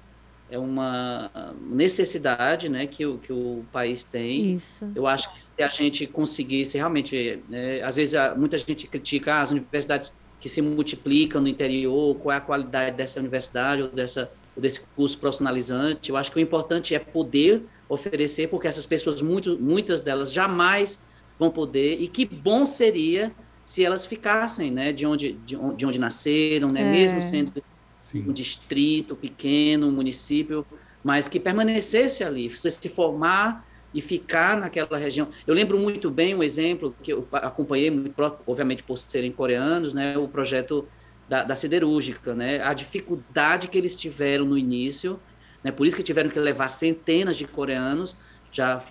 [0.50, 4.54] é uma necessidade né, que, o, que o país tem.
[4.54, 4.90] Isso.
[4.94, 9.50] Eu acho que se a gente conseguisse realmente, né, às vezes muita gente critica as
[9.50, 14.62] universidades que se multiplicam no interior, qual é a qualidade dessa universidade ou dessa ou
[14.62, 16.10] desse curso profissionalizante.
[16.10, 21.00] Eu acho que o importante é poder oferecer, porque essas pessoas, muito, muitas delas, jamais
[21.38, 23.32] vão poder, e que bom seria
[23.62, 26.90] se elas ficassem né, de, onde, de, de onde nasceram, né, é.
[26.90, 27.62] mesmo sendo
[28.02, 28.24] Sim.
[28.28, 30.66] um distrito pequeno, um município,
[31.04, 35.28] mas que permanecesse ali, você se formar e ficar naquela região.
[35.46, 38.14] Eu lembro muito bem um exemplo que eu acompanhei, muito,
[38.46, 40.86] obviamente por serem coreanos, né, o projeto
[41.28, 45.18] da, da siderúrgica, né, a dificuldade que eles tiveram no início,
[45.64, 48.16] né, por isso que tiveram que levar centenas de coreanos
[48.52, 48.82] já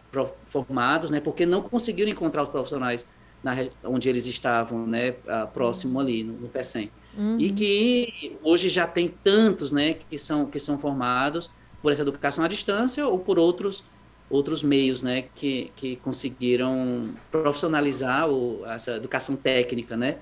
[0.46, 3.08] formados, né, porque não conseguiram encontrar os profissionais
[3.44, 5.14] na, onde eles estavam, né,
[5.54, 6.92] próximo ali no, no PECEM.
[7.16, 7.38] Uhum.
[7.40, 12.44] E que hoje já tem tantos, né, que são, que são formados por essa educação
[12.44, 13.84] à distância ou por outros
[14.30, 20.18] outros meios, né, que, que conseguiram profissionalizar o, essa educação técnica, né,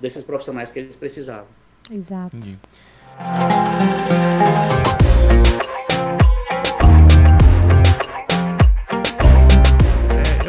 [0.00, 1.46] desses profissionais que eles precisavam.
[1.90, 2.36] Exato.
[2.36, 2.58] Entendi.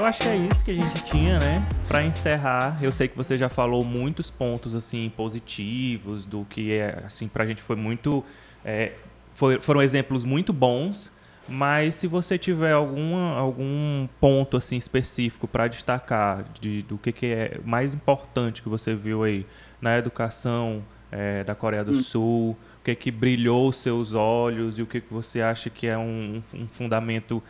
[0.04, 1.66] eu acho que é isso que a gente tinha, né?
[1.88, 7.04] Para encerrar, eu sei que você já falou muitos pontos assim positivos do que é
[7.06, 8.22] assim para a gente foi muito,
[8.66, 8.92] é,
[9.32, 11.10] foi, foram exemplos muito bons.
[11.48, 17.26] Mas se você tiver alguma, algum ponto assim específico para destacar de, do que, que
[17.26, 19.46] é mais importante que você viu aí
[19.82, 22.02] na educação é, da Coreia do hum.
[22.02, 25.86] Sul, o que que brilhou os seus olhos e o que, que você acha que
[25.86, 27.44] é um, um fundamento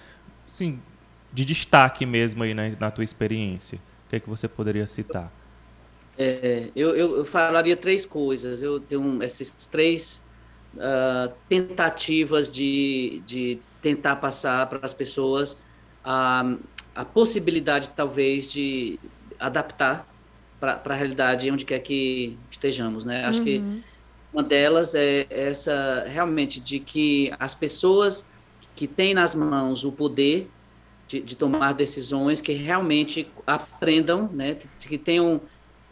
[0.48, 0.80] assim,
[1.32, 3.80] de destaque mesmo aí na, na tua experiência?
[4.07, 5.32] O que, que você poderia citar?
[6.18, 8.61] É, eu, eu, falaria três coisas.
[8.61, 10.24] Eu tenho esses três
[10.76, 15.61] uh, tentativas de, de tentar passar para as pessoas
[16.03, 16.55] a,
[16.95, 18.97] a possibilidade, talvez, de
[19.38, 20.07] adaptar
[20.60, 23.26] para a realidade onde quer que estejamos, né?
[23.26, 23.45] Acho uhum.
[23.45, 23.84] que
[24.31, 28.26] uma delas é essa, realmente, de que as pessoas
[28.73, 30.49] que têm nas mãos o poder
[31.07, 35.41] de, de tomar decisões que realmente aprendam, né, que tenham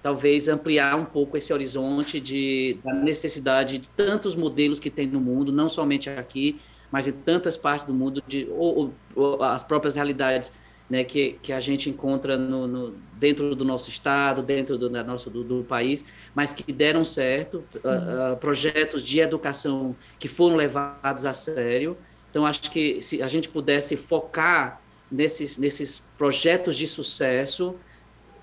[0.01, 5.19] talvez ampliar um pouco esse horizonte de da necessidade de tantos modelos que tem no
[5.19, 6.59] mundo, não somente aqui,
[6.91, 10.51] mas em tantas partes do mundo, de, ou, ou as próprias realidades
[10.91, 15.29] né, que, que a gente encontra no, no, dentro do nosso estado, dentro do, nosso,
[15.29, 16.03] do, do país,
[16.35, 21.97] mas que deram certo, uh, uh, projetos de educação que foram levados a sério.
[22.29, 27.75] Então, acho que se a gente pudesse focar nesses, nesses projetos de sucesso,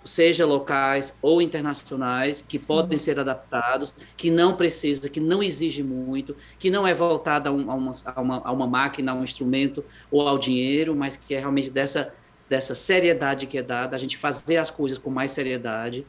[0.09, 2.67] seja locais ou internacionais, que Sim.
[2.67, 7.53] podem ser adaptados, que não precisa, que não exige muito, que não é voltada a,
[7.53, 11.17] um, a, uma, a, uma, a uma máquina, a um instrumento ou ao dinheiro, mas
[11.17, 12.13] que é realmente dessa,
[12.49, 16.07] dessa seriedade que é dada, a gente fazer as coisas com mais seriedade.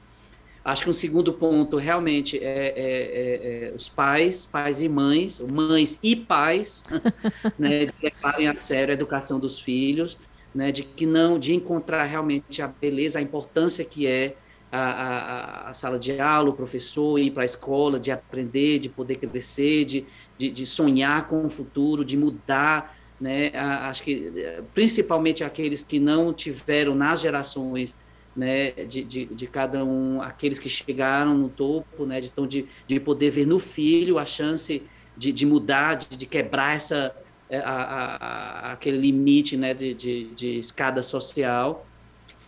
[0.64, 5.40] Acho que um segundo ponto realmente é, é, é, é os pais, pais e mães,
[5.40, 6.84] mães e pais,
[7.60, 10.18] né, levarem a sério a educação dos filhos,
[10.54, 14.36] né, de que não, de encontrar realmente a beleza, a importância que é
[14.72, 18.90] a, a, a sala de aula, o professor ir para a escola, de aprender, de
[18.90, 20.06] poder crescer, de,
[20.38, 24.32] de, de sonhar com o futuro, de mudar, né, a, acho que
[24.74, 27.94] principalmente aqueles que não tiveram nas gerações
[28.36, 32.66] né, de, de, de, cada um, aqueles que chegaram no topo, né, de, então de,
[32.88, 34.84] de poder ver no filho a chance
[35.18, 37.14] de, de mudar, de, de quebrar essa,
[37.58, 41.86] a, a, aquele limite né, de, de, de, escada social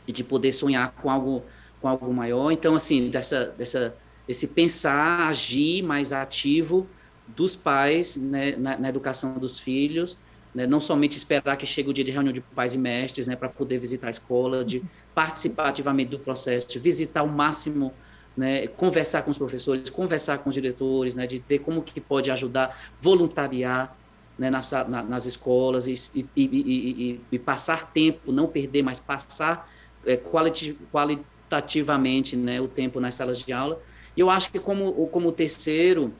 [0.08, 1.44] e de poder sonhar com algo,
[1.82, 2.52] com algo maior.
[2.52, 3.96] Então, assim, dessa, dessa,
[4.28, 6.88] esse pensar, agir mais ativo
[7.28, 10.18] dos pais né, na, na, educação dos filhos,
[10.54, 13.36] né, não somente esperar que chegue o dia de reunião de pais e mestres né,
[13.36, 14.84] para poder visitar a escola, de
[15.16, 17.94] participar ativamente do processo, de visitar o máximo
[18.36, 22.32] né, conversar com os professores, conversar com os diretores, né, de ver como que pode
[22.32, 23.98] ajudar, voluntariar,
[24.42, 29.72] né, nas, na, nas escolas e, e, e, e, passar tempo, não perder, mas passar
[30.04, 33.80] é, qualiti, qualitativamente né, o tempo nas salas de aula.
[34.18, 36.12] E eu acho que como, como terceiro,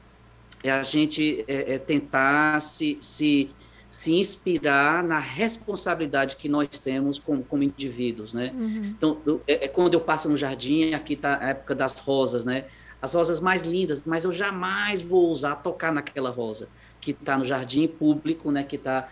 [0.62, 3.50] é a gente é, é tentar se, se,
[3.88, 8.52] se inspirar na responsabilidade que nós temos como, como indivíduos, né?
[8.54, 8.94] Uhum.
[8.96, 9.18] Então,
[9.48, 12.66] é, é, quando eu passo no jardim, aqui está a época das rosas, né?
[13.02, 16.68] As rosas mais lindas, mas eu jamais vou usar tocar naquela rosa
[17.02, 19.08] que está no jardim público, né, que está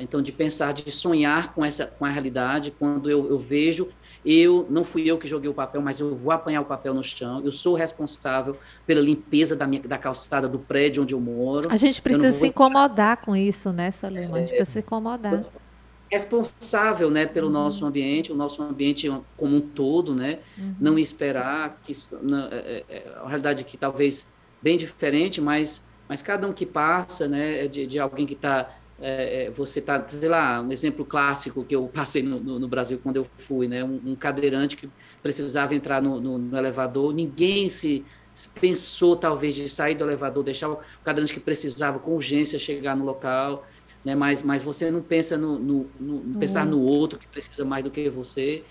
[0.00, 2.72] então de pensar, de sonhar com essa com a realidade.
[2.76, 3.88] Quando eu, eu, vejo,
[4.24, 7.04] eu não fui eu que joguei o papel, mas eu vou apanhar o papel no
[7.04, 7.40] chão.
[7.44, 8.56] Eu sou responsável
[8.86, 11.68] pela limpeza da minha da calçada do prédio onde eu moro.
[11.70, 12.40] A gente precisa vou...
[12.40, 14.38] se incomodar com isso, né, Salema?
[14.38, 15.44] A gente precisa se incomodar
[16.10, 17.52] responsável né pelo uhum.
[17.52, 20.74] nosso ambiente o nosso ambiente como um todo né uhum.
[20.80, 21.92] não esperar que
[22.22, 24.26] não, é, é, é, a realidade que talvez
[24.62, 28.74] bem diferente mas mas cada um que passa, né, é de, de alguém que está,
[29.00, 32.68] é, é, você está, sei lá, um exemplo clássico que eu passei no, no, no
[32.68, 34.88] Brasil quando eu fui, né, um, um cadeirante que
[35.22, 38.04] precisava entrar no, no, elevador, ninguém se
[38.60, 43.04] pensou talvez de sair do elevador, deixar o cadeirante que precisava com urgência chegar no
[43.04, 43.66] local,
[44.04, 45.86] né, mas, mas você não pensa no,
[46.38, 48.64] pensar no outro que precisa mais do que você,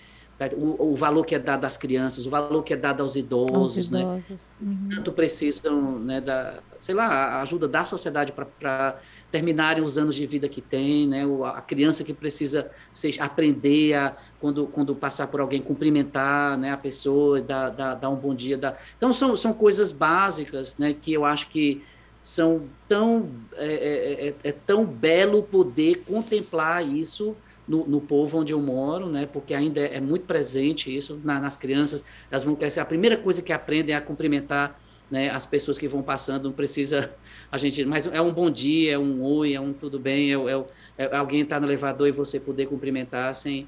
[0.55, 3.77] o, o, valor que é dado às crianças, o valor que é dado aos idosos,
[3.77, 4.01] aos né?
[4.01, 4.53] idosos.
[4.61, 4.67] né?
[4.69, 4.89] Uhum.
[4.95, 8.99] Tanto precisam, né, da, sei lá, a ajuda da sociedade para
[9.31, 11.23] terminarem os anos de vida que tem, né?
[11.55, 16.77] A criança que precisa seja, aprender a, quando, quando passar por alguém, cumprimentar né, a
[16.77, 18.57] pessoa, dar, dar, dar um bom dia.
[18.57, 18.79] Dar...
[18.95, 21.83] Então, são, são coisas básicas, né, que eu acho que
[22.21, 27.35] são tão, é, é, é, é tão belo poder contemplar isso
[27.67, 29.27] no, no, povo onde eu moro, né?
[29.31, 32.03] Porque ainda é, é muito presente isso na, nas crianças.
[32.31, 32.79] Elas vão crescer.
[32.79, 34.79] A primeira coisa que aprendem é a cumprimentar
[35.09, 36.45] né, as pessoas que vão passando.
[36.45, 37.13] Não precisa
[37.51, 40.35] a gente, mas é um bom dia, é um oi, é um tudo bem, é,
[40.35, 43.67] é, é alguém está no elevador e você poder cumprimentar sem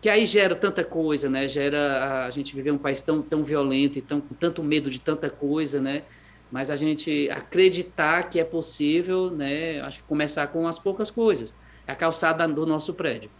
[0.00, 1.46] que aí gera tanta coisa, né?
[1.46, 5.00] Gera a gente viver um país tão, tão violento e tão, com tanto medo de
[5.00, 6.02] tanta coisa, né?
[6.50, 9.80] Mas a gente acreditar que é possível, né?
[9.80, 11.54] Acho que começar com as poucas coisas.
[11.86, 13.30] É a calçada do nosso prédio.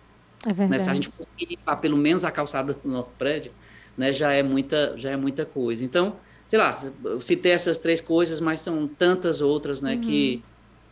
[0.45, 0.71] É verdade.
[0.71, 0.79] Né?
[0.79, 3.53] Se a gente conseguir limpar pelo menos a calçada do nosso prédio,
[3.97, 4.13] né?
[4.13, 5.85] Já é muita, já é muita coisa.
[5.85, 6.17] Então,
[6.47, 9.95] sei lá, eu citei essas três coisas, mas são tantas outras, né?
[9.95, 10.01] Uhum.
[10.01, 10.45] Que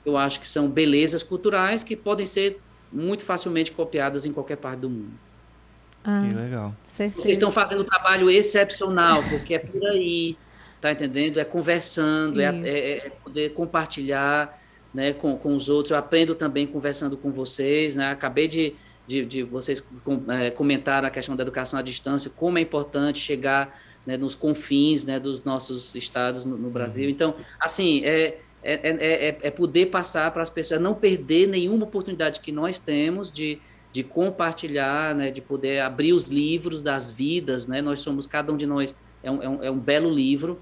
[0.04, 2.60] eu acho que são belezas culturais que podem ser
[2.92, 5.12] muito facilmente copiadas em qualquer parte do mundo.
[6.02, 6.74] Ah, que legal.
[6.86, 7.22] Certeza.
[7.22, 10.36] Vocês estão fazendo um trabalho excepcional, porque é por aí,
[10.80, 11.38] tá entendendo?
[11.38, 14.58] É conversando, é, é, é, poder compartilhar
[14.92, 15.90] né, com, com os outros.
[15.90, 18.10] Eu aprendo também conversando com vocês, né?
[18.10, 18.74] Acabei de,
[19.06, 23.18] de, de vocês com, é, comentar a questão da educação à distância, como é importante
[23.18, 27.04] chegar né, nos confins né, dos nossos estados no, no Brasil.
[27.04, 27.10] Uhum.
[27.10, 32.40] Então, assim, é, é, é, é poder passar para as pessoas, não perder nenhuma oportunidade
[32.40, 33.60] que nós temos de
[33.92, 38.56] de compartilhar, né, de poder abrir os livros das vidas, né, nós somos, cada um
[38.56, 40.60] de nós é um, é um, é um belo livro,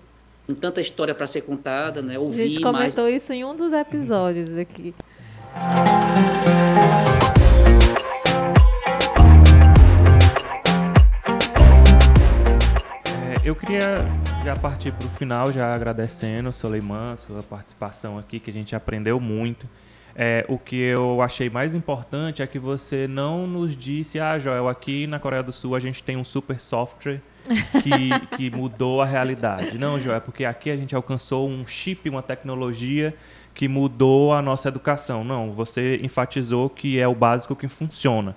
[0.48, 3.22] com tanta história para ser contada, né, ouvir A gente comentou mais...
[3.22, 4.94] isso em um dos episódios aqui.
[13.04, 14.06] É, eu queria
[14.42, 19.20] já partir para o final, já agradecendo, Soleiman, sua participação aqui, que a gente aprendeu
[19.20, 19.68] muito.
[20.16, 24.66] É, o que eu achei mais importante é que você não nos disse, ah, Joel,
[24.66, 27.20] aqui na Coreia do Sul a gente tem um super software
[27.82, 29.78] que, que mudou a realidade.
[29.78, 33.14] Não, Joel, é porque aqui a gente alcançou um chip, uma tecnologia
[33.54, 35.24] que mudou a nossa educação.
[35.24, 38.36] Não, você enfatizou que é o básico que funciona.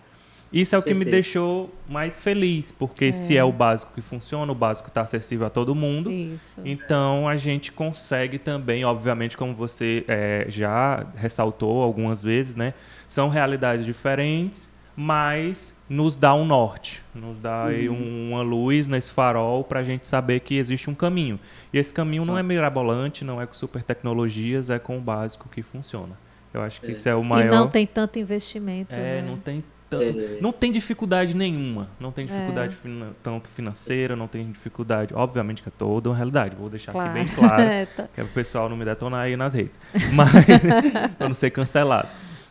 [0.52, 3.12] Isso é o que me deixou mais feliz, porque é.
[3.14, 6.12] se é o básico que funciona, o básico está acessível a todo mundo.
[6.12, 6.60] Isso.
[6.66, 12.74] Então a gente consegue também, obviamente, como você é, já ressaltou algumas vezes, né?
[13.08, 14.70] São realidades diferentes,
[15.02, 18.30] mas nos dá um norte, nos dá uhum.
[18.30, 21.40] uma luz nesse farol para a gente saber que existe um caminho.
[21.74, 25.50] E esse caminho não é mirabolante, não é com super tecnologias, é com o básico
[25.50, 26.16] que funciona.
[26.54, 26.92] Eu acho que é.
[26.92, 27.52] isso é o maior.
[27.52, 28.94] E não tem tanto investimento.
[28.94, 29.28] É, né?
[29.28, 29.64] não tem
[29.94, 30.38] é.
[30.40, 31.90] Não tem dificuldade nenhuma.
[32.00, 33.08] Não tem dificuldade é.
[33.22, 35.14] tanto financeira, não tem dificuldade.
[35.14, 36.56] Obviamente que é toda uma realidade.
[36.56, 37.10] Vou deixar claro.
[37.10, 37.60] aqui bem claro.
[37.64, 38.08] é, tá.
[38.14, 39.80] Que é o pessoal não me detonar aí nas redes.
[40.14, 40.30] Mas,
[41.18, 42.08] para não ser cancelado.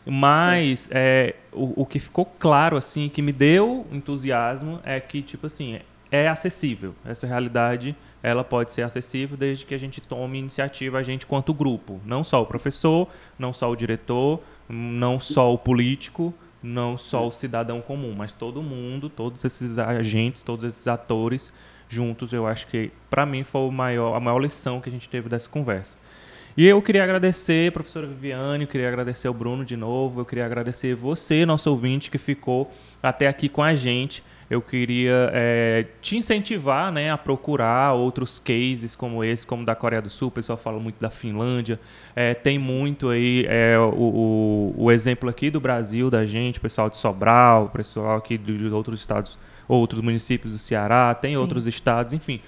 [0.06, 5.46] Mas é, o, o que ficou claro, assim, que me deu entusiasmo é que, tipo
[5.46, 5.78] assim,
[6.10, 6.94] é acessível.
[7.04, 11.54] Essa realidade ela pode ser acessível desde que a gente tome iniciativa, a gente quanto
[11.54, 12.00] grupo.
[12.04, 13.08] Não só o professor,
[13.38, 18.62] não só o diretor, não só o político, não só o cidadão comum, mas todo
[18.62, 21.52] mundo, todos esses agentes, todos esses atores
[21.88, 25.28] juntos, eu acho que para mim foi maior, a maior lição que a gente teve
[25.28, 25.98] dessa conversa.
[26.56, 30.44] E eu queria agradecer professora Viviane, eu queria agradecer o Bruno de novo, eu queria
[30.44, 32.70] agradecer você, nosso ouvinte, que ficou
[33.02, 38.96] até aqui com a gente eu queria é, te incentivar né, a procurar outros cases
[38.96, 41.78] como esse, como da Coreia do Sul, o pessoal fala muito da Finlândia,
[42.16, 46.60] é, tem muito aí é, o, o, o, exemplo aqui do Brasil, da gente, o
[46.60, 51.36] pessoal de Sobral, o pessoal aqui de, outros estados, outros municípios do Ceará, tem Sim.
[51.36, 52.40] outros estados, enfim.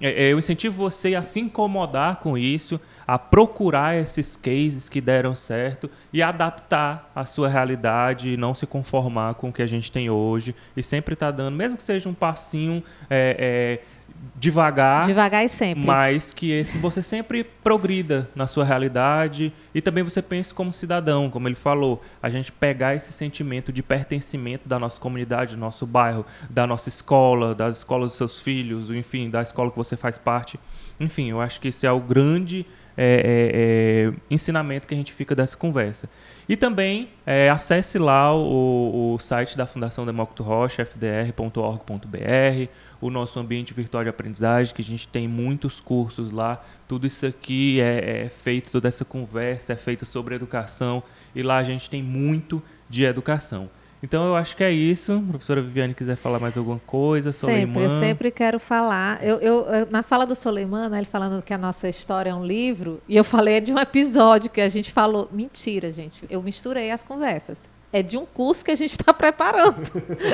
[0.00, 5.90] Eu incentivo você a se incomodar com isso, a procurar esses cases que deram certo
[6.12, 10.08] e adaptar a sua realidade e não se conformar com o que a gente tem
[10.10, 13.94] hoje e sempre estar tá dando, mesmo que seja um passinho é, é,
[14.36, 20.02] devagar, devagar e sempre, mas que esse você sempre progrida na sua realidade e também
[20.02, 24.78] você pense como cidadão, como ele falou, a gente pegar esse sentimento de pertencimento da
[24.78, 29.42] nossa comunidade, do nosso bairro, da nossa escola, das escolas dos seus filhos, enfim, da
[29.42, 30.58] escola que você faz parte.
[30.98, 35.12] Enfim, eu acho que esse é o grande é, é, é, ensinamento que a gente
[35.12, 36.08] fica dessa conversa.
[36.48, 42.68] E também é, acesse lá o, o, site da Fundação Demócrito Rocha, fdr.org.br,
[43.00, 46.62] o nosso ambiente virtual de aprendizagem, que a gente tem muitos cursos lá.
[46.86, 51.02] Tudo isso aqui é, é feito, toda essa conversa é feita sobre educação,
[51.34, 53.68] e lá a gente tem muito de educação.
[54.04, 55.14] Então eu acho que é isso.
[55.14, 59.24] A professora Viviane quiser falar mais alguma coisa, Sempre, eu sempre quero falar.
[59.24, 62.44] Eu, eu, na fala do Soleiman, né, ele falando que a nossa história é um
[62.44, 65.26] livro, e eu falei de um episódio que a gente falou.
[65.32, 66.26] Mentira, gente.
[66.28, 67.66] Eu misturei as conversas.
[67.90, 69.80] É de um curso que a gente está preparando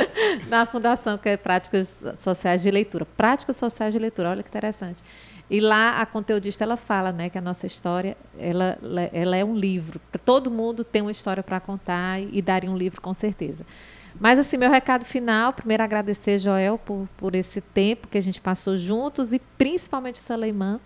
[0.49, 3.05] na Fundação, que é Práticas Sociais de Leitura.
[3.05, 5.01] Práticas Sociais de Leitura, olha que interessante.
[5.51, 8.79] E lá a conteudista ela fala, né, que a nossa história ela,
[9.13, 10.01] ela é um livro.
[10.25, 13.67] Todo mundo tem uma história para contar e daria um livro com certeza.
[14.19, 18.41] Mas assim, meu recado final, primeiro agradecer Joel por, por esse tempo que a gente
[18.41, 20.79] passou juntos e principalmente o Saleiman.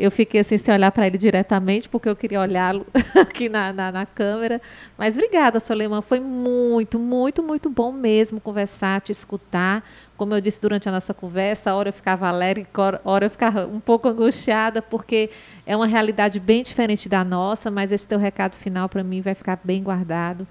[0.00, 2.86] Eu fiquei assim sem olhar para ele diretamente, porque eu queria olhá-lo
[3.20, 4.60] aqui na, na, na, câmera.
[4.96, 6.00] Mas obrigada, Soleiman.
[6.00, 9.84] Foi muito, muito, muito bom mesmo conversar, te escutar.
[10.16, 13.30] Como eu disse durante a nossa conversa, a hora eu ficava alegre, a hora eu
[13.30, 15.28] ficava um pouco angustiada, porque
[15.66, 19.34] é uma realidade bem diferente da nossa, mas esse teu recado final para mim vai
[19.34, 20.48] ficar bem guardado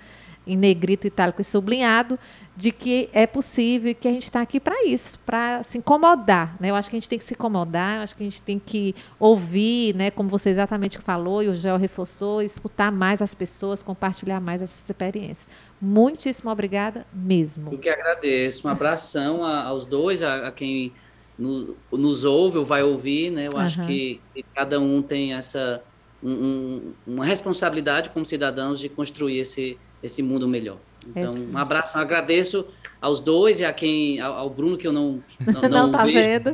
[0.49, 2.17] em negrito, itálico e sublinhado,
[2.57, 6.57] de que é possível que a gente está aqui para isso, para se incomodar.
[6.59, 6.71] Né?
[6.71, 8.59] Eu acho que a gente tem que se incomodar, eu acho que a gente tem
[8.59, 13.83] que ouvir, né, como você exatamente falou e o Gel reforçou, escutar mais as pessoas,
[13.83, 15.47] compartilhar mais essas experiências.
[15.79, 17.71] Muitíssimo obrigada mesmo.
[17.71, 18.67] Eu que agradeço.
[18.67, 20.91] Um abração aos dois, a, a quem
[21.37, 23.31] nos, nos, ouve ou vai ouvir.
[23.31, 23.47] Né?
[23.47, 23.59] Eu uhum.
[23.59, 25.81] acho que, que cada um tem essa
[26.21, 30.77] um, uma responsabilidade como cidadãos de construir esse esse mundo melhor.
[31.07, 32.65] Então, é um abraço, um agradeço
[33.01, 36.17] aos dois e a quem, ao, Bruno que eu não não, não, não tá vejo,
[36.17, 36.53] vendo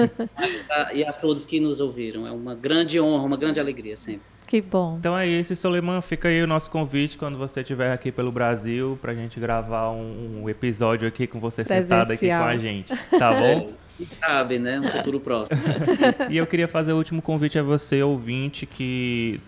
[0.94, 2.26] e a todos que nos ouviram.
[2.26, 4.22] É uma grande honra, uma grande alegria sempre.
[4.46, 4.96] Que bom.
[4.98, 6.00] Então é isso, Soleiman.
[6.00, 9.90] Fica aí o nosso convite quando você estiver aqui pelo Brasil para a gente gravar
[9.90, 12.92] um, um, episódio aqui com você sentado aqui com a gente.
[13.16, 13.70] Tá bom?
[13.96, 14.80] Quem sabe, né?
[14.80, 15.56] Um futuro próximo.
[16.28, 19.38] e eu queria fazer o último convite a você, ouvinte, que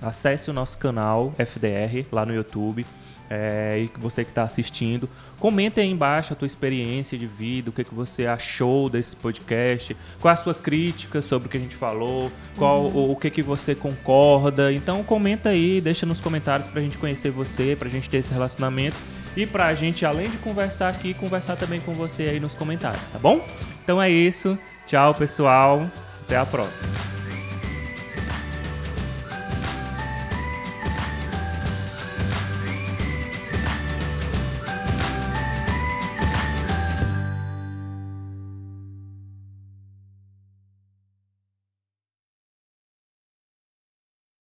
[0.00, 2.86] acesse o nosso canal FDR lá no YouTube.
[3.32, 5.08] É, e você que está assistindo,
[5.38, 9.96] comente aí embaixo a tua experiência de vida, o que, que você achou desse podcast,
[10.20, 13.10] qual a sua crítica sobre o que a gente falou, qual uhum.
[13.10, 14.72] o, o, que, que você concorda.
[14.72, 18.16] Então comenta aí, deixa nos comentários para a gente conhecer você, para a gente ter
[18.16, 18.96] esse relacionamento
[19.36, 23.10] e para a gente, além de conversar aqui, conversar também com você aí nos comentários,
[23.10, 23.46] tá bom?
[23.84, 24.58] Então é isso.
[24.88, 25.88] Tchau, pessoal.
[26.22, 27.19] Até a próxima.